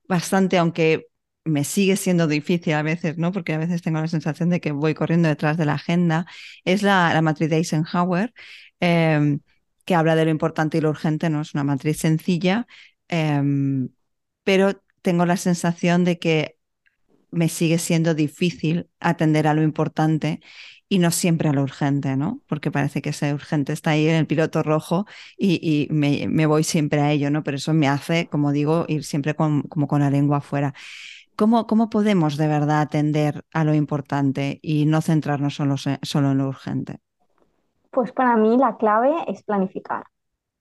bastante, 0.07 0.57
aunque 0.57 1.07
me 1.45 1.63
sigue 1.63 1.97
siendo 1.97 2.27
difícil 2.27 2.73
a 2.73 2.83
veces, 2.83 3.17
¿no? 3.17 3.31
Porque 3.31 3.53
a 3.53 3.57
veces 3.57 3.81
tengo 3.81 3.99
la 3.99 4.07
sensación 4.07 4.49
de 4.49 4.61
que 4.61 4.71
voy 4.71 4.93
corriendo 4.93 5.27
detrás 5.29 5.57
de 5.57 5.65
la 5.65 5.73
agenda, 5.73 6.25
es 6.65 6.83
la, 6.83 7.19
matriz 7.21 7.49
de 7.49 7.57
Eisenhower, 7.57 8.33
em, 8.79 9.41
que 9.85 9.95
habla 9.95 10.15
de 10.15 10.25
lo 10.25 10.31
importante 10.31 10.77
y 10.77 10.81
lo 10.81 10.89
urgente, 10.89 11.29
¿no? 11.29 11.41
Es 11.41 11.53
una 11.53 11.63
matriz 11.63 11.97
sencilla, 11.99 12.67
em, 13.09 13.89
pero 14.43 14.81
tengo 15.01 15.25
la 15.25 15.37
sensación 15.37 16.03
de 16.05 16.19
que 16.19 16.57
me 17.31 17.49
sigue 17.49 17.79
siendo 17.79 18.13
difícil 18.15 18.89
atender 18.99 19.47
a 19.47 19.53
lo 19.53 19.63
importante 19.63 20.41
y 20.89 20.99
no 20.99 21.11
siempre 21.11 21.49
a 21.49 21.53
lo 21.53 21.63
urgente, 21.63 22.15
¿no? 22.15 22.41
Porque 22.47 22.71
parece 22.71 23.01
que 23.01 23.09
ese 23.09 23.33
urgente 23.33 23.73
está 23.73 23.91
ahí 23.91 24.07
en 24.07 24.15
el 24.15 24.27
piloto 24.27 24.61
rojo 24.63 25.05
y, 25.37 25.87
me, 25.91 26.45
voy 26.45 26.63
siempre 26.63 27.01
a 27.01 27.11
ello, 27.11 27.31
¿no? 27.31 27.43
Pero 27.43 27.57
eso 27.57 27.73
me 27.73 27.87
hace, 27.87 28.27
como 28.27 28.51
digo, 28.51 28.85
ir 28.87 29.03
siempre 29.03 29.35
como 29.35 29.87
con 29.87 30.01
la 30.01 30.11
lengua 30.11 30.37
afuera. 30.37 30.73
¿Cómo, 31.35 31.89
podemos 31.89 32.37
de 32.37 32.47
verdad 32.47 32.81
atender 32.81 33.43
a 33.53 33.63
lo 33.63 33.73
importante 33.73 34.59
y 34.61 34.85
no 34.85 35.01
centrarnos 35.01 35.55
solo, 35.55 35.75
solo 35.77 36.31
en 36.31 36.37
lo 36.37 36.47
urgente? 36.47 36.99
Pues 37.91 38.11
para 38.11 38.35
mí 38.37 38.57
la 38.57 38.77
clave 38.77 39.13
es 39.27 39.43
planificar. 39.43 40.05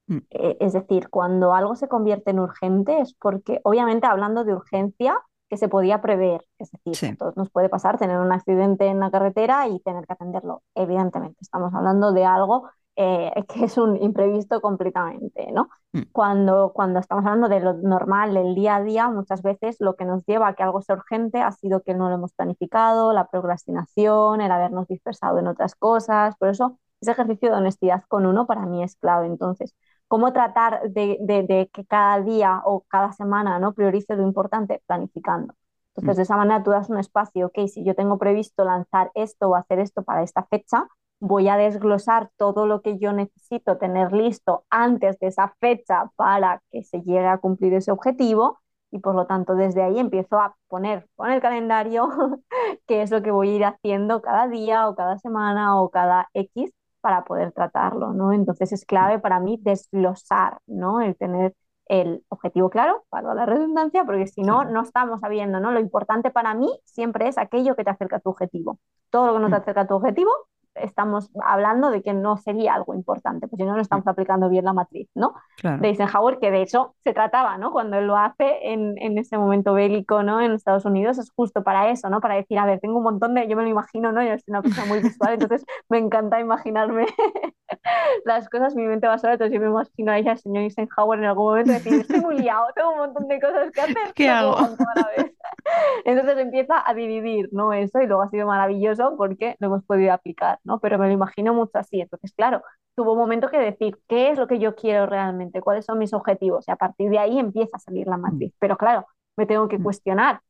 Mm. 0.06 0.18
Eh, 0.30 0.56
es 0.60 0.72
decir, 0.72 1.08
cuando 1.08 1.54
algo 1.54 1.76
se 1.76 1.88
convierte 1.88 2.30
en 2.30 2.40
urgente 2.40 3.00
es 3.00 3.14
porque, 3.14 3.60
obviamente, 3.64 4.06
hablando 4.06 4.44
de 4.44 4.54
urgencia, 4.54 5.18
que 5.52 5.58
se 5.58 5.68
podía 5.68 6.00
prever. 6.00 6.46
Es 6.58 6.70
decir, 6.70 7.18
todos 7.18 7.36
nos 7.36 7.50
puede 7.50 7.68
pasar 7.68 7.98
tener 7.98 8.16
un 8.16 8.32
accidente 8.32 8.86
en 8.86 9.00
la 9.00 9.10
carretera 9.10 9.68
y 9.68 9.80
tener 9.80 10.06
que 10.06 10.14
atenderlo. 10.14 10.62
Evidentemente, 10.74 11.36
estamos 11.42 11.74
hablando 11.74 12.12
de 12.12 12.24
algo 12.24 12.70
eh, 12.96 13.32
que 13.48 13.64
es 13.64 13.78
un 13.78 13.96
imprevisto 14.02 14.60
completamente, 14.60 15.50
¿no? 15.52 15.70
Mm. 15.92 16.02
Cuando, 16.12 16.72
cuando 16.74 17.00
estamos 17.00 17.24
hablando 17.24 17.48
de 17.48 17.60
lo 17.60 17.74
normal, 17.74 18.34
del 18.34 18.54
día 18.54 18.76
a 18.76 18.82
día, 18.82 19.08
muchas 19.08 19.42
veces 19.42 19.76
lo 19.80 19.96
que 19.96 20.04
nos 20.04 20.24
lleva 20.26 20.48
a 20.48 20.54
que 20.54 20.62
algo 20.62 20.82
sea 20.82 20.96
urgente 20.96 21.40
ha 21.40 21.52
sido 21.52 21.82
que 21.82 21.94
no 21.94 22.08
lo 22.08 22.16
hemos 22.16 22.32
planificado, 22.32 23.12
la 23.12 23.28
procrastinación, 23.28 24.40
el 24.40 24.50
habernos 24.50 24.88
dispersado 24.88 25.38
en 25.38 25.46
otras 25.46 25.74
cosas, 25.74 26.36
por 26.36 26.48
eso 26.48 26.78
ese 27.00 27.10
ejercicio 27.12 27.50
de 27.50 27.56
honestidad 27.56 28.04
con 28.08 28.26
uno 28.26 28.46
para 28.46 28.64
mí 28.64 28.82
es 28.82 28.96
clave. 28.96 29.26
Entonces, 29.26 29.74
¿cómo 30.08 30.32
tratar 30.32 30.82
de, 30.90 31.18
de, 31.20 31.68
que 31.72 31.84
cada 31.84 32.20
día 32.20 32.62
o 32.64 32.84
cada 32.88 33.12
semana 33.12 33.58
¿no? 33.58 33.74
priorice 33.74 34.14
lo 34.16 34.22
importante? 34.22 34.82
Planificando. 34.86 35.54
Entonces, 35.96 36.16
mm. 36.16 36.18
de 36.18 36.22
esa 36.22 36.36
manera 36.36 36.62
tú 36.62 36.70
das 36.70 36.88
un 36.90 36.98
espacio, 36.98 37.46
ok, 37.46 37.66
si 37.68 37.84
yo 37.84 37.94
tengo 37.94 38.18
previsto 38.18 38.64
lanzar 38.64 39.10
esto 39.14 39.48
o 39.48 39.56
hacer 39.56 39.80
esto 39.80 40.02
para 40.04 40.22
esta 40.22 40.44
fecha, 40.44 40.86
voy 41.22 41.48
a 41.48 41.56
desglosar 41.56 42.30
todo 42.36 42.66
lo 42.66 42.82
que 42.82 42.98
yo 42.98 43.12
necesito 43.12 43.78
tener 43.78 44.12
listo 44.12 44.64
antes 44.70 45.20
de 45.20 45.28
esa 45.28 45.54
fecha 45.60 46.10
para 46.16 46.60
que 46.72 46.82
se 46.82 46.98
llegue 47.02 47.28
a 47.28 47.38
cumplir 47.38 47.74
ese 47.74 47.92
objetivo 47.92 48.58
y 48.90 48.98
por 48.98 49.14
lo 49.14 49.26
tanto 49.26 49.54
desde 49.54 49.82
ahí 49.84 50.00
empiezo 50.00 50.40
a 50.40 50.56
poner 50.66 51.06
con 51.14 51.30
el 51.30 51.40
calendario 51.40 52.08
qué 52.88 53.02
es 53.02 53.12
lo 53.12 53.22
que 53.22 53.30
voy 53.30 53.50
a 53.50 53.56
ir 53.56 53.64
haciendo 53.64 54.20
cada 54.20 54.48
día 54.48 54.88
o 54.88 54.96
cada 54.96 55.16
semana 55.18 55.80
o 55.80 55.90
cada 55.90 56.28
X 56.34 56.72
para 57.00 57.22
poder 57.22 57.52
tratarlo, 57.52 58.12
¿no? 58.12 58.32
Entonces 58.32 58.72
es 58.72 58.84
clave 58.84 59.20
para 59.20 59.38
mí 59.38 59.58
desglosar, 59.62 60.58
¿no? 60.66 61.00
El 61.00 61.16
tener 61.16 61.54
el 61.86 62.24
objetivo 62.30 62.68
claro, 62.68 63.04
para 63.10 63.32
la 63.34 63.46
redundancia, 63.46 64.04
porque 64.04 64.26
si 64.26 64.42
no, 64.42 64.64
no 64.64 64.82
estamos 64.82 65.20
sabiendo, 65.20 65.60
¿no? 65.60 65.70
Lo 65.70 65.78
importante 65.78 66.32
para 66.32 66.54
mí 66.54 66.68
siempre 66.84 67.28
es 67.28 67.38
aquello 67.38 67.76
que 67.76 67.84
te 67.84 67.90
acerca 67.90 68.16
a 68.16 68.20
tu 68.20 68.30
objetivo. 68.30 68.78
Todo 69.10 69.28
lo 69.28 69.34
que 69.34 69.40
no 69.40 69.46
te 69.48 69.56
mm. 69.56 69.62
acerca 69.62 69.80
a 69.82 69.86
tu 69.86 69.94
objetivo 69.94 70.30
estamos 70.74 71.30
hablando 71.44 71.90
de 71.90 72.02
que 72.02 72.12
no 72.12 72.36
sería 72.36 72.74
algo 72.74 72.94
importante, 72.94 73.48
pues 73.48 73.58
si 73.58 73.64
no, 73.64 73.74
no 73.74 73.80
estamos 73.80 74.06
aplicando 74.06 74.48
bien 74.48 74.64
la 74.64 74.72
matriz, 74.72 75.08
¿no? 75.14 75.34
De 75.62 75.88
Eisenhower, 75.88 76.38
que 76.38 76.50
de 76.50 76.62
hecho 76.62 76.94
se 77.04 77.12
trataba, 77.12 77.58
¿no? 77.58 77.72
Cuando 77.72 77.98
él 77.98 78.06
lo 78.06 78.16
hace 78.16 78.72
en, 78.72 78.94
en, 78.98 79.18
ese 79.18 79.38
momento 79.38 79.74
bélico, 79.74 80.22
¿no? 80.22 80.40
En 80.40 80.52
Estados 80.52 80.84
Unidos, 80.84 81.18
es 81.18 81.30
justo 81.30 81.62
para 81.62 81.90
eso, 81.90 82.08
¿no? 82.08 82.20
Para 82.20 82.36
decir, 82.36 82.58
a 82.58 82.66
ver, 82.66 82.80
tengo 82.80 82.98
un 82.98 83.04
montón 83.04 83.34
de, 83.34 83.48
yo 83.48 83.56
me 83.56 83.62
lo 83.62 83.68
imagino, 83.68 84.12
¿no? 84.12 84.22
Yo 84.22 84.30
soy 84.30 84.44
una 84.48 84.62
persona 84.62 84.86
muy 84.86 85.00
visual, 85.00 85.34
entonces 85.34 85.64
me 85.88 85.98
encanta 85.98 86.40
imaginarme 86.40 87.06
las 88.24 88.48
cosas, 88.48 88.74
mi 88.74 88.84
mente 88.84 89.06
va 89.06 89.18
sola, 89.18 89.34
entonces 89.34 89.54
yo 89.54 89.60
me 89.60 89.70
imagino 89.70 90.12
a 90.12 90.18
ella, 90.18 90.32
el 90.32 90.38
señor 90.38 90.62
Eisenhower, 90.64 91.18
en 91.18 91.26
algún 91.26 91.44
momento 91.44 91.72
decir, 91.72 91.94
estoy 91.94 92.20
muy 92.20 92.38
liado, 92.38 92.66
tengo 92.74 92.92
un 92.92 92.98
montón 92.98 93.28
de 93.28 93.40
cosas 93.40 93.70
que 93.72 93.80
hacer. 93.80 94.12
¿Qué 94.14 94.28
hago? 94.28 94.56
Entonces 96.04 96.38
empieza 96.38 96.82
a 96.88 96.94
dividir, 96.94 97.48
¿no? 97.52 97.72
Eso 97.72 98.00
y 98.00 98.06
luego 98.06 98.22
ha 98.22 98.30
sido 98.30 98.46
maravilloso 98.46 99.14
porque 99.16 99.56
lo 99.60 99.68
hemos 99.68 99.84
podido 99.84 100.12
aplicar, 100.12 100.58
¿no? 100.64 100.80
Pero 100.80 100.98
me 100.98 101.06
lo 101.06 101.12
imagino 101.12 101.54
mucho 101.54 101.78
así. 101.78 102.00
Entonces, 102.00 102.32
claro, 102.34 102.62
tuvo 102.94 103.12
un 103.12 103.18
momento 103.18 103.48
que 103.50 103.58
decir, 103.58 103.98
¿qué 104.08 104.30
es 104.30 104.38
lo 104.38 104.46
que 104.46 104.58
yo 104.58 104.74
quiero 104.74 105.06
realmente? 105.06 105.60
¿Cuáles 105.60 105.84
son 105.86 105.98
mis 105.98 106.12
objetivos? 106.14 106.66
Y 106.68 106.70
a 106.72 106.76
partir 106.76 107.10
de 107.10 107.18
ahí 107.18 107.38
empieza 107.38 107.76
a 107.76 107.80
salir 107.80 108.06
la 108.06 108.16
matriz. 108.18 108.52
Pero 108.58 108.76
claro, 108.76 109.06
me 109.36 109.46
tengo 109.46 109.68
que 109.68 109.80
cuestionar 109.80 110.40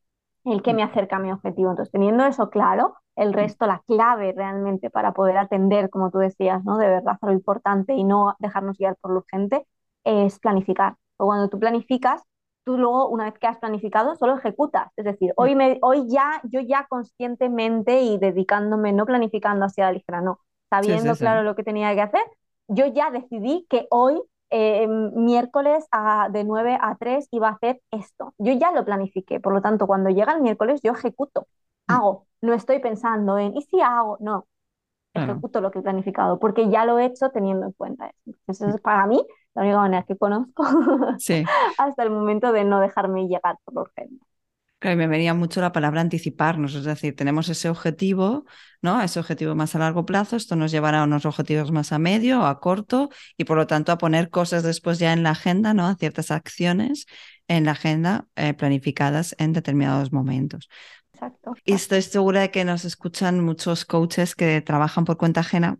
el 0.44 0.62
que 0.62 0.74
me 0.74 0.82
acerca 0.82 1.16
a 1.16 1.18
mi 1.20 1.32
objetivo. 1.32 1.70
Entonces, 1.70 1.92
teniendo 1.92 2.24
eso 2.26 2.50
claro, 2.50 2.96
el 3.16 3.32
resto, 3.32 3.66
la 3.66 3.82
clave 3.86 4.32
realmente 4.36 4.90
para 4.90 5.12
poder 5.12 5.36
atender, 5.38 5.90
como 5.90 6.10
tú 6.10 6.18
decías, 6.18 6.64
¿no? 6.64 6.78
De 6.78 6.88
verdad 6.88 7.18
lo 7.22 7.32
importante 7.32 7.94
y 7.94 8.04
no 8.04 8.34
dejarnos 8.38 8.78
guiar 8.78 8.96
por 9.00 9.12
lo 9.12 9.18
urgente, 9.20 9.66
es 10.04 10.38
planificar. 10.40 10.96
O 11.18 11.26
cuando 11.26 11.48
tú 11.48 11.58
planificas, 11.60 12.22
tú 12.64 12.78
luego, 12.78 13.08
una 13.08 13.24
vez 13.24 13.38
que 13.38 13.46
has 13.46 13.58
planificado, 13.58 14.16
solo 14.16 14.36
ejecutas. 14.36 14.92
Es 14.96 15.04
decir, 15.04 15.32
hoy, 15.36 15.54
me, 15.54 15.78
hoy 15.82 16.08
ya, 16.08 16.40
yo 16.44 16.60
ya 16.60 16.86
conscientemente 16.88 18.02
y 18.02 18.18
dedicándome, 18.18 18.92
no 18.92 19.06
planificando 19.06 19.66
hacia 19.66 19.86
la 19.86 19.92
ligera, 19.92 20.20
no, 20.20 20.40
sabiendo 20.70 21.14
claro 21.16 21.42
lo 21.42 21.54
que 21.54 21.64
tenía 21.64 21.94
que 21.94 22.02
hacer, 22.02 22.22
yo 22.68 22.86
ya 22.86 23.10
decidí 23.10 23.66
que 23.68 23.86
hoy, 23.90 24.20
eh, 24.50 24.86
miércoles 24.86 25.86
a, 25.90 26.28
de 26.30 26.44
9 26.44 26.78
a 26.80 26.96
3, 26.96 27.28
iba 27.30 27.48
a 27.48 27.52
hacer 27.52 27.80
esto. 27.90 28.34
Yo 28.38 28.52
ya 28.52 28.72
lo 28.72 28.84
planifiqué, 28.84 29.40
por 29.40 29.52
lo 29.52 29.60
tanto, 29.60 29.86
cuando 29.86 30.10
llega 30.10 30.32
el 30.32 30.42
miércoles, 30.42 30.80
yo 30.82 30.92
ejecuto, 30.92 31.46
mm. 31.88 31.92
hago, 31.92 32.26
no 32.40 32.52
estoy 32.54 32.78
pensando 32.80 33.38
en, 33.38 33.56
¿y 33.56 33.62
si 33.62 33.80
hago? 33.80 34.18
No, 34.20 34.46
ejecuto 35.14 35.60
lo 35.60 35.70
que 35.70 35.80
he 35.80 35.82
planificado, 35.82 36.38
porque 36.38 36.70
ya 36.70 36.84
lo 36.84 36.98
he 36.98 37.06
hecho 37.06 37.30
teniendo 37.30 37.66
en 37.66 37.72
cuenta 37.72 38.08
eso. 38.08 38.38
Entonces, 38.46 38.80
para 38.80 39.06
mí, 39.06 39.24
la 39.54 39.62
única 39.62 39.78
manera 39.78 40.04
que 40.06 40.16
conozco 40.16 40.64
hasta 41.78 42.02
el 42.02 42.10
momento 42.10 42.52
de 42.52 42.64
no 42.64 42.80
dejarme 42.80 43.28
llegar 43.28 43.56
por 43.64 43.74
lo 43.74 43.80
urgente. 43.82 44.24
me 44.82 45.06
venía 45.06 45.34
mucho 45.34 45.60
la 45.60 45.72
palabra 45.72 46.00
anticiparnos, 46.00 46.74
es 46.74 46.84
decir, 46.84 47.14
tenemos 47.14 47.48
ese 47.48 47.68
objetivo, 47.68 48.44
¿no? 48.80 49.00
Ese 49.02 49.20
objetivo 49.20 49.54
más 49.54 49.74
a 49.74 49.78
largo 49.78 50.06
plazo, 50.06 50.36
esto 50.36 50.56
nos 50.56 50.70
llevará 50.70 51.02
a 51.02 51.04
unos 51.04 51.26
objetivos 51.26 51.70
más 51.70 51.92
a 51.92 51.98
medio 51.98 52.40
o 52.40 52.44
a 52.46 52.60
corto 52.60 53.10
y 53.36 53.44
por 53.44 53.56
lo 53.56 53.66
tanto 53.66 53.92
a 53.92 53.98
poner 53.98 54.30
cosas 54.30 54.62
después 54.62 54.98
ya 54.98 55.12
en 55.12 55.22
la 55.22 55.30
agenda, 55.30 55.74
¿no? 55.74 55.86
A 55.86 55.96
ciertas 55.96 56.30
acciones 56.30 57.06
en 57.46 57.64
la 57.64 57.72
agenda 57.72 58.26
eh, 58.36 58.54
planificadas 58.54 59.34
en 59.38 59.52
determinados 59.52 60.12
momentos. 60.12 60.68
Exacto. 61.12 61.54
Y 61.64 61.74
estoy 61.74 62.02
segura 62.02 62.40
de 62.40 62.50
que 62.50 62.64
nos 62.64 62.84
escuchan 62.84 63.40
muchos 63.44 63.84
coaches 63.84 64.34
que 64.34 64.60
trabajan 64.62 65.04
por 65.04 65.18
cuenta 65.18 65.40
ajena, 65.40 65.78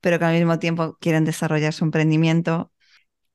pero 0.00 0.18
que 0.18 0.24
al 0.24 0.34
mismo 0.34 0.58
tiempo 0.58 0.96
quieren 1.00 1.24
desarrollar 1.24 1.72
su 1.72 1.84
emprendimiento 1.84 2.71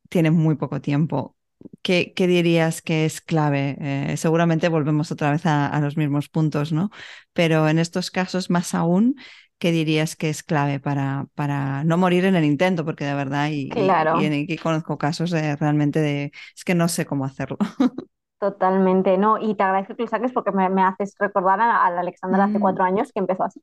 tiene 0.10 0.32
muy 0.32 0.55
poco 0.55 0.82
tiempo. 0.82 1.36
¿Qué, 1.82 2.14
qué 2.16 2.28
dirías 2.28 2.82
que 2.82 3.05
es 3.05 3.22
clave? 3.22 3.78
Eh, 3.82 4.18
seguramente 4.18 4.70
volvemos 4.70 5.12
otra 5.12 5.32
vez 5.32 5.45
a, 5.45 5.80
los 5.82 5.97
mismos 5.97 6.30
puntos, 6.30 6.72
¿no? 6.72 6.91
Pero 7.34 7.68
en 7.68 7.80
estos 7.80 8.12
casos, 8.12 8.49
más 8.49 8.76
aún, 8.76 9.16
¿qué 9.58 9.72
dirías 9.72 10.16
que 10.16 10.30
es 10.30 10.43
clave 10.43 10.80
para, 10.80 11.28
para 11.34 11.84
no 11.84 11.97
morir 11.97 12.26
en 12.26 12.36
el 12.36 12.45
intento? 12.45 12.86
Porque 12.86 13.05
de 13.05 13.16
verdad, 13.16 13.49
y, 13.51 13.70
claro. 13.70 14.22
y, 14.22 14.58
conozco 14.58 14.97
casos 14.97 15.32
realmente 15.32 15.99
de, 15.99 16.32
es 16.55 16.64
que 16.64 16.76
no 16.76 16.88
sé 16.88 17.05
cómo 17.05 17.26
hacerlo. 17.26 17.58
Totalmente, 18.39 19.17
no, 19.17 19.39
y 19.39 19.55
te 19.55 19.63
agradezco 19.63 19.95
que 19.95 20.03
lo 20.03 20.07
saques 20.07 20.31
porque 20.31 20.51
me, 20.51 20.69
me 20.69 20.83
haces 20.83 21.15
recordar 21.17 21.59
a, 21.59 21.85
Alexandra 21.88 22.43
hace 22.43 22.59
mm. 22.59 22.61
cuatro 22.61 22.83
años 22.83 23.11
que 23.11 23.19
empezó 23.19 23.45
así. 23.45 23.59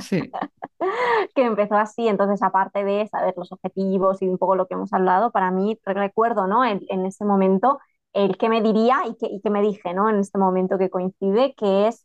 Sí. 0.00 0.32
que 1.34 1.44
empezó 1.44 1.76
así, 1.76 2.08
entonces 2.08 2.42
aparte 2.42 2.82
de 2.82 3.06
saber 3.06 3.34
los 3.36 3.52
objetivos 3.52 4.20
y 4.20 4.28
un 4.28 4.36
poco 4.36 4.56
lo 4.56 4.66
que 4.66 4.74
hemos 4.74 4.92
hablado, 4.92 5.30
para 5.30 5.52
mí 5.52 5.78
recuerdo, 5.84 6.48
¿no? 6.48 6.64
En, 6.64 6.80
en 6.88 7.06
ese 7.06 7.24
momento, 7.24 7.78
el 8.12 8.36
que 8.36 8.48
me 8.48 8.62
diría 8.62 9.02
y 9.06 9.14
que, 9.14 9.26
y 9.26 9.40
que 9.40 9.50
me 9.50 9.62
dije, 9.62 9.94
¿no? 9.94 10.10
En 10.10 10.18
este 10.18 10.38
momento 10.38 10.76
que 10.76 10.90
coincide, 10.90 11.54
que 11.54 11.86
es 11.86 12.04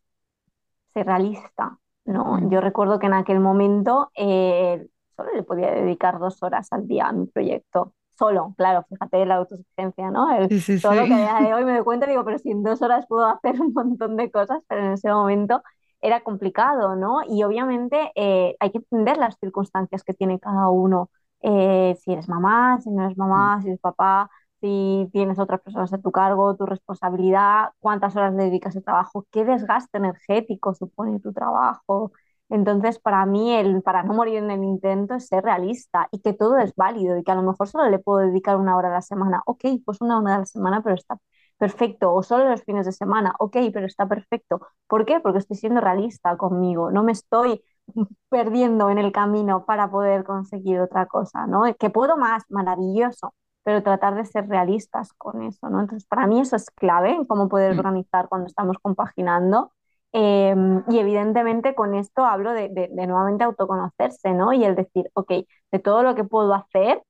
ser 0.94 1.08
realista, 1.08 1.80
¿no? 2.06 2.38
Mm. 2.38 2.52
Yo 2.52 2.62
recuerdo 2.62 3.00
que 3.00 3.08
en 3.08 3.16
aquel 3.16 3.40
momento 3.40 4.12
eh, 4.16 4.88
solo 5.16 5.34
le 5.34 5.42
podía 5.42 5.72
dedicar 5.72 6.20
dos 6.20 6.44
horas 6.44 6.68
al 6.72 6.88
día 6.88 7.08
a 7.08 7.14
mi 7.14 7.26
proyecto 7.26 7.94
solo, 8.18 8.54
claro, 8.58 8.86
fíjate 8.90 9.26
la 9.26 9.36
autosuficiencia, 9.36 10.12
¿no? 10.12 10.32
El, 10.36 10.50
todo 10.82 10.96
lo 10.96 11.06
que 11.06 11.14
a 11.14 11.18
día 11.18 11.40
de 11.42 11.54
hoy 11.54 11.66
me 11.66 11.74
doy 11.74 11.84
cuenta, 11.84 12.08
digo, 12.08 12.24
pero 12.26 12.40
si 12.40 12.52
en 12.52 12.64
dos 12.64 12.82
horas 12.82 13.06
puedo 13.08 13.26
hacer 13.26 13.60
un 13.62 13.74
montón 13.74 14.16
de 14.18 14.32
cosas, 14.32 14.62
pero 14.68 14.86
en 14.86 14.92
ese 14.94 15.10
momento 15.10 15.62
era 16.02 16.22
complicado, 16.22 16.96
¿no? 16.96 17.22
Y 17.28 17.44
obviamente 17.44 18.12
eh, 18.16 18.56
hay 18.60 18.72
que 18.72 18.80
entender 18.80 19.18
las 19.18 19.38
circunstancias 19.40 20.04
que 20.04 20.14
tiene 20.14 20.40
cada 20.40 20.70
uno. 20.70 21.10
Eh, 21.42 21.96
si 22.02 22.14
eres 22.14 22.30
mamá, 22.30 22.80
si 22.82 22.92
no 22.92 23.06
eres 23.06 23.18
mamá, 23.18 23.58
mm. 23.58 23.62
si 23.62 23.68
eres 23.70 23.80
papá, 23.80 24.30
si 24.62 25.10
tienes 25.12 25.40
otras 25.40 25.62
personas 25.62 25.94
a 25.94 25.98
tu 26.00 26.12
cargo, 26.12 26.56
tu 26.56 26.66
responsabilidad, 26.66 27.70
cuántas 27.80 28.16
horas 28.16 28.36
dedicas 28.36 28.76
al 28.76 28.84
trabajo, 28.84 29.26
qué 29.32 29.46
desgaste 29.46 29.98
energético 29.98 30.74
supone 30.74 31.20
tu 31.20 31.34
trabajo, 31.34 32.12
entonces, 32.50 33.00
para 33.00 33.26
mí, 33.26 33.54
el, 33.54 33.82
para 33.82 34.04
no 34.04 34.14
morir 34.14 34.38
en 34.38 34.52
el 34.52 34.64
intento 34.64 35.16
es 35.16 35.28
ser 35.28 35.44
realista 35.44 36.08
y 36.12 36.20
que 36.22 36.34
todo 36.34 36.58
es 36.60 36.76
válido 36.76 37.18
y 37.18 37.24
que 37.24 37.32
a 37.32 37.36
lo 37.36 37.42
mejor 37.42 37.68
solo 37.68 37.90
le 37.90 38.00
puedo 38.00 38.20
dedicar 38.20 38.58
una 38.58 38.78
hora 38.78 38.90
a 38.90 38.92
la 38.92 39.02
semana. 39.02 39.42
Ok, 39.46 39.64
pues 39.84 40.00
una 40.02 40.20
hora 40.20 40.36
a 40.36 40.40
la 40.40 40.46
semana, 40.46 40.82
pero 40.84 40.96
está 40.96 41.18
perfecto. 41.58 42.14
O 42.14 42.22
solo 42.24 42.50
los 42.50 42.64
fines 42.64 42.86
de 42.86 42.92
semana. 42.92 43.34
Ok, 43.40 43.58
pero 43.74 43.88
está 43.88 44.08
perfecto. 44.08 44.62
¿Por 44.88 45.06
qué? 45.06 45.20
Porque 45.20 45.40
estoy 45.40 45.58
siendo 45.58 45.82
realista 45.82 46.38
conmigo. 46.38 46.92
No 46.92 47.04
me 47.04 47.14
estoy 47.14 47.64
perdiendo 48.30 48.90
en 48.90 49.00
el 49.00 49.12
camino 49.12 49.66
para 49.66 49.90
poder 49.90 50.24
conseguir 50.24 50.80
otra 50.80 51.08
cosa, 51.08 51.48
¿no? 51.48 51.64
Que 51.80 51.90
puedo 51.90 52.16
más, 52.18 52.44
maravilloso, 52.50 53.34
pero 53.64 53.82
tratar 53.84 54.16
de 54.16 54.26
ser 54.26 54.48
realistas 54.48 55.14
con 55.14 55.42
eso, 55.44 55.70
¿no? 55.70 55.82
Entonces, 55.82 56.08
para 56.08 56.28
mí 56.28 56.40
eso 56.42 56.56
es 56.56 56.70
clave 56.72 57.12
en 57.12 57.26
cómo 57.26 57.50
poder 57.50 57.76
mm. 57.76 57.80
organizar 57.80 58.28
cuando 58.30 58.48
estamos 58.48 58.78
compaginando 58.82 59.72
Em, 60.18 60.82
y 60.88 61.00
evidentemente 61.00 61.76
con 61.76 61.94
esto 61.94 62.24
hablo 62.24 62.54
de, 62.54 62.70
de, 62.70 62.88
nuevamente 63.06 63.44
autoconocerse, 63.44 64.32
¿no? 64.32 64.54
Y 64.54 64.64
el 64.64 64.74
decir, 64.74 65.12
ok, 65.14 65.30
de 65.74 65.80
todo 65.80 66.04
lo 66.04 66.16
que 66.16 66.24
puedo 66.24 66.54
hacer, 66.54 67.04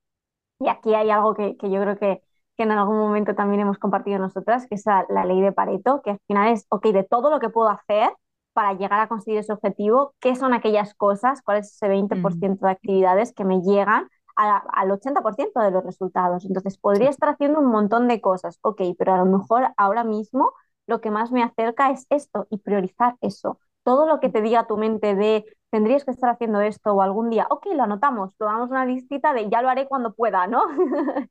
y 0.60 0.70
aquí 0.70 0.96
hay 0.96 1.12
algo 1.12 1.36
que, 1.36 1.56
que 1.58 1.70
yo 1.70 1.80
creo 1.82 2.00
que, 2.00 2.24
que, 2.58 2.64
en 2.64 2.72
algún 2.72 2.98
momento 2.98 3.36
también 3.36 3.62
hemos 3.62 3.78
compartido 3.78 4.18
nosotras, 4.20 4.66
que 4.68 4.76
es 4.76 4.88
la, 4.88 5.06
la, 5.10 5.24
ley 5.26 5.40
de 5.42 5.52
Pareto, 5.52 6.02
que 6.04 6.12
al 6.12 6.20
final 6.28 6.54
es, 6.54 6.66
ok, 6.70 6.88
de 6.88 7.04
todo 7.04 7.30
lo 7.30 7.40
que 7.40 7.50
puedo 7.50 7.70
hacer 7.70 8.12
para 8.54 8.74
llegar 8.74 9.00
a 9.02 9.08
conseguir 9.08 9.40
ese 9.40 9.54
objetivo, 9.54 10.16
¿qué 10.20 10.36
son 10.36 10.56
aquellas 10.56 10.96
cosas? 10.96 11.44
¿Cuál 11.44 11.60
es 11.60 11.74
ese 11.74 11.88
20% 11.88 12.66
de 12.66 12.72
actividades 12.72 13.34
que 13.34 13.46
me 13.46 13.62
llegan 13.62 14.10
al 14.36 14.92
80% 14.92 15.62
de 15.62 15.72
los 15.72 15.84
resultados? 15.84 16.46
Entonces, 16.46 16.80
podría 16.80 17.10
estar 17.12 17.30
haciendo 17.30 17.60
un 17.60 17.68
montón 17.68 18.08
de 18.08 18.20
cosas, 18.20 18.58
ok, 18.64 18.82
pero 18.98 19.14
a 19.14 19.18
lo 19.18 19.26
mejor 19.26 19.68
ahora 19.78 20.04
mismo 20.04 20.54
lo 20.88 21.02
que 21.02 21.12
más 21.12 21.32
me 21.32 21.44
acerca 21.44 21.92
es 21.92 22.06
esto 22.10 22.48
y 22.50 22.58
priorizar 22.60 23.16
eso. 23.22 23.60
Todo 23.84 24.08
lo 24.08 24.20
que 24.20 24.30
te 24.30 24.42
diga 24.42 24.68
tu 24.68 24.78
mente 24.78 25.16
de 25.16 25.46
tendrías 25.70 26.06
que 26.06 26.12
estar 26.12 26.30
haciendo 26.30 26.62
esto 26.62 26.94
o 26.94 27.02
algún 27.02 27.30
día, 27.30 27.48
ok, 27.50 27.68
lo 27.76 27.84
anotamos, 27.84 28.34
lo 28.40 28.46
damos 28.46 28.70
una 28.70 28.86
listita 28.86 29.34
de 29.34 29.50
ya 29.50 29.62
lo 29.62 29.70
haré 29.70 29.88
cuando 29.88 30.14
pueda, 30.14 30.48
¿no? 30.48 30.64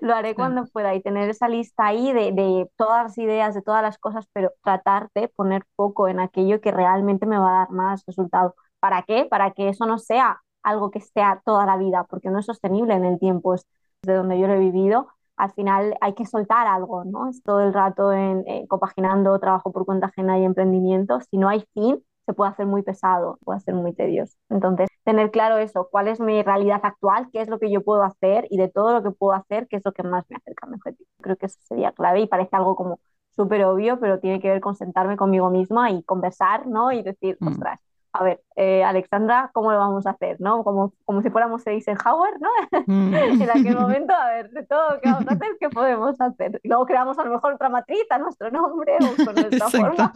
lo 0.00 0.14
haré 0.14 0.34
cuando 0.34 0.64
pueda 0.66 0.94
y 0.94 1.02
tener 1.02 1.28
esa 1.28 1.48
lista 1.48 1.86
ahí 1.86 2.12
de, 2.12 2.32
de, 2.32 2.70
todas 2.76 3.04
las 3.04 3.18
ideas, 3.18 3.54
de 3.54 3.62
todas 3.62 3.82
las 3.82 3.98
cosas, 3.98 4.26
pero 4.32 4.52
tratar 4.62 5.08
de 5.14 5.28
poner 5.28 5.64
foco 5.76 6.08
en 6.08 6.20
aquello 6.20 6.60
que 6.60 6.70
realmente 6.72 7.26
me 7.26 7.38
va 7.38 7.50
a 7.50 7.58
dar 7.60 7.70
más 7.70 8.04
resultado. 8.06 8.54
¿Para 8.80 9.02
qué? 9.02 9.26
Para 9.26 9.52
que 9.52 9.68
eso 9.68 9.86
no 9.86 9.98
sea 9.98 10.40
algo 10.62 10.90
que 10.90 11.00
sea 11.00 11.42
toda 11.44 11.66
la 11.66 11.76
vida, 11.76 12.04
porque 12.08 12.30
no 12.30 12.38
es 12.38 12.46
sostenible 12.46 12.94
en 12.94 13.04
el 13.04 13.18
tiempo, 13.18 13.54
es 13.54 13.66
de 14.02 14.14
donde 14.14 14.38
yo 14.38 14.46
lo 14.46 14.54
he 14.54 14.58
vivido 14.58 15.08
al 15.38 15.52
final 15.52 15.96
hay 16.00 16.14
que 16.14 16.26
soltar 16.26 16.66
algo, 16.66 17.04
¿no? 17.04 17.30
Es 17.30 17.42
todo 17.42 17.60
el 17.60 17.72
rato 17.72 18.12
en, 18.12 18.44
compaginando 18.66 19.38
trabajo 19.38 19.72
por 19.72 19.86
cuenta 19.86 20.06
ajena 20.06 20.38
y 20.38 20.44
emprendimiento. 20.44 21.20
Si 21.30 21.38
no 21.38 21.48
hay 21.48 21.64
fin, 21.74 22.02
se 22.26 22.34
puede 22.34 22.50
hacer 22.50 22.66
muy 22.66 22.82
pesado, 22.82 23.38
puede 23.44 23.60
ser 23.60 23.74
muy 23.74 23.94
tedioso. 23.94 24.36
Entonces, 24.50 24.88
tener 25.04 25.30
claro 25.30 25.56
eso, 25.56 25.88
cuál 25.90 26.08
es 26.08 26.20
mi 26.20 26.42
realidad 26.42 26.80
actual, 26.82 27.28
qué 27.32 27.40
es 27.40 27.48
lo 27.48 27.58
que 27.58 27.70
yo 27.70 27.82
puedo 27.82 28.02
hacer 28.02 28.46
y 28.50 28.58
de 28.58 28.68
todo 28.68 28.92
lo 28.92 29.02
que 29.02 29.12
puedo 29.12 29.32
hacer, 29.32 29.68
qué 29.68 29.76
es 29.76 29.84
lo 29.84 29.92
que 29.92 30.02
más 30.02 30.24
me 30.28 30.36
acerca 30.36 30.66
a 30.66 30.70
mi 30.70 30.74
objetivo. 30.74 31.08
Creo 31.22 31.36
que 31.36 31.46
eso 31.46 31.58
sería 31.62 31.92
clave 31.92 32.20
y 32.20 32.26
parece 32.26 32.54
algo 32.56 32.76
como 32.76 33.00
súper 33.30 33.64
obvio, 33.64 34.00
pero 34.00 34.18
tiene 34.18 34.40
que 34.40 34.48
ver 34.50 34.60
con 34.60 34.74
sentarme 34.74 35.16
conmigo 35.16 35.48
misma 35.50 35.90
y 35.92 36.02
conversar, 36.02 36.66
¿no? 36.66 36.92
Y 36.92 37.02
decir, 37.02 37.38
mm. 37.40 37.46
ostras, 37.48 37.80
a 38.12 38.24
ver, 38.24 38.40
eh, 38.56 38.82
Alexandra, 38.82 39.50
¿cómo 39.52 39.70
lo 39.70 39.78
vamos 39.78 40.06
a 40.06 40.10
hacer? 40.10 40.40
¿no? 40.40 40.64
Como, 40.64 40.92
como 41.04 41.22
si 41.22 41.30
fuéramos 41.30 41.66
Eisenhower, 41.66 42.34
¿no? 42.40 42.48
Mm. 42.86 43.14
en 43.42 43.50
aquel 43.50 43.76
momento, 43.78 44.14
a 44.14 44.30
ver, 44.30 44.50
de 44.50 44.64
todo 44.64 45.00
que 45.00 45.10
vamos 45.10 45.28
a 45.28 45.34
hacer, 45.34 45.48
¿qué 45.60 45.68
podemos 45.68 46.20
hacer? 46.20 46.60
Y 46.62 46.68
luego 46.68 46.86
creamos 46.86 47.18
a 47.18 47.24
lo 47.24 47.32
mejor 47.32 47.54
otra 47.54 47.68
matriz 47.68 48.04
a 48.10 48.18
nuestro 48.18 48.50
nombre 48.50 48.96
o 49.00 49.24
con 49.24 49.34
nuestra 49.34 49.68
forma. 49.70 50.12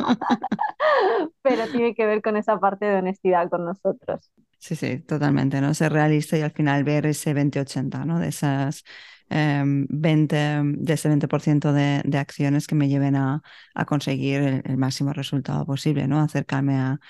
Pero 1.43 1.67
tiene 1.71 1.95
que 1.95 2.07
ver 2.07 2.23
con 2.23 2.37
esa 2.37 2.59
parte 2.59 2.87
de 2.87 2.97
honestidad 2.97 3.49
con 3.49 3.65
nosotros. 3.65 4.31
Sí, 4.59 4.77
sí, 4.77 5.01
totalmente, 5.01 5.61
¿no? 5.61 5.75
Ser 5.75 5.93
realista 5.93 6.39
y 6.39 6.43
al 6.43 6.53
final 6.53 6.85
ver 6.85 7.07
ese 7.07 7.35
20-80, 7.35 8.05
¿no? 8.07 8.19
De 8.21 8.29
esas 8.29 8.85
20, 9.29 10.37
em, 10.37 10.77
de 10.77 10.93
ese 10.93 11.09
20% 11.09 11.73
de, 11.73 12.03
de, 12.05 12.19
acciones 12.19 12.67
que 12.67 12.75
me 12.75 12.89
lleven 12.89 13.17
a, 13.17 13.43
a 13.75 13.85
conseguir 13.85 14.43
el, 14.43 14.63
el, 14.65 14.77
máximo 14.77 15.13
resultado 15.13 15.65
posible, 15.65 16.07
¿no? 16.07 16.21
Acercarme 16.21 16.77
a, 16.77 17.01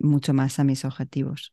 mucho 0.00 0.34
más 0.34 0.58
a 0.58 0.64
mis 0.64 0.84
objetivos. 0.84 1.52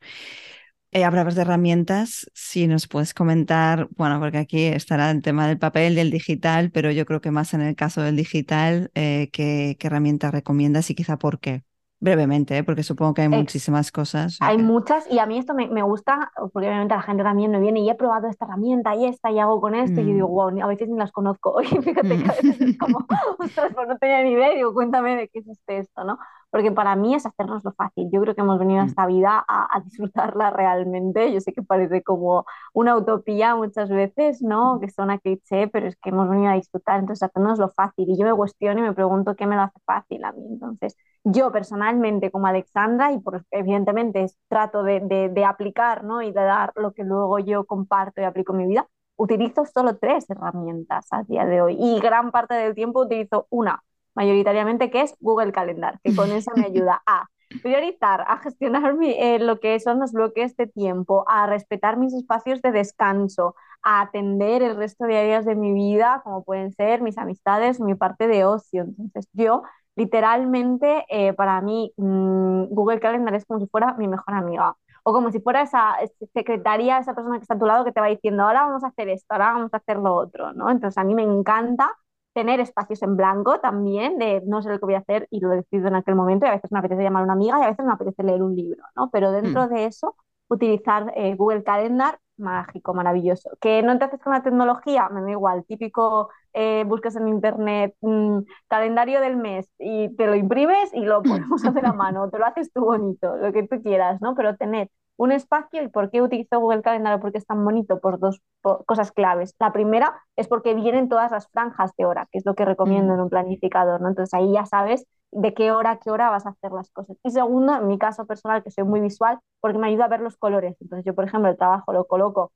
Eh, 0.93 1.05
hablabas 1.05 1.36
de 1.36 1.43
herramientas, 1.43 2.29
si 2.34 2.67
nos 2.67 2.89
puedes 2.89 3.13
comentar, 3.13 3.88
bueno, 3.95 4.19
porque 4.19 4.39
aquí 4.39 4.65
estará 4.65 5.09
el 5.09 5.21
tema 5.21 5.47
del 5.47 5.57
papel, 5.57 5.95
del 5.95 6.11
digital, 6.11 6.69
pero 6.69 6.91
yo 6.91 7.05
creo 7.05 7.21
que 7.21 7.32
más 7.32 7.53
en 7.53 7.61
el 7.61 7.77
caso 7.77 8.01
del 8.01 8.17
digital, 8.17 8.91
eh, 8.93 9.29
¿qué, 9.32 9.77
¿qué 9.79 9.88
herramientas 9.88 10.34
recomiendas 10.34 10.89
y 10.89 10.95
quizá 10.95 11.17
por 11.17 11.39
qué? 11.39 11.63
Brevemente, 12.01 12.57
¿eh? 12.57 12.63
porque 12.65 12.84
supongo 12.84 13.13
que 13.13 13.21
hay 13.21 13.29
muchísimas 13.29 13.89
cosas. 13.93 14.38
Hay 14.41 14.57
muchas 14.57 15.09
y 15.09 15.19
a 15.19 15.25
mí 15.27 15.38
esto 15.38 15.53
me, 15.53 15.69
me, 15.69 15.82
gusta 15.82 16.32
porque 16.51 16.67
obviamente 16.67 16.95
la 16.95 17.03
gente 17.03 17.23
también 17.23 17.51
me 17.51 17.61
viene 17.61 17.79
y 17.82 17.89
he 17.89 17.95
probado 17.95 18.27
esta 18.27 18.43
herramienta 18.43 18.93
y 18.93 19.05
esta 19.05 19.32
y 19.32 19.39
hago 19.39 19.61
con 19.61 19.75
esto 19.75 20.01
y 20.01 20.07
yo 20.07 20.13
digo, 20.13 20.27
wow, 20.27 20.51
mm. 20.51 20.63
a 20.63 20.67
veces 20.67 20.89
ni 20.89 20.97
las 20.97 21.13
conozco. 21.13 21.51
Oye, 21.55 21.82
fíjate 21.82 22.17
que 22.21 22.29
a 22.29 22.34
veces 22.34 22.59
es 22.59 22.77
como, 22.79 23.05
ostras, 23.38 23.71
pues 23.73 23.88
no 23.88 23.97
tenía 23.97 24.23
ni 24.23 24.32
idea 24.32 24.51
y 24.51 24.57
digo, 24.57 24.73
cuéntame 24.73 25.15
de 25.15 25.29
qué 25.29 25.39
es 25.39 25.45
esto, 25.67 26.03
¿no? 26.03 26.17
Porque 26.52 26.72
para 26.72 26.95
mí 26.95 27.16
es 27.16 27.26
hacernos 27.26 27.64
lo 27.64 27.72
fácil. 27.74 28.10
Yo 28.12 28.22
creo 28.22 28.36
que 28.36 28.41
hemos 28.41 28.60
venido 28.60 28.82
a 28.82 28.84
mm. 28.84 28.88
esta 28.88 29.06
vida 29.08 29.43
a, 29.47 29.76
a 29.76 29.80
disfrutarla 29.82 30.52
realmente. 30.52 31.34
Yo 31.34 31.39
sé 31.41 31.54
que 31.54 31.64
parece 31.64 32.04
como 32.04 32.45
una 32.74 32.95
utopía 32.95 33.56
muchas 33.56 33.89
veces, 33.89 34.41
¿no? 34.41 34.80
Que 34.80 34.89
suena 34.89 35.18
cliché, 35.18 35.68
pero 35.70 35.88
es 35.88 35.95
que 35.97 36.10
hemos 36.10 36.30
venido 36.30 36.52
a 36.52 36.56
disfrutar, 36.56 36.99
entonces 36.99 37.24
hacernos 37.24 37.58
lo 37.60 37.70
fácil. 37.70 38.10
Y 38.10 38.18
yo 38.18 38.26
me 38.26 38.34
cuestiono 38.36 38.80
y 38.80 38.84
me 38.84 38.93
pregunto 38.93 39.36
qué 39.36 39.47
me 39.47 39.56
lo 39.56 39.64
hace 39.64 39.80
fácil 39.86 40.24
a 40.24 40.32
mí. 40.34 40.45
Entonces, 40.49 40.95
yo 41.24 41.52
personalmente 41.52 42.32
como 42.32 42.47
Alexandra, 42.47 43.12
y 43.12 43.20
por, 43.20 43.45
evidentemente 43.52 44.26
trato 44.47 44.84
de, 44.84 45.30
de, 45.32 45.45
aplicar 45.45 46.04
¿no? 46.04 46.22
y 46.22 46.32
de 46.32 46.41
dar 46.41 46.72
lo 46.76 46.93
que 46.93 47.04
luego 47.04 47.39
yo 47.39 47.66
comparto 47.66 48.22
y 48.22 48.24
aplico 48.24 48.54
en 48.54 48.58
mi 48.60 48.68
vida, 48.68 48.88
utilizo 49.16 49.66
solo 49.66 49.97
tres 49.97 50.30
herramientas 50.30 51.08
a 51.12 51.24
día 51.24 51.45
de 51.45 51.62
hoy 51.62 51.78
y 51.80 51.99
gran 51.99 52.32
parte 52.32 52.56
del 52.56 52.74
tiempo 52.74 53.02
utilizo 53.02 53.47
una, 53.49 53.84
mayoritariamente, 54.16 54.89
que 54.91 55.01
es 55.01 55.16
Google 55.20 55.51
Calendar, 55.51 55.99
que 56.03 56.16
con 56.16 56.32
esa 56.32 56.53
me 56.55 56.66
ayuda 56.66 57.01
a 57.05 57.28
priorizar, 57.62 58.24
a 58.28 58.38
gestionar 58.38 58.95
eh, 59.01 59.39
lo 59.39 59.59
que 59.59 59.80
son 59.80 59.99
los 59.99 60.14
bloques 60.14 60.55
de 60.55 60.68
tiempo, 60.68 61.26
a 61.28 61.47
respetar 61.47 61.97
mis 61.97 62.14
espacios 62.14 62.62
de 62.62 62.72
descanso, 62.72 63.55
a 63.84 64.01
atender 64.01 64.64
el 64.64 64.78
resto 64.78 65.05
de 65.05 65.18
áreas 65.18 65.45
de 65.45 65.55
mi 65.55 65.74
vida, 65.74 66.22
como 66.24 66.43
pueden 66.43 66.72
ser 66.74 67.01
mis 67.01 67.18
amistades, 67.18 67.80
mi 67.80 67.95
parte 67.95 68.28
de 68.28 68.45
ocio. 68.45 68.84
Entonces 68.84 69.28
yo 69.34 69.64
literalmente 69.95 71.05
eh, 71.09 71.34
para 71.34 71.62
mí 71.62 71.93
mm, 71.97 72.66
Google 72.70 72.99
Calendar 72.99 73.36
es 73.36 73.45
como 73.45 73.59
si 73.59 73.68
fuera 73.68 73.93
mi 73.95 74.07
mejor 74.07 74.34
amiga. 74.34 74.76
O 75.03 75.14
como 75.14 75.32
si 75.32 75.39
fuera 75.39 75.64
esa 75.64 75.95
secretaria, 76.34 76.99
esa 76.99 77.16
persona 77.16 77.38
que 77.38 77.41
está 77.41 77.55
a 77.55 77.59
tu 77.59 77.66
lado 77.66 77.84
que 77.84 77.91
te 77.91 77.99
va 77.99 78.07
diciendo, 78.07 78.43
ahora 78.43 78.66
vamos 78.66 78.84
a 78.84 78.88
hacer 78.88 79.09
esto, 79.09 79.34
ahora 79.34 79.53
vamos 79.53 79.74
a 79.74 79.78
hacer 79.78 79.97
lo 79.97 80.14
otro, 80.14 80.53
¿no? 80.53 80.70
Entonces 80.70 80.97
a 80.99 81.03
mí 81.03 81.16
me 81.16 81.24
encanta 81.24 81.97
tener 82.34 82.59
espacios 82.59 83.01
en 83.03 83.17
blanco 83.17 83.59
también, 83.59 84.17
de 84.17 84.41
no 84.45 84.61
sé 84.61 84.69
lo 84.69 84.79
que 84.79 84.86
voy 84.86 84.95
a 84.95 84.99
hacer 84.99 85.27
y 85.29 85.39
lo 85.39 85.49
decido 85.49 85.88
en 85.88 85.95
aquel 85.95 86.15
momento, 86.15 86.45
y 86.45 86.49
a 86.49 86.53
veces 86.53 86.71
me 86.71 86.79
apetece 86.79 87.03
llamar 87.03 87.21
a 87.21 87.25
una 87.25 87.34
amiga 87.34 87.59
y 87.59 87.63
a 87.63 87.69
veces 87.69 87.86
me 87.86 87.93
apetece 87.93 88.23
leer 88.23 88.41
un 88.41 88.55
libro, 88.55 88.84
¿no? 88.95 89.09
Pero 89.11 89.32
dentro 89.32 89.65
mm. 89.65 89.69
de 89.69 89.86
eso, 89.86 90.15
utilizar 90.47 91.11
eh, 91.15 91.36
Google 91.36 91.63
Calendar, 91.63 92.19
mágico, 92.38 92.93
maravilloso. 92.93 93.51
Que 93.61 93.84
no 93.84 93.97
te 93.97 94.05
haces 94.05 94.19
con 94.21 94.34
la 94.34 94.43
tecnología, 94.43 95.09
me 95.09 95.21
da 95.21 95.32
igual, 95.32 95.63
típico 95.65 96.29
eh, 96.53 96.84
buscas 96.86 97.15
en 97.15 97.27
internet 97.27 97.95
mm, 98.01 98.39
calendario 98.67 99.21
del 99.21 99.38
mes 99.38 99.69
y 99.79 100.13
te 100.15 100.25
lo 100.25 100.36
imprimes 100.36 100.93
y 100.93 101.01
lo 101.01 101.21
ponemos 101.23 101.63
hacer 101.65 101.86
a 101.86 101.93
mano, 101.93 102.29
te 102.29 102.39
lo 102.39 102.45
haces 102.45 102.71
tú 102.73 102.82
bonito, 102.82 103.38
lo 103.38 103.53
que 103.53 103.63
tú 103.63 103.82
quieras, 103.82 104.21
¿no? 104.21 104.36
Pero 104.36 104.57
tener 104.57 104.89
un 105.22 105.32
espacio 105.32 105.84
y 105.84 105.88
por 105.88 106.09
qué 106.09 106.19
utilizo 106.19 106.59
Google 106.59 106.82
Calendar, 106.82 107.19
porque 107.19 107.38
es 107.38 107.45
tan 107.45 107.63
bonito, 107.63 107.99
por 107.99 108.17
dos 108.17 108.41
cosas 108.88 109.11
claves. 109.11 109.55
La 109.59 109.72
primera 109.72 110.19
es 110.36 110.47
porque 110.47 110.74
vienen 110.74 111.09
todas 111.09 111.30
las 111.32 111.47
franjas 111.49 111.91
de 111.95 112.05
hora, 112.05 112.28
que 112.32 112.39
es 112.39 112.45
lo 112.45 112.55
que 112.55 112.65
recomiendo 112.65 113.13
mm. 113.13 113.15
en 113.15 113.22
un 113.22 113.30
planificador, 113.30 114.01
¿no? 114.01 114.09
Entonces 114.09 114.34
ahí 114.34 114.51
ya 114.51 114.65
sabes 114.65 115.05
de 115.30 115.53
qué 115.53 115.72
hora 115.72 115.91
a 115.91 115.99
qué 115.99 116.09
hora 116.09 116.32
vas 116.32 116.47
a 116.47 116.49
hacer 116.49 116.72
las 116.72 116.89
cosas. 116.89 117.17
Y 117.24 117.30
segundo, 117.30 117.76
en 117.76 117.86
mi 117.86 117.99
caso 117.99 118.26
personal, 118.26 118.63
que 118.63 118.72
soy 118.72 118.84
muy 118.84 118.99
visual, 118.99 119.38
porque 119.59 119.78
me 119.78 119.89
ayuda 119.89 120.05
a 120.05 120.07
ver 120.07 120.22
los 120.22 120.38
colores. 120.38 120.76
Entonces 120.82 121.05
yo, 121.05 121.13
por 121.13 121.26
ejemplo, 121.26 121.51
el 121.51 121.57
trabajo 121.57 121.93
lo 121.93 122.05
coloco 122.05 122.51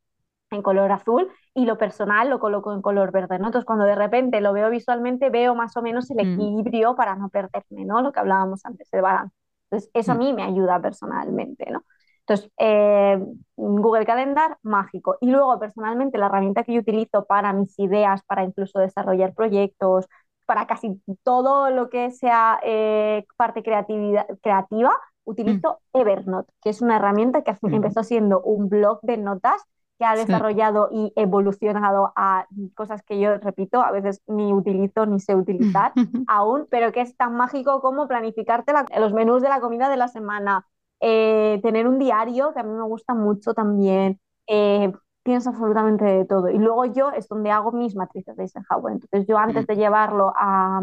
en 0.49 0.63
color 0.63 0.91
azul 0.91 1.29
y 1.53 1.65
lo 1.65 1.77
personal 1.77 2.31
lo 2.31 2.39
coloco 2.39 2.73
en 2.73 2.81
color 2.81 3.11
verde, 3.11 3.37
¿no? 3.37 3.47
Entonces 3.47 3.65
cuando 3.65 3.85
de 3.85 3.95
repente 3.95 4.41
lo 4.41 4.53
veo 4.53 4.71
visualmente 4.71 5.29
veo 5.29 5.53
más 5.53 5.77
o 5.77 5.83
menos 5.83 6.09
el 6.09 6.17
mm. 6.17 6.33
equilibrio 6.33 6.95
para 6.95 7.15
no 7.15 7.29
perderme, 7.29 7.85
¿no? 7.85 8.01
Lo 8.01 8.11
que 8.11 8.21
hablábamos 8.21 8.65
antes, 8.65 8.91
el 8.91 9.03
balance. 9.03 9.35
Entonces 9.69 9.91
eso 9.93 10.13
a 10.13 10.15
mm. 10.15 10.17
mí 10.17 10.33
me 10.33 10.43
ayuda 10.43 10.81
personalmente, 10.81 11.69
¿no? 11.69 11.83
Entonces, 12.27 12.51
eh, 12.57 13.23
Google 13.55 14.05
Calendar, 14.05 14.57
mágico. 14.63 15.17
Y 15.21 15.29
luego, 15.29 15.59
personalmente, 15.59 16.17
la 16.17 16.25
herramienta 16.25 16.63
que 16.63 16.73
yo 16.73 16.81
utilizo 16.81 17.25
para 17.25 17.53
mis 17.53 17.77
ideas, 17.77 18.23
para 18.23 18.43
incluso 18.43 18.79
desarrollar 18.79 19.33
proyectos, 19.33 20.07
para 20.45 20.65
casi 20.65 21.01
todo 21.23 21.69
lo 21.69 21.89
que 21.89 22.11
sea 22.11 22.59
eh, 22.63 23.25
parte 23.37 23.61
creatividad, 23.61 24.25
creativa, 24.41 24.97
utilizo 25.23 25.79
mm. 25.93 25.99
Evernote, 25.99 26.51
que 26.61 26.69
es 26.69 26.81
una 26.81 26.97
herramienta 26.97 27.43
que 27.43 27.55
empezó 27.61 28.03
siendo 28.03 28.41
un 28.41 28.69
blog 28.69 28.99
de 29.01 29.17
notas 29.17 29.63
que 29.97 30.05
ha 30.05 30.15
desarrollado 30.15 30.89
y 30.91 31.13
evolucionado 31.15 32.11
a 32.15 32.47
cosas 32.73 33.01
que 33.03 33.19
yo, 33.19 33.37
repito, 33.37 33.81
a 33.81 33.91
veces 33.91 34.21
ni 34.27 34.51
utilizo 34.51 35.05
ni 35.05 35.19
sé 35.19 35.35
utilizar 35.35 35.93
aún, 36.27 36.67
pero 36.69 36.91
que 36.91 37.01
es 37.01 37.15
tan 37.15 37.35
mágico 37.35 37.81
como 37.81 38.07
planificarte 38.07 38.73
los 38.99 39.13
menús 39.13 39.41
de 39.41 39.49
la 39.49 39.61
comida 39.61 39.89
de 39.89 39.97
la 39.97 40.07
semana, 40.07 40.67
eh, 40.99 41.59
tener 41.63 41.87
un 41.87 41.99
diario, 41.99 42.53
que 42.53 42.59
a 42.59 42.63
mí 42.63 42.71
me 42.71 42.83
gusta 42.83 43.13
mucho 43.13 43.53
también, 43.53 44.19
eh, 44.47 44.91
pienso 45.23 45.49
absolutamente 45.49 46.05
de 46.05 46.25
todo. 46.25 46.49
Y 46.49 46.57
luego 46.59 46.85
yo 46.85 47.11
es 47.11 47.27
donde 47.27 47.51
hago 47.51 47.71
mis 47.71 47.95
matrices 47.95 48.35
de 48.37 48.43
Eisenhower. 48.43 48.93
Entonces 48.93 49.25
yo 49.27 49.37
antes 49.37 49.67
de 49.67 49.75
llevarlo 49.75 50.33
a, 50.37 50.81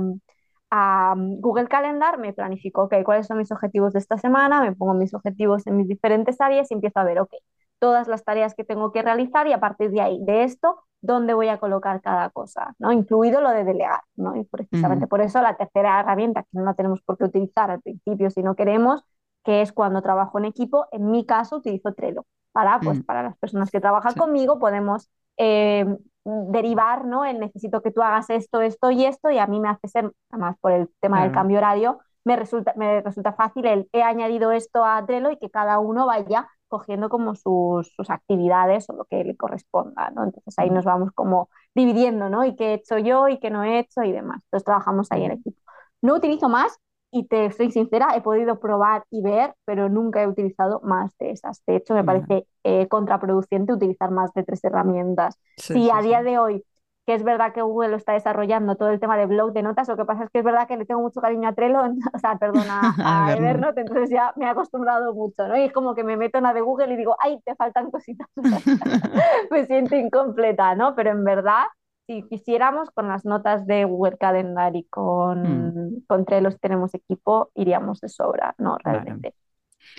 a 0.71 1.15
Google 1.17 1.69
Calendar 1.69 2.19
me 2.19 2.33
planifico, 2.33 2.85
ok, 2.85 2.97
cuáles 3.05 3.27
son 3.27 3.39
mis 3.39 3.53
objetivos 3.53 3.93
de 3.93 4.01
esta 4.01 4.19
semana, 4.19 4.61
me 4.63 4.73
pongo 4.75 4.95
mis 4.95 5.15
objetivos 5.15 5.67
en 5.67 5.77
mis 5.77 5.89
diferentes 5.89 6.41
áreas 6.41 6.71
y 6.71 6.75
empiezo 6.75 6.99
a 7.01 7.05
ver, 7.05 7.21
ok, 7.21 7.31
todas 7.79 8.09
las 8.09 8.25
tareas 8.25 8.55
que 8.55 8.65
tengo 8.65 8.93
que 8.93 9.03
realizar 9.03 9.47
y 9.49 9.53
a 9.53 9.61
partir 9.61 9.91
de 9.91 10.01
ahí, 10.01 10.25
de 10.25 10.45
esto, 10.45 10.85
dónde 11.01 11.35
voy 11.35 11.49
a 11.49 11.59
colocar 11.59 12.01
cada 12.01 12.31
cosa, 12.31 12.75
¿no? 12.79 12.93
incluido 12.93 13.41
lo 13.41 13.51
de 13.51 13.65
delegar. 13.65 14.01
¿no? 14.17 14.37
Y 14.37 14.45
precisamente 14.45 15.07
por 15.09 15.21
eso 15.21 15.43
la 15.43 15.57
tercera 15.57 16.01
herramienta, 16.01 16.45
que 16.45 16.49
no 16.53 16.65
la 16.65 16.75
tenemos 16.75 17.03
por 17.03 17.19
qué 17.19 17.25
utilizar 17.25 17.71
al 17.71 17.83
principio 17.83 18.31
si 18.31 18.43
no 18.43 18.55
queremos, 18.55 19.05
que 19.45 19.63
es 19.63 19.73
cuando 19.73 20.03
trabajo 20.03 20.39
en 20.39 20.45
equipo, 20.45 20.87
en 20.93 21.11
mi 21.11 21.27
caso 21.27 21.57
utilizo 21.57 21.93
Trello. 21.93 22.25
Para, 22.53 22.81
pues, 22.81 22.99
mm. 22.99 23.03
para 23.03 23.23
las 23.23 23.37
personas 23.39 23.71
que 23.71 23.81
trabajan 23.81 24.15
conmigo 24.15 24.59
podemos 24.59 25.11
eh, 25.39 25.87
derivar, 26.25 27.07
¿no? 27.07 27.25
El 27.25 27.41
necesito 27.41 27.81
que 27.83 27.91
tú 27.91 28.03
hagas 28.03 28.31
esto, 28.31 28.61
esto 28.61 28.91
y 28.91 29.05
esto, 29.05 29.31
y 29.31 29.39
a 29.39 29.47
mí 29.47 29.59
me 29.59 29.69
hace 29.71 29.89
ser, 29.89 30.13
además 30.31 30.57
por 30.61 30.73
el 30.73 30.89
tema 31.01 31.23
del 31.23 31.33
cambio 31.33 31.59
horario, 31.59 31.99
me 32.25 32.37
resulta, 32.37 32.73
me 32.77 33.01
resulta 33.01 33.33
fácil 33.33 33.67
el 33.67 33.89
he 33.93 34.03
añadido 34.03 34.53
esto 34.53 34.85
a 34.85 35.05
Trello 35.05 35.31
y 35.31 35.39
que 35.39 35.51
cada 35.51 35.79
uno 35.79 36.07
vaya 36.07 36.49
cogiendo 36.69 37.09
como 37.09 37.35
sus, 37.35 37.93
sus, 37.95 38.09
actividades 38.09 38.89
o 38.89 38.95
lo 38.95 39.05
que 39.05 39.25
le 39.25 39.37
corresponda, 39.37 40.11
¿no? 40.11 40.25
Entonces 40.25 40.59
ahí 40.59 40.71
nos 40.71 40.85
vamos 40.85 41.11
como 41.13 41.51
dividiendo, 41.75 42.31
¿no? 42.31 42.45
Y 42.45 42.55
qué 42.57 42.71
he 42.71 42.75
hecho 42.75 42.99
yo 42.99 43.29
y 43.29 43.39
qué 43.39 43.51
no 43.51 43.65
he 43.65 43.79
hecho 43.79 44.03
y 44.03 44.13
demás. 44.13 44.41
Entonces 44.45 44.65
trabajamos 44.65 45.11
ahí 45.11 45.25
en 45.25 45.33
equipo. 45.33 45.61
No 46.01 46.15
utilizo 46.15 46.49
más 46.49 46.79
y 47.13 47.27
te 47.27 47.51
soy 47.53 47.71
sincera, 47.71 48.17
he 48.17 48.23
podido 48.23 48.59
probar 48.59 49.05
y 49.11 49.23
ver, 49.23 49.55
pero 49.65 49.89
nunca 49.89 50.23
he 50.23 50.27
utilizado 50.27 50.81
más 50.83 51.17
de 51.19 51.31
esas. 51.31 51.63
De 51.67 51.77
hecho, 51.77 51.95
me 51.95 52.03
parece 52.03 52.47
eh, 52.65 52.89
contraproducente 52.89 53.73
utilizar 53.73 54.11
más 54.11 54.33
de 54.33 54.43
tres 54.43 54.65
herramientas. 54.65 55.39
si 55.57 55.91
a 55.91 56.01
día 56.01 56.23
de 56.23 56.39
hoy 56.39 56.65
que 57.07 57.15
es 57.15 57.25
verdad 57.25 57.53
que 57.53 57.63
Google 57.63 57.89
lo 57.89 57.97
está 57.97 58.13
desarrollando 58.13 58.77
todo 58.77 58.91
el 58.91 59.01
tema 59.01 59.17
de 59.17 59.27
blog 59.27 59.53
de 59.53 59.63
notas, 59.63 59.89
lo 59.89 59.97
que 59.97 60.05
pasa 60.05 60.25
es 60.25 60.31
que 60.31 60.39
es 60.39 60.45
verdad 60.45 60.69
que 60.69 60.77
le 60.77 60.85
tengo 60.85 61.01
mucho 61.01 61.21
cariño 61.21 61.49
a 61.49 61.53
Trello, 61.53 61.81
o 62.15 62.19
sea, 62.19 62.39
perdona, 62.39 62.81
a 62.99 63.35
Evernote, 63.37 63.81
entonces 63.81 64.11
ya 64.11 64.33
me 64.37 64.47
he 64.47 64.49
acostumbrado 64.49 65.13
mucho, 65.15 65.49
¿no? 65.49 65.57
Y 65.57 65.63
es 65.63 65.73
como 65.73 65.95
que 65.95 66.05
me 66.05 66.17
meto 66.17 66.39
en 66.39 66.45
la 66.45 66.55
de 66.55 66.61
Google 66.61 66.95
y 66.95 66.97
digo, 66.97 67.17
ay, 67.21 67.41
te 67.45 67.55
faltan 67.57 67.91
cositas, 67.91 68.29
me 69.51 69.67
siento 69.67 69.97
incompleta, 69.97 70.75
¿no? 70.77 70.95
Pero 70.95 71.11
en 71.11 71.25
verdad, 71.25 71.65
si 72.13 72.29
quisiéramos 72.29 72.91
con 72.91 73.09
las 73.09 73.25
notas 73.25 73.67
de 73.67 73.85
Google 73.85 74.19
Calendar 74.19 74.77
y 74.77 74.85
con, 74.85 75.95
mm. 75.95 76.05
con 76.07 76.25
Trello 76.27 76.51
tenemos 76.59 76.95
equipo, 76.95 77.51
iríamos 77.55 78.01
de 78.01 78.09
sobra, 78.09 78.55
¿no? 78.59 78.77
Realmente. 78.79 79.35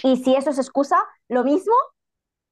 Y 0.03 0.17
si 0.17 0.35
eso 0.35 0.51
es 0.51 0.59
excusa, 0.59 0.97
lo 1.27 1.43
mismo 1.43 1.73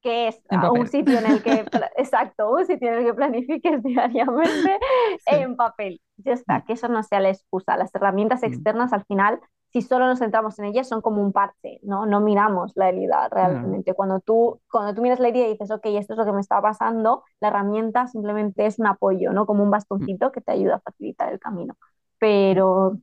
que 0.00 0.26
es 0.26 0.42
un 0.50 0.88
sitio 0.88 1.16
en 1.16 1.26
el 1.26 1.42
que, 1.44 1.64
exacto, 1.96 2.50
un 2.50 2.66
sitio 2.66 2.88
en 2.88 2.94
el 2.98 3.04
que 3.04 3.14
planifiques 3.14 3.82
diariamente 3.84 4.78
en 5.26 5.56
papel. 5.56 6.00
Ya 6.16 6.32
está, 6.32 6.58
mm. 6.58 6.64
que 6.66 6.72
eso 6.72 6.88
no 6.88 7.02
sea 7.04 7.20
la 7.20 7.30
excusa. 7.30 7.76
Las 7.76 7.94
herramientas 7.94 8.42
mm. 8.42 8.46
externas 8.46 8.92
al 8.92 9.04
final, 9.04 9.40
si 9.72 9.80
solo 9.80 10.06
nos 10.06 10.18
centramos 10.18 10.58
en 10.58 10.66
ellas, 10.66 10.86
son 10.86 11.00
como 11.00 11.22
un 11.22 11.32
parche, 11.32 11.80
¿no? 11.82 12.04
No 12.04 12.20
miramos 12.20 12.72
la 12.74 12.90
herida 12.90 13.28
realmente. 13.30 13.94
Cuando, 13.94 14.20
tú, 14.20 14.60
cuando 14.70 14.94
tú 14.94 15.00
miras 15.00 15.18
la 15.18 15.28
herida 15.28 15.46
y 15.46 15.52
dices, 15.52 15.70
ok, 15.70 15.86
esto 15.86 16.12
es 16.12 16.18
lo 16.18 16.26
que 16.26 16.32
me 16.32 16.40
está 16.40 16.60
pasando, 16.60 17.24
la 17.40 17.48
herramienta 17.48 18.06
simplemente 18.06 18.66
es 18.66 18.78
un 18.78 18.86
apoyo, 18.86 19.32
¿no? 19.32 19.46
Como 19.46 19.62
un 19.62 19.70
bastoncito 19.70 20.30
que 20.30 20.42
te 20.42 20.52
ayuda 20.52 20.76
a 20.76 20.80
facilitar 20.80 21.32
el 21.32 21.40
camino. 21.40 21.76
Pero 22.18 22.98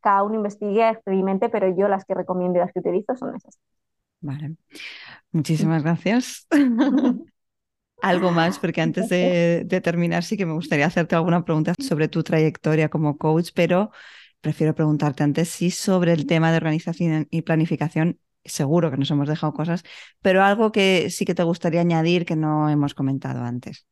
cada 0.00 0.24
uno 0.24 0.34
investigue, 0.34 0.88
experimente, 0.88 1.48
pero 1.48 1.74
yo 1.76 1.86
las 1.86 2.04
que 2.04 2.14
recomiendo 2.14 2.58
y 2.58 2.62
las 2.62 2.72
que 2.72 2.80
utilizo 2.80 3.14
son 3.16 3.36
esas. 3.36 3.58
Vale. 4.20 4.56
Muchísimas 5.30 5.82
gracias. 5.82 6.46
Algo 8.02 8.30
más, 8.30 8.58
porque 8.58 8.80
antes 8.80 9.08
de, 9.08 9.66
terminar 9.82 10.22
sí 10.22 10.36
que 10.36 10.46
me 10.46 10.52
gustaría 10.52 10.86
hacerte 10.86 11.16
alguna 11.16 11.44
pregunta 11.44 11.74
sobre 11.78 12.08
tu 12.08 12.22
trayectoria 12.22 12.88
como 12.88 13.18
coach, 13.18 13.50
pero 13.54 13.90
prefiero 14.40 14.74
preguntarte 14.74 15.22
antes 15.22 15.48
si 15.48 15.70
sobre 15.70 16.12
el 16.12 16.26
tema 16.26 16.50
de 16.50 16.58
organización 16.58 17.26
y 17.30 17.42
planificación 17.42 18.18
seguro 18.44 18.90
que 18.90 18.96
nos 18.96 19.10
hemos 19.10 19.28
dejado 19.28 19.52
cosas, 19.52 19.82
pero 20.22 20.42
algo 20.42 20.72
que 20.72 21.10
sí 21.10 21.24
que 21.24 21.34
te 21.34 21.42
gustaría 21.42 21.80
añadir 21.80 22.24
que 22.24 22.36
no 22.36 22.68
hemos 22.68 22.94
comentado 22.94 23.42
antes. 23.42 23.86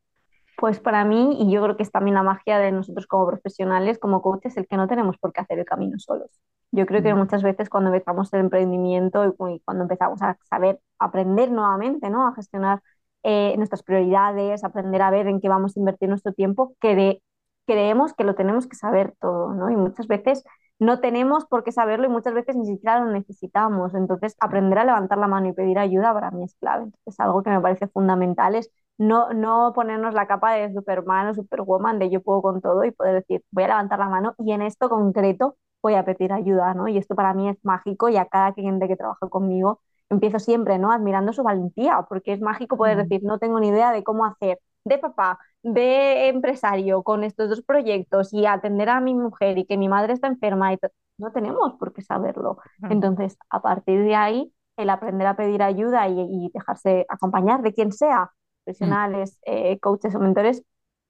Pues 0.56 0.80
para 0.80 1.04
mí, 1.04 1.36
y 1.38 1.52
yo 1.52 1.62
creo 1.62 1.76
que 1.76 1.82
es 1.82 1.90
también 1.90 2.14
la 2.14 2.22
magia 2.22 2.58
de 2.58 2.72
nosotros 2.72 3.06
como 3.06 3.26
profesionales, 3.26 3.98
como 3.98 4.22
coaches, 4.22 4.56
el 4.56 4.66
que 4.66 4.78
no 4.78 4.88
tenemos 4.88 5.18
por 5.18 5.32
qué 5.32 5.42
hacer 5.42 5.58
el 5.58 5.66
camino 5.66 5.98
solos. 5.98 6.30
Yo 6.72 6.86
creo 6.86 7.02
que 7.02 7.12
mm. 7.12 7.18
muchas 7.18 7.42
veces 7.42 7.68
cuando 7.68 7.90
empezamos 7.92 8.32
el 8.32 8.40
emprendimiento 8.40 9.26
y 9.26 9.60
cuando 9.60 9.82
empezamos 9.82 10.22
a 10.22 10.38
saber 10.48 10.80
aprender 10.98 11.50
nuevamente, 11.50 12.08
¿no? 12.08 12.26
A 12.26 12.34
gestionar 12.34 12.80
eh, 13.22 13.54
nuestras 13.58 13.82
prioridades, 13.82 14.64
aprender 14.64 15.02
a 15.02 15.10
ver 15.10 15.26
en 15.26 15.40
qué 15.40 15.48
vamos 15.48 15.76
a 15.76 15.80
invertir 15.80 16.08
nuestro 16.08 16.32
tiempo, 16.32 16.74
que 16.80 17.20
creemos 17.66 18.14
que 18.14 18.24
lo 18.24 18.34
tenemos 18.34 18.66
que 18.66 18.76
saber 18.76 19.14
todo, 19.20 19.54
¿no? 19.54 19.70
Y 19.70 19.76
muchas 19.76 20.06
veces 20.06 20.44
no 20.78 21.00
tenemos 21.00 21.46
por 21.46 21.64
qué 21.64 21.72
saberlo 21.72 22.06
y 22.06 22.10
muchas 22.10 22.34
veces 22.34 22.56
ni 22.56 22.66
siquiera 22.66 23.00
lo 23.00 23.10
necesitamos. 23.10 23.94
Entonces, 23.94 24.36
aprender 24.40 24.78
a 24.78 24.84
levantar 24.84 25.18
la 25.18 25.28
mano 25.28 25.48
y 25.48 25.52
pedir 25.52 25.78
ayuda 25.78 26.12
para 26.12 26.30
mí 26.30 26.44
es 26.44 26.54
clave. 26.60 26.84
Entonces, 26.84 27.18
algo 27.20 27.42
que 27.42 27.50
me 27.50 27.60
parece 27.60 27.88
fundamental 27.88 28.54
es 28.54 28.70
no, 28.98 29.32
no 29.32 29.72
ponernos 29.74 30.14
la 30.14 30.26
capa 30.26 30.52
de 30.54 30.72
Superman 30.72 31.28
o 31.28 31.34
Superwoman 31.34 31.98
de 31.98 32.10
yo 32.10 32.22
puedo 32.22 32.42
con 32.42 32.60
todo 32.60 32.84
y 32.84 32.90
poder 32.92 33.14
decir, 33.14 33.42
voy 33.50 33.64
a 33.64 33.68
levantar 33.68 33.98
la 33.98 34.08
mano 34.08 34.34
y 34.38 34.52
en 34.52 34.62
esto 34.62 34.88
concreto 34.88 35.56
voy 35.82 35.94
a 35.94 36.04
pedir 36.04 36.32
ayuda, 36.32 36.74
¿no? 36.74 36.88
Y 36.88 36.98
esto 36.98 37.14
para 37.14 37.34
mí 37.34 37.48
es 37.48 37.58
mágico 37.62 38.08
y 38.08 38.16
a 38.16 38.26
cada 38.26 38.52
cliente 38.52 38.88
que 38.88 38.96
trabaja 38.96 39.28
conmigo 39.28 39.80
empiezo 40.10 40.38
siempre, 40.38 40.78
¿no? 40.78 40.92
Admirando 40.92 41.32
su 41.32 41.42
valentía, 41.42 42.04
porque 42.08 42.32
es 42.32 42.40
mágico 42.40 42.76
poder 42.76 42.96
decir, 42.96 43.22
no 43.24 43.38
tengo 43.38 43.60
ni 43.60 43.68
idea 43.68 43.92
de 43.92 44.02
cómo 44.04 44.24
hacer 44.24 44.58
de 44.86 44.98
papá, 44.98 45.38
de 45.62 46.28
empresario 46.28 47.02
con 47.02 47.24
estos 47.24 47.50
dos 47.50 47.62
proyectos 47.62 48.32
y 48.32 48.46
atender 48.46 48.88
a 48.88 49.00
mi 49.00 49.14
mujer 49.14 49.58
y 49.58 49.66
que 49.66 49.76
mi 49.76 49.88
madre 49.88 50.12
está 50.12 50.28
enferma 50.28 50.72
y 50.72 50.78
no 51.18 51.32
tenemos 51.32 51.74
por 51.74 51.92
qué 51.92 52.02
saberlo. 52.02 52.58
Entonces, 52.88 53.36
a 53.50 53.60
partir 53.60 54.02
de 54.04 54.14
ahí, 54.14 54.52
el 54.76 54.90
aprender 54.90 55.26
a 55.26 55.36
pedir 55.36 55.62
ayuda 55.62 56.08
y, 56.08 56.20
y 56.20 56.50
dejarse 56.54 57.04
acompañar 57.08 57.62
de 57.62 57.74
quien 57.74 57.90
sea, 57.92 58.30
profesionales, 58.64 59.38
eh, 59.44 59.78
coaches 59.80 60.14
o 60.14 60.20
mentores, 60.20 60.62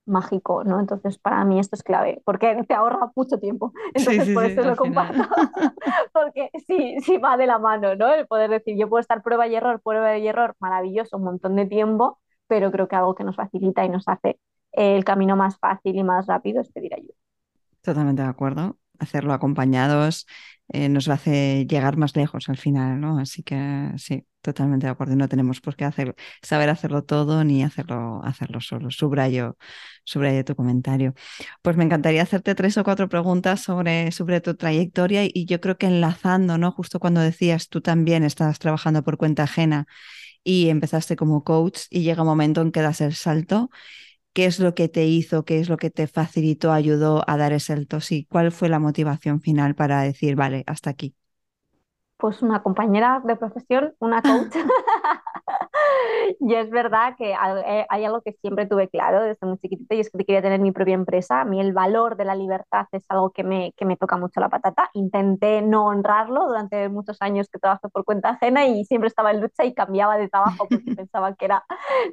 mágico, 0.07 0.65
¿no? 0.65 0.81
Entonces, 0.81 1.19
para 1.19 1.45
mí 1.45 1.59
esto 1.59 1.77
es 1.77 1.83
clave, 1.83 2.23
porque 2.25 2.65
te 2.67 2.75
ahorra 2.75 3.11
mucho 3.15 3.39
tiempo. 3.39 3.73
Entonces, 3.95 4.33
por 4.33 4.45
eso 4.45 4.63
lo 4.63 4.77
comparto. 4.77 5.19
porque 6.15 6.51
sí, 6.67 6.97
sí 7.03 7.19
va 7.19 7.37
de 7.37 7.47
la 7.47 7.59
mano, 7.59 7.95
¿no? 7.97 8.15
El 8.15 8.27
poder 8.27 8.51
decir, 8.51 8.77
yo 8.79 8.89
puedo 8.89 9.01
estar 9.01 9.23
prueba 9.23 9.47
y 9.49 9.57
error, 9.57 9.81
prueba 9.83 10.17
y 10.17 10.29
error, 10.29 10.55
maravilloso, 10.61 11.17
un 11.17 11.25
montón 11.25 11.57
de 11.57 11.67
tiempo, 11.67 12.19
pero 12.47 12.71
creo 12.71 12.89
que 12.89 12.97
algo 12.97 13.15
que 13.15 13.25
nos 13.25 13.37
facilita 13.37 13.85
y 13.85 13.89
nos 13.89 14.07
hace 14.09 14.39
el 14.73 15.05
camino 15.05 15.37
más 15.37 15.59
fácil 15.59 15.97
y 15.97 16.05
más 16.05 16.27
rápido 16.27 16.61
es 16.61 16.71
pedir 16.71 16.95
ayuda. 16.95 17.15
Totalmente 17.83 18.23
de 18.23 18.29
acuerdo. 18.29 18.79
Hacerlo 18.99 19.33
acompañados 19.33 20.27
eh, 20.69 20.89
nos 20.89 21.09
hace 21.09 21.65
llegar 21.67 21.97
más 21.97 22.17
lejos 22.17 22.49
al 22.49 22.57
final, 22.57 23.01
¿no? 23.01 23.19
Así 23.19 23.43
que 23.45 23.93
sí, 23.99 24.27
totalmente 24.41 24.87
de 24.87 24.93
acuerdo. 24.93 25.15
No 25.15 25.29
tenemos 25.29 25.61
por 25.61 25.77
qué 25.77 25.89
saber 26.43 26.69
hacerlo 26.71 27.05
todo 27.05 27.45
ni 27.45 27.63
hacerlo, 27.63 28.21
hacerlo 28.25 28.61
solo. 28.61 28.91
Subrayo, 28.91 29.57
subrayo 30.05 30.45
tu 30.45 30.57
comentario. 30.57 31.15
Pues 31.63 31.77
me 31.77 31.85
encantaría 31.85 32.23
hacerte 32.23 32.55
tres 32.57 32.77
o 32.79 32.85
cuatro 32.85 33.09
preguntas 33.09 33.61
sobre, 33.61 34.11
sobre 34.11 34.41
tu 34.41 34.57
trayectoria 34.57 35.23
y 35.25 35.47
yo 35.47 35.61
creo 35.61 35.79
que 35.79 35.87
enlazando, 35.87 36.59
¿no? 36.59 36.73
Justo 36.73 36.99
cuando 36.99 37.21
decías 37.21 37.69
tú 37.69 37.81
también 37.81 38.25
estabas 38.25 38.59
trabajando 38.59 39.05
por 39.05 39.19
cuenta 39.19 39.45
ajena 39.45 39.87
y 40.47 40.71
empezaste 40.71 41.17
como 41.17 41.43
coach 41.45 41.81
y 41.91 42.03
llega 42.03 42.23
un 42.23 42.29
momento 42.29 42.63
en 42.63 42.73
que 42.73 42.81
das 42.81 43.01
el 43.01 43.15
salto 43.15 43.69
qué 44.33 44.45
es 44.47 44.61
lo 44.61 44.75
que 44.75 44.89
te 44.89 45.07
hizo, 45.07 45.47
qué 45.47 45.61
es 45.61 45.71
lo 45.71 45.79
que 45.79 45.91
te 45.91 46.07
facilitó, 46.07 46.71
ayudó 46.71 47.25
a 47.27 47.39
dar 47.39 47.55
ese 47.55 47.75
salto, 47.75 48.01
sí, 48.03 48.27
cuál 48.31 48.53
fue 48.53 48.69
la 48.69 48.79
motivación 48.79 49.41
final 49.41 49.75
para 49.75 50.03
decir, 50.03 50.37
vale, 50.37 50.63
hasta 50.67 50.91
aquí. 50.91 51.15
Pues 52.19 52.43
una 52.43 52.63
compañera 52.63 53.23
de 53.25 53.37
profesión, 53.37 53.95
una 53.99 54.21
coach. 54.21 54.55
y 56.41 56.55
es 56.55 56.71
verdad 56.71 57.15
que 57.17 57.33
eh, 57.33 57.87
hay 57.89 58.05
algo 58.05 58.23
que 58.23 58.33
siempre 58.33 58.67
tuve 58.67 58.89
claro 58.89 59.23
desde 59.23 59.47
muy 59.47 59.59
chiquitita 59.59 59.95
y 59.95 60.01
es 60.01 60.11
que 60.11 60.25
quería 60.25 60.43
tener 60.43 60.61
mi 60.61 60.73
propia 60.73 60.95
empresa. 60.95 61.41
A 61.41 61.45
mí 61.45 61.61
el 61.61 61.73
valor 61.73 62.17
de 62.17 62.25
la 62.25 62.35
libertad 62.35 62.87
es 62.93 63.05
algo 63.09 63.31
que 63.31 63.45
me, 63.45 63.73
que 63.77 63.85
me 63.85 63.97
toca 63.97 64.17
mucho 64.17 64.41
la 64.41 64.49
patata. 64.49 64.91
Intenté 64.95 65.63
no 65.63 65.87
honrarlo 65.87 66.47
durante 66.47 66.89
muchos 66.89 67.17
años 67.21 67.49
que 67.49 67.59
trabajé 67.59 67.89
por 67.89 68.05
cuenta 68.05 68.31
ajena 68.31 68.67
y 68.67 68.85
siempre 68.85 69.09
estaba 69.09 69.31
en 69.31 69.41
lucha 69.41 69.65
y 69.65 69.75
cambiaba 69.75 70.17
de 70.19 70.29
trabajo 70.29 70.67
porque 70.69 70.95
pensaba 70.97 71.35
que 71.35 71.45
era 71.45 71.65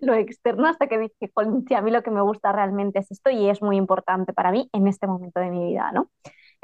lo 0.01 0.13
externo 0.13 0.67
hasta 0.67 0.87
que 0.87 0.97
dije, 0.97 1.31
si 1.67 1.73
a 1.73 1.81
mí 1.81 1.91
lo 1.91 2.03
que 2.03 2.11
me 2.11 2.21
gusta 2.21 2.51
realmente 2.51 2.99
es 2.99 3.11
esto 3.11 3.29
y 3.29 3.49
es 3.49 3.61
muy 3.61 3.77
importante 3.77 4.33
para 4.33 4.51
mí 4.51 4.69
en 4.73 4.87
este 4.87 5.07
momento 5.07 5.39
de 5.39 5.49
mi 5.49 5.65
vida, 5.65 5.91
¿no? 5.91 6.09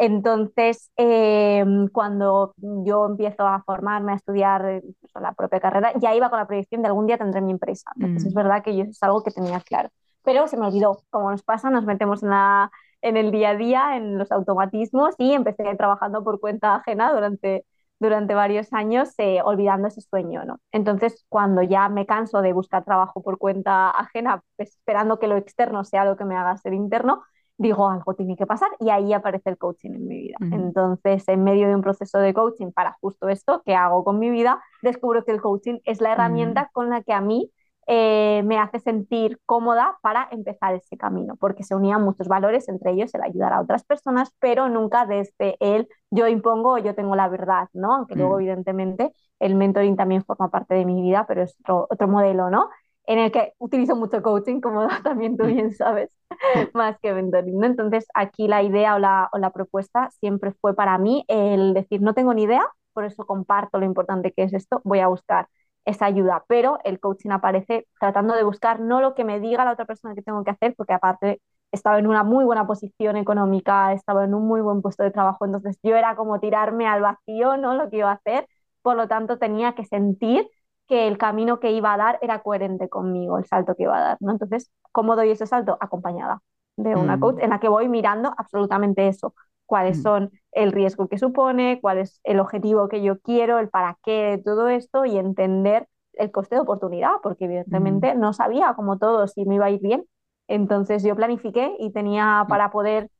Entonces, 0.01 0.91
em, 0.95 1.89
cuando 1.89 2.53
yo 2.57 3.05
empiezo 3.05 3.45
a 3.45 3.61
formarme, 3.63 4.13
a 4.13 4.15
estudiar 4.15 4.65
eh, 4.65 4.81
la 5.19 5.33
propia 5.33 5.59
carrera, 5.59 5.91
ya 5.99 6.15
iba 6.15 6.29
con 6.29 6.39
la 6.39 6.47
proyección 6.47 6.81
de 6.81 6.87
algún 6.87 7.05
día 7.05 7.17
tendré 7.17 7.41
mi 7.41 7.51
empresa. 7.51 7.91
Entonces, 7.97 8.27
es 8.27 8.33
mm. 8.33 8.37
verdad 8.37 8.63
que 8.63 8.77
yo 8.77 8.83
eso 8.83 8.91
es 8.91 9.03
algo 9.03 9.23
que 9.23 9.31
tenía 9.31 9.59
claro. 9.59 9.89
Pero 10.23 10.47
se 10.47 10.55
me 10.55 10.67
olvidó, 10.67 10.99
como 11.09 11.31
nos 11.31 11.43
pasa, 11.43 11.69
nos 11.69 11.83
metemos 11.83 12.23
en, 12.23 12.29
la, 12.29 12.71
en 13.01 13.17
el 13.17 13.31
día 13.31 13.49
a 13.49 13.55
día, 13.57 13.97
en 13.97 14.17
los 14.17 14.31
automatismos 14.31 15.15
y 15.17 15.33
empecé 15.33 15.63
trabajando 15.75 16.23
por 16.23 16.39
cuenta 16.39 16.75
ajena 16.75 17.11
durante, 17.11 17.65
durante 17.99 18.33
varios 18.33 18.71
años, 18.71 19.13
eh, 19.17 19.41
olvidando 19.43 19.89
ese 19.89 19.99
sueño. 19.99 20.45
¿no? 20.45 20.59
Entonces, 20.71 21.25
cuando 21.27 21.61
ya 21.61 21.89
me 21.89 22.05
canso 22.05 22.41
de 22.41 22.53
buscar 22.53 22.85
trabajo 22.85 23.21
por 23.21 23.37
cuenta 23.37 23.89
ajena, 23.89 24.43
pues, 24.55 24.69
esperando 24.77 25.19
que 25.19 25.27
lo 25.27 25.35
externo 25.35 25.83
sea 25.83 26.05
lo 26.05 26.15
que 26.15 26.23
me 26.23 26.37
haga 26.37 26.55
ser 26.55 26.73
interno, 26.73 27.21
digo, 27.59 27.89
algo 27.89 28.13
tiene 28.15 28.37
que 28.37 28.47
pasar 28.47 28.69
y 28.79 28.89
ahí 28.89 29.11
aparece 29.11 29.49
el 29.49 29.57
coaching 29.57 29.91
en 29.91 30.07
mi 30.07 30.17
vida. 30.17 30.37
Entonces, 30.39 31.27
en 31.27 31.43
medio 31.43 31.67
de 31.67 31.75
un 31.75 31.81
proceso 31.81 32.17
de 32.17 32.33
coaching 32.33 32.71
para 32.71 32.97
justo 33.01 33.27
esto 33.27 33.61
que 33.65 33.75
hago 33.75 34.03
con 34.05 34.17
mi 34.17 34.29
vida, 34.29 34.63
descubro 34.81 35.25
que 35.25 35.33
el 35.33 35.41
coaching 35.41 35.79
es 35.83 35.99
la 35.99 36.13
herramienta 36.13 36.69
con 36.71 36.89
la 36.89 37.03
que 37.03 37.11
a 37.11 37.19
mí 37.19 37.51
eh, 37.85 38.43
me 38.45 38.57
hace 38.57 38.79
sentir 38.79 39.39
cómoda 39.45 39.97
para 40.01 40.29
empezar 40.31 40.73
ese 40.73 40.95
camino, 40.95 41.35
porque 41.35 41.63
se 41.63 41.75
unían 41.75 42.01
muchos 42.01 42.29
valores, 42.29 42.69
entre 42.69 42.91
ellos 42.91 43.13
el 43.13 43.23
ayudar 43.23 43.51
a 43.51 43.61
otras 43.61 43.83
personas, 43.83 44.31
pero 44.39 44.69
nunca 44.69 45.05
desde 45.05 45.57
el 45.59 45.89
yo 46.11 46.27
impongo 46.27 46.73
o 46.73 46.77
yo 46.77 46.95
tengo 46.95 47.15
la 47.17 47.27
verdad, 47.27 47.67
¿no? 47.73 47.93
Aunque 47.93 48.15
luego, 48.15 48.35
mm. 48.35 48.39
evidentemente, 48.39 49.11
el 49.39 49.55
mentoring 49.55 49.97
también 49.97 50.23
forma 50.23 50.49
parte 50.49 50.75
de 50.75 50.85
mi 50.85 51.01
vida, 51.01 51.25
pero 51.27 51.41
es 51.41 51.57
otro, 51.59 51.87
otro 51.89 52.07
modelo, 52.07 52.49
¿no? 52.49 52.69
En 53.09 53.19
el 53.19 53.31
que 53.31 53.53
utilizo 53.59 53.95
mucho 53.95 54.21
coaching, 54.21 54.61
como 54.61 54.87
también 55.03 55.35
tú 55.37 55.45
bien 55.47 55.73
sabes, 55.73 56.11
más 56.75 56.99
que 57.01 57.13
mentoring. 57.13 57.63
Entonces, 57.63 58.07
aquí 58.13 58.47
la 58.47 58.63
idea 58.63 58.95
o 58.95 58.99
la, 58.99 59.29
o 59.33 59.39
la 59.39 59.51
propuesta 59.51 60.09
siempre 60.19 60.53
fue 60.61 60.75
para 60.75 60.97
mí 60.99 61.25
el 61.27 61.73
decir, 61.73 62.01
no 62.01 62.13
tengo 62.13 62.33
ni 62.35 62.43
idea, 62.43 62.63
por 62.93 63.05
eso 63.05 63.25
comparto 63.25 63.79
lo 63.79 63.85
importante 63.85 64.31
que 64.31 64.43
es 64.43 64.53
esto, 64.53 64.81
voy 64.85 64.99
a 64.99 65.07
buscar 65.07 65.47
esa 65.85 66.05
ayuda, 66.05 66.43
pero 66.47 66.77
el 66.83 66.99
coaching 66.99 67.31
aparece 67.31 67.87
tratando 67.99 68.35
de 68.35 68.43
buscar 68.43 68.79
no 68.79 69.01
lo 69.01 69.15
que 69.15 69.23
me 69.23 69.39
diga 69.39 69.65
la 69.65 69.71
otra 69.73 69.85
persona 69.85 70.13
que 70.13 70.21
tengo 70.21 70.43
que 70.43 70.51
hacer, 70.51 70.75
porque 70.77 70.93
aparte 70.93 71.41
estaba 71.71 71.97
en 71.99 72.07
una 72.07 72.23
muy 72.23 72.45
buena 72.45 72.67
posición 72.67 73.17
económica, 73.17 73.93
estaba 73.93 74.25
en 74.25 74.35
un 74.35 74.47
muy 74.47 74.61
buen 74.61 74.81
puesto 74.83 75.03
de 75.03 75.11
trabajo, 75.11 75.45
entonces 75.45 75.77
yo 75.83 75.95
era 75.95 76.15
como 76.15 76.39
tirarme 76.39 76.87
al 76.87 77.01
vacío, 77.01 77.57
¿no? 77.57 77.73
Lo 77.75 77.89
que 77.89 77.97
iba 77.97 78.11
a 78.11 78.13
hacer, 78.15 78.47
por 78.83 78.95
lo 78.97 79.07
tanto 79.07 79.39
tenía 79.39 79.73
que 79.73 79.85
sentir 79.85 80.47
que 80.89 81.07
el 81.07 81.17
camino 81.19 81.59
que 81.59 81.71
iba 81.71 81.93
a 81.93 81.97
dar 81.97 82.19
era 82.21 82.41
coherente 82.41 82.89
conmigo, 82.89 83.37
el 83.37 83.45
salto 83.45 83.75
que 83.75 83.83
iba 83.83 83.97
a 83.97 84.01
dar, 84.01 84.17
¿no? 84.19 84.31
Entonces, 84.31 84.71
¿cómo 84.91 85.15
doy 85.15 85.29
ese 85.29 85.45
salto? 85.45 85.77
Acompañada 85.79 86.41
de 86.75 86.95
una 86.95 87.17
mm. 87.17 87.19
coach 87.19 87.37
en 87.41 87.51
la 87.51 87.59
que 87.59 87.69
voy 87.69 87.87
mirando 87.87 88.33
absolutamente 88.37 89.07
eso, 89.07 89.35
cuáles 89.67 89.99
mm. 89.99 90.01
son 90.01 90.31
el 90.51 90.71
riesgo 90.71 91.07
que 91.07 91.19
supone, 91.19 91.79
cuál 91.79 91.99
es 91.99 92.19
el 92.23 92.39
objetivo 92.39 92.89
que 92.89 93.03
yo 93.03 93.19
quiero, 93.19 93.59
el 93.59 93.69
para 93.69 93.97
qué 94.03 94.37
de 94.37 94.37
todo 94.39 94.67
esto 94.67 95.05
y 95.05 95.17
entender 95.17 95.87
el 96.13 96.31
coste 96.31 96.55
de 96.55 96.61
oportunidad, 96.61 97.11
porque 97.21 97.45
evidentemente 97.45 98.15
mm. 98.15 98.19
no 98.19 98.33
sabía 98.33 98.73
como 98.73 98.97
todo 98.97 99.27
si 99.27 99.45
me 99.45 99.55
iba 99.55 99.67
a 99.67 99.71
ir 99.71 99.81
bien. 99.81 100.05
Entonces 100.47 101.03
yo 101.03 101.15
planifiqué 101.15 101.75
y 101.77 101.91
tenía 101.91 102.45
para 102.49 102.71
poder 102.71 103.11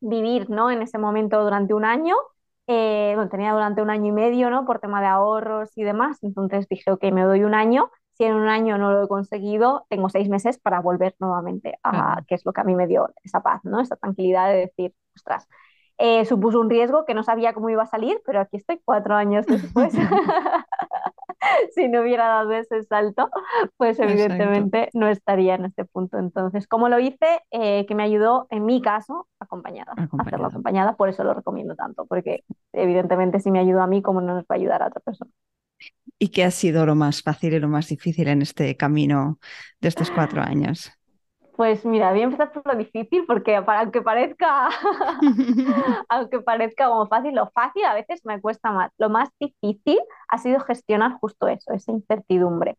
vivir 0.00 0.48
¿no? 0.48 0.70
en 0.70 0.80
ese 0.80 0.96
momento 0.96 1.42
durante 1.42 1.74
un 1.74 1.84
año 1.84 2.14
eh, 2.66 3.12
bueno, 3.14 3.30
tenía 3.30 3.52
durante 3.52 3.82
un 3.82 3.90
año 3.90 4.06
y 4.08 4.12
medio, 4.12 4.50
¿no? 4.50 4.64
Por 4.64 4.78
tema 4.80 5.00
de 5.00 5.06
ahorros 5.08 5.70
y 5.76 5.82
demás. 5.82 6.18
Entonces 6.22 6.68
dije, 6.68 6.90
ok, 6.90 7.04
me 7.12 7.22
doy 7.22 7.44
un 7.44 7.54
año. 7.54 7.90
Si 8.12 8.24
en 8.24 8.34
un 8.34 8.48
año 8.48 8.76
no 8.78 8.92
lo 8.92 9.04
he 9.04 9.08
conseguido, 9.08 9.86
tengo 9.88 10.08
seis 10.10 10.28
meses 10.28 10.58
para 10.58 10.80
volver 10.80 11.14
nuevamente 11.18 11.78
a, 11.82 12.22
que 12.28 12.34
es 12.34 12.44
lo 12.44 12.52
que 12.52 12.60
a 12.60 12.64
mí 12.64 12.74
me 12.74 12.86
dio 12.86 13.08
esa 13.24 13.42
paz, 13.42 13.60
¿no? 13.64 13.80
Esa 13.80 13.96
tranquilidad 13.96 14.48
de 14.50 14.56
decir, 14.58 14.94
ostras, 15.16 15.48
eh, 15.98 16.24
supuso 16.26 16.60
un 16.60 16.70
riesgo 16.70 17.04
que 17.06 17.14
no 17.14 17.22
sabía 17.22 17.54
cómo 17.54 17.70
iba 17.70 17.82
a 17.82 17.86
salir, 17.86 18.20
pero 18.26 18.40
aquí 18.40 18.56
estoy 18.58 18.80
cuatro 18.84 19.14
años 19.14 19.46
después. 19.46 19.92
si 21.74 21.88
no 21.88 22.02
hubiera 22.02 22.26
dado 22.28 22.52
ese 22.52 22.82
salto, 22.84 23.30
pues 23.76 23.98
evidentemente 23.98 24.90
no 24.94 25.08
estaría 25.08 25.54
en 25.54 25.66
este 25.66 25.84
punto. 25.84 26.18
Entonces, 26.18 26.66
¿cómo 26.66 26.88
lo 26.88 26.98
hice? 26.98 27.40
Eh, 27.50 27.86
que 27.86 27.94
me 27.94 28.02
ayudó, 28.02 28.46
en 28.50 28.64
mi 28.64 28.82
caso, 28.82 29.28
acompañada, 29.38 29.92
acompañada, 29.92 30.22
hacerlo 30.22 30.46
acompañada, 30.46 30.96
por 30.96 31.08
eso 31.08 31.24
lo 31.24 31.34
recomiendo 31.34 31.74
tanto, 31.76 32.06
porque 32.06 32.44
evidentemente 32.72 33.40
si 33.40 33.50
me 33.50 33.60
ayudó 33.60 33.82
a 33.82 33.86
mí, 33.86 34.02
¿cómo 34.02 34.20
no 34.20 34.34
nos 34.34 34.44
va 34.44 34.46
a 34.50 34.54
ayudar 34.54 34.82
a 34.82 34.88
otra 34.88 35.00
persona? 35.00 35.30
¿Y 36.18 36.28
qué 36.28 36.44
ha 36.44 36.50
sido 36.50 36.84
lo 36.84 36.94
más 36.94 37.22
fácil 37.22 37.54
y 37.54 37.60
lo 37.60 37.68
más 37.68 37.88
difícil 37.88 38.28
en 38.28 38.42
este 38.42 38.76
camino 38.76 39.38
de 39.80 39.88
estos 39.88 40.10
cuatro 40.10 40.42
años? 40.42 40.92
Pues 41.60 41.84
mira, 41.84 42.10
voy 42.10 42.22
a 42.22 42.24
empezar 42.24 42.52
por 42.52 42.66
lo 42.66 42.74
difícil 42.74 43.26
porque 43.26 43.60
para, 43.60 43.80
aunque 43.80 44.00
parezca 44.00 44.70
aunque 46.08 46.40
parezca 46.40 46.88
como 46.88 47.06
fácil, 47.06 47.34
lo 47.34 47.50
fácil 47.50 47.84
a 47.84 47.92
veces 47.92 48.22
me 48.24 48.40
cuesta 48.40 48.72
más. 48.72 48.90
Lo 48.96 49.10
más 49.10 49.28
difícil 49.38 49.98
ha 50.28 50.38
sido 50.38 50.60
gestionar 50.60 51.18
justo 51.20 51.48
eso, 51.48 51.74
esa 51.74 51.92
incertidumbre. 51.92 52.78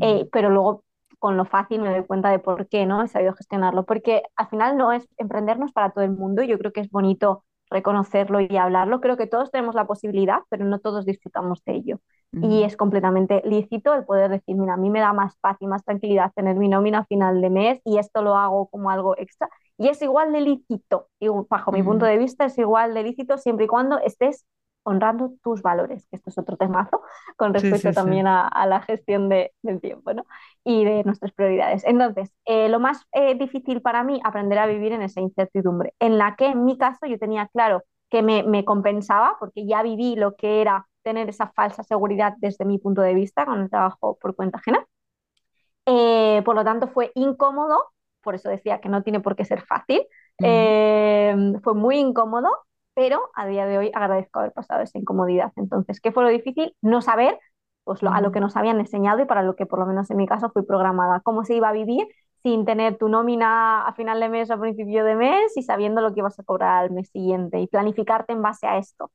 Eh, 0.00 0.28
pero 0.32 0.50
luego 0.50 0.84
con 1.18 1.36
lo 1.36 1.46
fácil 1.46 1.82
me 1.82 1.90
doy 1.90 2.04
cuenta 2.06 2.30
de 2.30 2.38
por 2.38 2.68
qué 2.68 2.86
no 2.86 3.02
he 3.02 3.08
sabido 3.08 3.34
gestionarlo, 3.34 3.84
porque 3.86 4.22
al 4.36 4.48
final 4.48 4.76
no 4.76 4.92
es 4.92 5.08
emprendernos 5.16 5.72
para 5.72 5.90
todo 5.90 6.04
el 6.04 6.12
mundo, 6.12 6.44
yo 6.44 6.58
creo 6.58 6.72
que 6.72 6.80
es 6.80 6.90
bonito 6.90 7.44
reconocerlo 7.70 8.40
y 8.40 8.56
hablarlo, 8.56 9.00
creo 9.00 9.16
que 9.16 9.26
todos 9.26 9.50
tenemos 9.50 9.74
la 9.74 9.86
posibilidad, 9.86 10.40
pero 10.48 10.64
no 10.64 10.78
todos 10.78 11.06
disfrutamos 11.06 11.64
de 11.64 11.74
ello. 11.74 12.00
Y 12.40 12.62
es 12.62 12.76
completamente 12.76 13.42
lícito 13.44 13.92
el 13.94 14.04
poder 14.04 14.30
decir, 14.30 14.56
mira, 14.56 14.74
a 14.74 14.76
mí 14.78 14.88
me 14.88 15.00
da 15.00 15.12
más 15.12 15.36
paz 15.36 15.56
y 15.60 15.66
más 15.66 15.84
tranquilidad 15.84 16.32
tener 16.34 16.56
mi 16.56 16.68
nómina 16.68 17.00
a 17.00 17.04
final 17.04 17.40
de 17.40 17.50
mes 17.50 17.80
y 17.84 17.98
esto 17.98 18.22
lo 18.22 18.36
hago 18.36 18.68
como 18.68 18.90
algo 18.90 19.16
extra. 19.18 19.48
Y 19.76 19.88
es 19.88 20.00
igual 20.02 20.32
de 20.32 20.40
lícito, 20.40 21.08
y 21.20 21.28
bajo 21.48 21.72
mi 21.72 21.82
punto 21.82 22.06
de 22.06 22.16
vista 22.18 22.44
es 22.46 22.56
igual 22.58 22.94
de 22.94 23.02
lícito 23.02 23.36
siempre 23.36 23.66
y 23.66 23.68
cuando 23.68 23.98
estés 23.98 24.46
honrando 24.84 25.32
tus 25.42 25.62
valores, 25.62 26.06
que 26.10 26.16
esto 26.16 26.30
es 26.30 26.38
otro 26.38 26.56
temazo 26.56 27.02
con 27.36 27.54
respecto 27.54 27.92
también 27.92 28.26
A, 28.26 28.66
la 28.66 28.80
gestión 28.82 29.28
de, 29.28 29.52
del 29.62 29.80
tiempo 29.80 30.12
¿no? 30.14 30.24
y 30.64 30.84
de 30.84 31.04
nuestras 31.04 31.32
prioridades. 31.32 31.84
Entonces, 31.84 32.32
eh, 32.44 32.68
lo 32.68 32.80
más 32.80 33.06
eh, 33.12 33.34
difícil 33.36 33.80
para 33.82 34.04
mí, 34.04 34.20
aprender 34.24 34.58
a 34.58 34.66
vivir 34.66 34.92
en 34.92 35.02
esa 35.02 35.20
incertidumbre, 35.20 35.94
en 36.00 36.18
la 36.18 36.36
que 36.36 36.46
en 36.46 36.64
mi 36.64 36.78
caso 36.78 37.06
yo 37.06 37.18
tenía 37.18 37.48
claro 37.48 37.82
que 38.10 38.22
me, 38.22 38.42
me 38.42 38.64
compensaba, 38.64 39.36
porque 39.38 39.66
ya 39.66 39.82
viví 39.82 40.16
lo 40.16 40.34
que 40.36 40.60
era 40.60 40.86
tener 41.02 41.28
esa 41.28 41.52
falsa 41.52 41.82
seguridad 41.82 42.34
desde 42.38 42.64
mi 42.64 42.78
punto 42.78 43.02
de 43.02 43.14
vista 43.14 43.44
con 43.46 43.60
el 43.60 43.70
trabajo 43.70 44.18
por 44.20 44.34
cuenta 44.34 44.58
ajena. 44.58 44.86
Eh, 45.86 46.42
por 46.44 46.54
lo 46.54 46.64
tanto, 46.64 46.88
fue 46.88 47.10
incómodo, 47.14 47.76
por 48.22 48.34
eso 48.34 48.48
decía 48.48 48.80
que 48.80 48.88
no 48.88 49.02
tiene 49.02 49.20
por 49.20 49.36
qué 49.36 49.44
ser 49.44 49.62
fácil. 49.62 50.06
fue 50.38 51.74
muy 51.74 51.98
incómodo, 51.98 52.50
pero 52.94 53.30
a 53.34 53.46
día 53.46 53.66
de 53.66 53.78
hoy 53.78 53.90
agradezco 53.94 54.40
haber 54.40 54.52
pasado 54.52 54.82
esa 54.82 54.98
incomodidad. 54.98 55.52
Entonces, 55.56 56.00
¿qué 56.00 56.12
fue 56.12 56.22
lo 56.24 56.28
difícil? 56.30 56.76
No 56.82 57.02
saber 57.02 57.38
pues, 57.84 58.00
a 58.02 58.20
lo 58.20 58.32
que 58.32 58.40
nos 58.40 58.56
habían 58.56 58.78
enseñado 58.80 59.20
y 59.22 59.24
para 59.26 59.42
lo 59.42 59.56
que 59.56 59.66
por 59.66 59.78
lo 59.78 59.86
menos 59.86 60.10
en 60.10 60.16
mi 60.18 60.26
caso 60.26 60.50
fui 60.50 60.62
programada, 60.62 61.20
cómo 61.20 61.44
se 61.44 61.54
iba 61.56 61.68
a 61.68 61.72
vivir 61.72 62.06
sin 62.42 62.64
tener 62.64 62.98
tu 62.98 63.08
nómina 63.08 63.86
a 63.86 63.94
final 63.94 64.18
de 64.20 64.28
mes 64.28 64.50
o 64.50 64.54
a 64.54 64.60
principio 64.60 65.04
de 65.04 65.14
mes 65.14 65.56
y 65.56 65.62
sabiendo 65.62 66.00
lo 66.00 66.12
que 66.12 66.20
ibas 66.20 66.38
a 66.38 66.42
cobrar 66.42 66.84
al 66.84 66.90
mes 66.90 67.08
siguiente 67.10 67.60
y 67.60 67.68
planificarte 67.68 68.32
en 68.32 68.42
base 68.42 68.66
a 68.66 68.78
esto. 68.78 69.12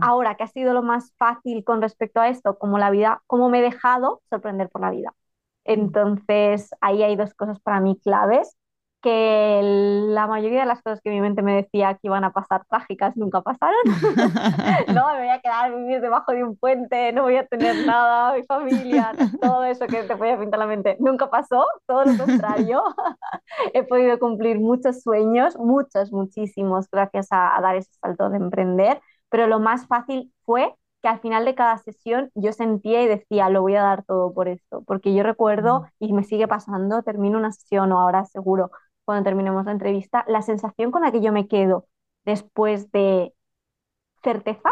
Ahora, 0.00 0.36
¿qué 0.36 0.44
ha 0.44 0.46
sido 0.48 0.74
lo 0.74 0.82
más 0.82 1.12
fácil 1.18 1.64
con 1.64 1.80
respecto 1.82 2.20
a 2.20 2.28
esto? 2.28 2.58
Como 2.58 2.78
la 2.78 2.90
vida, 2.90 3.22
cómo 3.26 3.48
me 3.48 3.60
he 3.60 3.62
dejado 3.62 4.22
sorprender 4.30 4.68
por 4.68 4.80
la 4.82 4.90
vida. 4.90 5.14
Entonces, 5.64 6.70
ahí 6.80 7.02
hay 7.02 7.16
dos 7.16 7.34
cosas 7.34 7.60
para 7.60 7.80
mí 7.80 7.98
claves 8.02 8.56
que 9.02 9.60
la 9.62 10.26
mayoría 10.28 10.60
de 10.60 10.66
las 10.66 10.80
cosas 10.82 11.00
que 11.02 11.10
mi 11.10 11.20
mente 11.20 11.42
me 11.42 11.56
decía 11.56 11.94
que 11.94 12.06
iban 12.06 12.22
a 12.24 12.32
pasar 12.32 12.64
trágicas 12.68 13.16
nunca 13.16 13.42
pasaron. 13.42 13.76
no, 14.88 15.06
me 15.14 15.18
voy 15.20 15.28
a 15.28 15.40
quedar 15.40 15.66
a 15.66 15.76
vivir 15.76 16.00
debajo 16.00 16.32
de 16.32 16.44
un 16.44 16.56
puente, 16.56 17.12
no 17.12 17.22
voy 17.22 17.36
a 17.36 17.46
tener 17.46 17.76
nada, 17.84 18.34
mi 18.34 18.42
familia, 18.44 19.16
todo 19.40 19.64
eso 19.64 19.88
que 19.88 20.04
te 20.04 20.16
podía 20.16 20.38
pintar 20.38 20.60
la 20.60 20.66
mente. 20.66 20.96
Nunca 21.00 21.30
pasó, 21.30 21.64
todo 21.86 22.04
lo 22.04 22.16
contrario. 22.16 22.82
He 23.74 23.82
podido 23.84 24.18
cumplir 24.18 24.60
muchos 24.60 25.02
sueños, 25.02 25.56
muchos, 25.58 26.12
muchísimos, 26.12 26.88
gracias 26.90 27.28
a, 27.32 27.56
a 27.56 27.60
dar 27.60 27.76
ese 27.76 27.92
salto 28.00 28.30
de 28.30 28.38
emprender, 28.38 29.00
pero 29.32 29.46
lo 29.46 29.60
más 29.60 29.86
fácil 29.86 30.30
fue 30.44 30.74
que 31.00 31.08
al 31.08 31.18
final 31.20 31.46
de 31.46 31.54
cada 31.54 31.78
sesión 31.78 32.30
yo 32.34 32.52
sentía 32.52 33.02
y 33.02 33.08
decía, 33.08 33.48
lo 33.48 33.62
voy 33.62 33.74
a 33.74 33.82
dar 33.82 34.04
todo 34.04 34.34
por 34.34 34.46
esto, 34.46 34.84
porque 34.86 35.14
yo 35.14 35.22
recuerdo, 35.22 35.86
y 35.98 36.12
me 36.12 36.22
sigue 36.22 36.46
pasando, 36.46 37.02
termino 37.02 37.38
una 37.38 37.50
sesión 37.50 37.92
o 37.92 37.98
ahora 37.98 38.26
seguro, 38.26 38.70
cuando 39.06 39.24
terminemos 39.24 39.64
la 39.64 39.72
entrevista, 39.72 40.22
la 40.28 40.42
sensación 40.42 40.90
con 40.90 41.00
la 41.00 41.10
que 41.10 41.22
yo 41.22 41.32
me 41.32 41.48
quedo 41.48 41.86
después 42.26 42.92
de 42.92 43.32
certeza, 44.22 44.68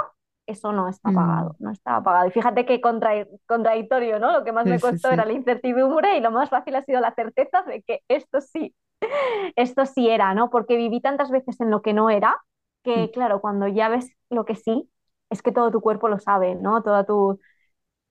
eso 0.46 0.72
no 0.72 0.88
está 0.88 1.11
pagado, 1.11 1.56
mm. 1.58 1.64
no 1.64 1.72
pagado. 2.04 2.26
Y 2.26 2.30
fíjate 2.30 2.66
que 2.66 2.82
contradictorio, 2.82 4.18
¿no? 4.18 4.30
Lo 4.30 4.44
que 4.44 4.52
más 4.52 4.66
me 4.66 4.78
costó 4.78 5.11
era 5.11 5.24
la 5.24 5.32
incertidumbre 5.32 6.18
y 6.18 6.20
lo 6.20 6.30
más 6.30 6.50
fácil 6.50 6.76
ha 6.76 6.84
sido 6.84 7.00
la 7.00 7.14
certeza 7.14 7.62
de 7.62 7.82
que 7.82 8.02
esto 8.08 8.42
sí, 8.42 8.74
esto 9.56 9.86
sí 9.86 10.11
era, 10.11 10.34
¿no? 10.34 10.50
Porque 10.50 10.76
viví 10.76 11.00
tantas 11.00 11.30
veces 11.30 11.58
en 11.62 11.70
lo 11.70 11.80
que 11.80 11.94
no 11.94 12.11
era, 12.11 12.36
que 12.83 13.07
mm. 13.07 13.11
claro, 13.12 13.41
cuando 13.41 13.68
ya 13.68 13.89
ves 13.89 14.11
lo 14.31 14.45
que 14.45 14.57
sí, 14.57 14.91
es 15.31 15.43
que 15.43 15.53
todo 15.53 15.70
tu 15.70 15.81
cuerpo 15.81 16.09
lo 16.09 16.18
sabe, 16.18 16.55
¿no? 16.57 16.83
Toda 16.83 17.05
tu, 17.05 17.39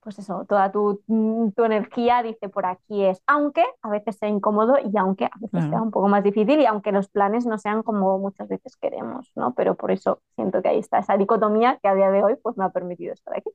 pues 0.01 0.19
eso, 0.19 0.45
toda 0.47 0.71
tu, 0.71 1.01
mm, 1.07 1.51
tu, 1.51 1.63
energía 1.65 2.23
dice 2.23 2.49
por 2.49 2.65
aquí 2.65 3.03
es, 3.05 3.21
aunque 3.27 3.63
a 3.81 3.89
veces 3.89 4.17
sea 4.17 4.29
incómodo 4.29 4.77
y 4.79 4.97
aunque 4.97 5.25
a 5.25 5.31
veces 5.39 5.69
sea 5.69 5.81
un 5.81 5.91
poco 5.91 6.07
más 6.07 6.23
difícil 6.23 6.59
y 6.61 6.65
aunque 6.65 6.91
los 6.91 7.09
planes 7.09 7.45
no 7.45 7.57
sean 7.57 7.83
como 7.83 8.17
muchas 8.19 8.47
veces 8.47 8.77
queremos, 8.77 9.31
¿no? 9.35 9.53
Pero 9.55 9.75
por 9.75 9.91
eso 9.91 10.21
siento 10.35 10.61
que 10.61 10.69
ahí 10.69 10.79
está 10.79 10.99
esa 10.99 11.17
dicotomía 11.17 11.79
que 11.81 11.89
a 11.89 11.95
día 11.95 12.11
de 12.11 12.23
hoy 12.23 12.35
pues 12.41 12.57
me 12.57 12.65
ha 12.65 12.69
permitido 12.69 13.13
estar 13.13 13.37
aquí. 13.37 13.49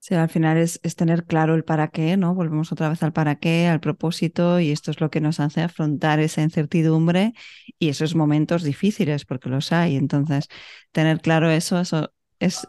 Sí, 0.00 0.14
al 0.14 0.28
final 0.30 0.56
es, 0.58 0.80
es 0.84 0.94
tener 0.96 1.24
claro 1.24 1.54
el 1.54 1.64
para 1.64 1.88
qué, 1.88 2.16
¿no? 2.16 2.34
Volvemos 2.34 2.70
otra 2.72 2.88
vez 2.88 3.02
al 3.02 3.12
para 3.12 3.36
qué, 3.36 3.66
al 3.66 3.80
propósito 3.80 4.60
y 4.60 4.70
esto 4.70 4.90
es 4.92 5.00
lo 5.00 5.10
que 5.10 5.20
nos 5.20 5.40
hace 5.40 5.60
afrontar 5.60 6.20
esa 6.20 6.40
incertidumbre 6.42 7.34
y 7.78 7.88
esos 7.88 8.14
momentos 8.14 8.62
difíciles 8.62 9.24
porque 9.24 9.48
los 9.50 9.72
hay. 9.72 9.96
Entonces, 9.96 10.48
tener 10.92 11.20
claro 11.20 11.50
eso, 11.50 11.78
eso 11.80 12.12
es 12.38 12.66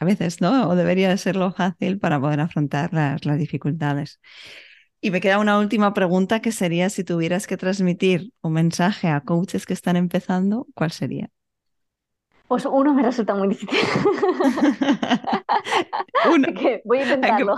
a 0.00 0.04
veces, 0.04 0.40
¿no? 0.40 0.68
O 0.70 0.74
debería 0.74 1.16
ser 1.18 1.36
lo 1.36 1.52
fácil 1.52 1.98
para 1.98 2.18
poder 2.20 2.40
afrontar 2.40 2.92
las, 2.92 3.24
las 3.26 3.38
dificultades. 3.38 4.18
Y 5.00 5.10
me 5.10 5.20
queda 5.20 5.38
una 5.40 5.58
última 5.58 5.94
pregunta 5.94 6.40
que 6.40 6.52
sería 6.52 6.90
si 6.90 7.04
tuvieras 7.04 7.46
que 7.46 7.56
transmitir 7.58 8.32
un 8.42 8.54
mensaje 8.54 9.08
a 9.08 9.20
coaches 9.22 9.66
que 9.66 9.74
están 9.74 9.96
empezando, 9.96 10.66
¿cuál 10.74 10.92
sería? 10.92 11.30
Pues 12.52 12.66
uno 12.66 12.92
me 12.92 13.02
resulta 13.02 13.34
muy 13.34 13.48
difícil. 13.48 13.78
uno. 16.34 16.48
voy 16.84 16.98
a 16.98 17.02
intentarlo. 17.02 17.56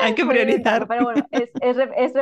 Hay 0.00 0.14
que, 0.14 0.24
priorizar. 0.26 0.86
Pero 0.86 1.02
bueno, 1.02 1.26
es, 1.32 1.50
es, 1.60 1.76
es 1.96 2.14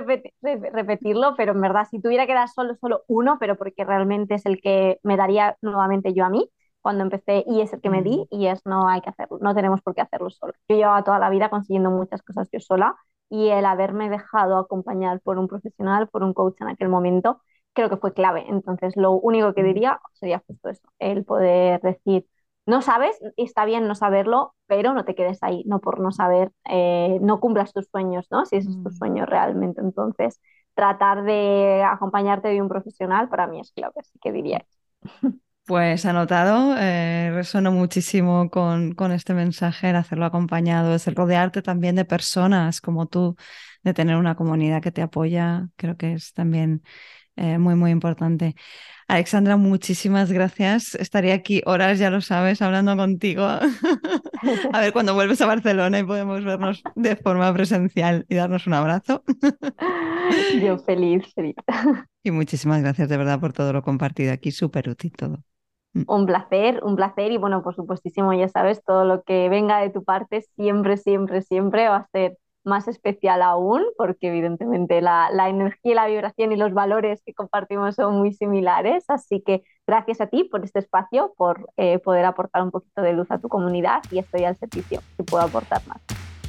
repetirlo, 0.73 1.35
pero 1.37 1.53
en 1.53 1.61
verdad, 1.61 1.87
si 1.91 2.01
tuviera 2.01 2.27
que 2.27 2.33
dar 2.33 2.49
solo, 2.49 2.75
solo 2.77 3.03
uno, 3.07 3.37
pero 3.39 3.59
porque 3.59 3.85
realmente 3.85 4.37
es 4.37 4.47
el 4.47 4.63
que 4.63 4.99
me 5.03 5.19
daría 5.19 5.59
nuevamente 5.61 6.15
yo 6.15 6.25
a 6.25 6.31
mí, 6.31 6.49
cuando 6.81 7.05
empecé 7.05 7.45
y 7.47 7.61
es 7.61 7.71
el 7.75 7.83
que 7.83 7.91
me 7.91 8.01
di 8.01 8.27
y 8.31 8.47
es 8.47 8.65
no 8.65 8.89
hay 8.89 9.03
que 9.03 9.11
hacerlo, 9.11 9.37
no 9.43 9.55
tenemos 9.55 9.83
por 9.83 9.95
qué 9.95 10.01
hacerlo 10.01 10.31
solo. 10.31 10.55
Yo 10.71 10.77
llevaba 10.77 11.05
toda 11.05 11.19
la 11.19 11.29
vida 11.29 11.51
consiguiendo 11.51 11.91
muchas 11.91 12.23
cosas 12.23 12.49
yo 12.51 12.61
sola 12.61 12.97
y 13.29 13.49
el 13.49 13.67
haberme 13.67 14.09
dejado 14.09 14.57
acompañar 14.57 15.21
por 15.21 15.37
un 15.37 15.49
profesional, 15.49 16.09
por 16.09 16.23
un 16.23 16.33
coach 16.33 16.63
en 16.63 16.69
aquel 16.69 16.89
momento, 16.89 17.43
creo 17.79 17.91
que 17.91 17.97
fue 17.97 18.13
clave. 18.13 18.45
Entonces, 18.49 18.97
lo 18.97 19.13
único 19.13 19.55
que 19.55 19.63
diría 19.63 20.01
sería 20.15 20.43
justo 20.45 20.69
eso, 20.69 20.83
el 20.99 21.25
poder 21.25 21.81
decir, 21.81 22.27
no 22.67 22.83
sabes, 22.83 23.17
está 23.37 23.65
bien 23.65 23.87
no 23.87 23.95
saberlo, 23.95 24.55
pero 24.67 24.95
no 24.95 25.05
te 25.05 25.15
quedes 25.15 25.39
ahí, 25.43 25.63
no 25.65 25.81
por 25.81 26.01
no 26.01 26.11
saber, 26.11 26.51
eh, 26.69 27.19
no 27.23 27.39
cumplas 27.39 27.73
tus 27.73 27.87
sueños, 27.87 28.27
¿no? 28.33 28.45
Si 28.47 28.57
ese 28.57 28.69
es 28.69 28.83
tu 28.83 28.91
sueño 28.91 29.27
realmente. 29.27 29.81
Entonces, 29.81 30.41
tratar 30.75 31.23
de 31.23 31.85
acompañarte 31.85 32.49
de 32.49 32.61
un 32.61 32.69
profesional 32.69 33.29
para 33.29 33.47
mí 33.47 33.61
es 33.61 33.71
clave, 33.71 33.95
así 34.01 34.19
que 34.21 34.33
diría 34.33 34.59
eso. 34.59 35.33
Pues 35.65 36.07
anotado, 36.07 36.75
eh, 36.79 37.31
muchísimo 37.71 38.49
con, 38.49 38.95
con, 38.95 39.13
este 39.13 39.35
mensaje, 39.35 39.91
el 39.91 39.97
hacerlo 39.97 40.25
acompañado, 40.25 40.95
es 40.95 41.07
el 41.07 41.15
rodearte 41.15 41.61
también 41.61 41.95
de 41.95 42.07
personas 42.07 42.81
como 42.81 43.07
tú, 43.07 43.37
de 43.83 43.93
tener 43.93 44.17
una 44.17 44.35
comunidad 44.35 44.81
que 44.81 44.93
te 44.93 45.03
apoya, 45.03 45.69
creo 45.77 45.99
que 45.99 46.15
es 46.15 46.33
también 46.33 46.83
eh, 47.39 47.59
muy, 47.59 47.75
muy 47.75 47.91
importante. 47.91 48.55
Alexandra, 49.09 49.57
muchísimas 49.57 50.31
gracias. 50.31 50.95
Estaría 50.95 51.33
aquí 51.33 51.63
horas, 51.65 51.99
ya 51.99 52.11
lo 52.11 52.21
sabes, 52.21 52.61
hablando 52.61 52.95
contigo. 52.95 53.43
a 54.73 54.81
ver 54.81 54.93
cuando 54.93 55.15
vuelves 55.15 55.41
a 55.41 55.47
Barcelona 55.47 56.01
y 56.01 56.05
podemos 56.05 56.45
vernos 56.45 56.83
de 56.95 57.17
forma 57.17 57.53
presencial 57.55 58.27
y 58.29 58.35
darnos 58.35 58.67
un 58.67 58.75
abrazo. 58.75 59.23
Yo 60.63 60.79
feliz, 60.79 61.33
feliz. 61.35 61.57
Y 62.25 62.31
muchísimas 62.31 62.83
gracias 62.83 63.09
de 63.09 63.17
verdad 63.17 63.41
por 63.41 63.55
todo 63.55 63.73
lo 63.73 63.81
compartido 63.81 64.33
aquí, 64.33 64.51
súper 64.51 64.91
útil 64.91 65.13
todo. 65.13 65.39
Mm. 65.95 66.03
Un 66.07 66.27
placer, 66.27 66.81
un 66.85 66.95
placer 66.95 67.33
y 67.33 67.39
bueno, 67.39 67.63
por 67.63 67.75
supuestísimo, 67.75 68.35
ya 68.35 68.49
sabes, 68.49 68.85
todo 68.85 69.07
lo 69.07 69.23
que 69.23 69.49
venga 69.49 69.81
de 69.81 69.89
tu 69.89 70.05
parte 70.05 70.43
siempre, 70.57 70.99
siempre, 70.99 71.41
siempre 71.41 71.89
va 71.89 71.97
a 71.97 72.09
ser 72.13 72.37
más 72.65 72.89
especial 72.89 73.43
aún, 73.43 73.83
porque 73.97 74.29
evidentemente 74.29 75.01
la, 75.01 75.31
la, 75.33 75.49
energía, 75.49 75.95
la 75.95 76.07
vibración 76.07 76.53
y 76.53 76.57
los 76.57 76.73
valores 76.73 77.23
que 77.25 77.35
compartimos 77.35 77.95
son 77.95 78.19
muy 78.19 78.33
similares. 78.33 79.05
Así 79.09 79.43
que 79.45 79.63
gracias 79.87 80.21
a 80.21 80.27
ti 80.27 80.45
por 80.45 80.65
este 80.65 80.79
espacio, 80.79 81.33
por 81.37 81.71
eh, 81.77 81.99
poder 81.99 82.25
aportar 82.25 82.63
un 82.63 82.71
poquito 82.71 83.03
de 83.03 83.13
luz 83.13 83.31
a 83.31 83.39
tu 83.39 83.49
comunidad 83.49 84.03
y 84.11 84.19
estoy 84.19 84.45
al 84.45 84.57
servicio 84.57 85.01
si 85.17 85.23
puedo 85.23 85.45
aportar 85.45 85.81
más. 85.87 86.01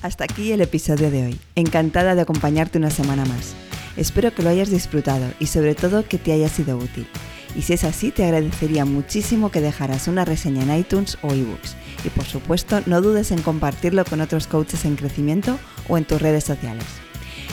Hasta 0.01 0.23
aquí 0.23 0.51
el 0.51 0.61
episodio 0.61 1.11
de 1.11 1.25
hoy. 1.25 1.39
Encantada 1.55 2.15
de 2.15 2.21
acompañarte 2.21 2.77
una 2.77 2.89
semana 2.89 3.25
más. 3.25 3.55
Espero 3.97 4.33
que 4.33 4.43
lo 4.43 4.49
hayas 4.49 4.69
disfrutado 4.69 5.25
y 5.39 5.47
sobre 5.47 5.75
todo 5.75 6.07
que 6.07 6.17
te 6.17 6.31
haya 6.31 6.47
sido 6.47 6.77
útil. 6.77 7.07
Y 7.59 7.61
si 7.61 7.73
es 7.73 7.83
así, 7.83 8.09
te 8.11 8.23
agradecería 8.23 8.85
muchísimo 8.85 9.51
que 9.51 9.59
dejaras 9.59 10.07
una 10.07 10.23
reseña 10.23 10.63
en 10.63 10.79
iTunes 10.79 11.17
o 11.21 11.33
ebooks. 11.33 11.75
Y 12.05 12.09
por 12.09 12.23
supuesto, 12.23 12.79
no 12.85 13.01
dudes 13.01 13.31
en 13.31 13.41
compartirlo 13.41 14.05
con 14.05 14.21
otros 14.21 14.47
coaches 14.47 14.85
en 14.85 14.95
crecimiento 14.95 15.59
o 15.89 15.97
en 15.97 16.05
tus 16.05 16.21
redes 16.21 16.45
sociales. 16.45 16.85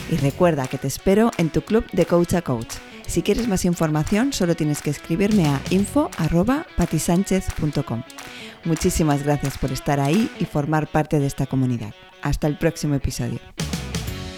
Y 0.08 0.14
recuerda 0.18 0.68
que 0.68 0.78
te 0.78 0.86
espero 0.86 1.32
en 1.38 1.50
tu 1.50 1.62
club 1.62 1.84
de 1.90 2.06
Coach 2.06 2.34
a 2.34 2.42
Coach, 2.42 2.74
Si 3.08 3.22
quieres 3.22 3.48
más 3.48 3.64
información, 3.64 4.32
solo 4.32 4.54
tienes 4.54 4.80
que 4.80 4.90
escribirme 4.90 5.46
a 5.46 5.60
info.patisánchez.com. 5.70 8.04
Muchísimas 8.64 9.24
gracias 9.24 9.58
por 9.58 9.72
estar 9.72 9.98
ahí 9.98 10.30
y 10.38 10.44
formar 10.44 10.86
parte 10.86 11.18
de 11.18 11.26
esta 11.26 11.46
comunidad. 11.46 11.94
Hasta 12.22 12.46
el 12.46 12.56
próximo 12.58 12.94
episodio. 12.94 13.40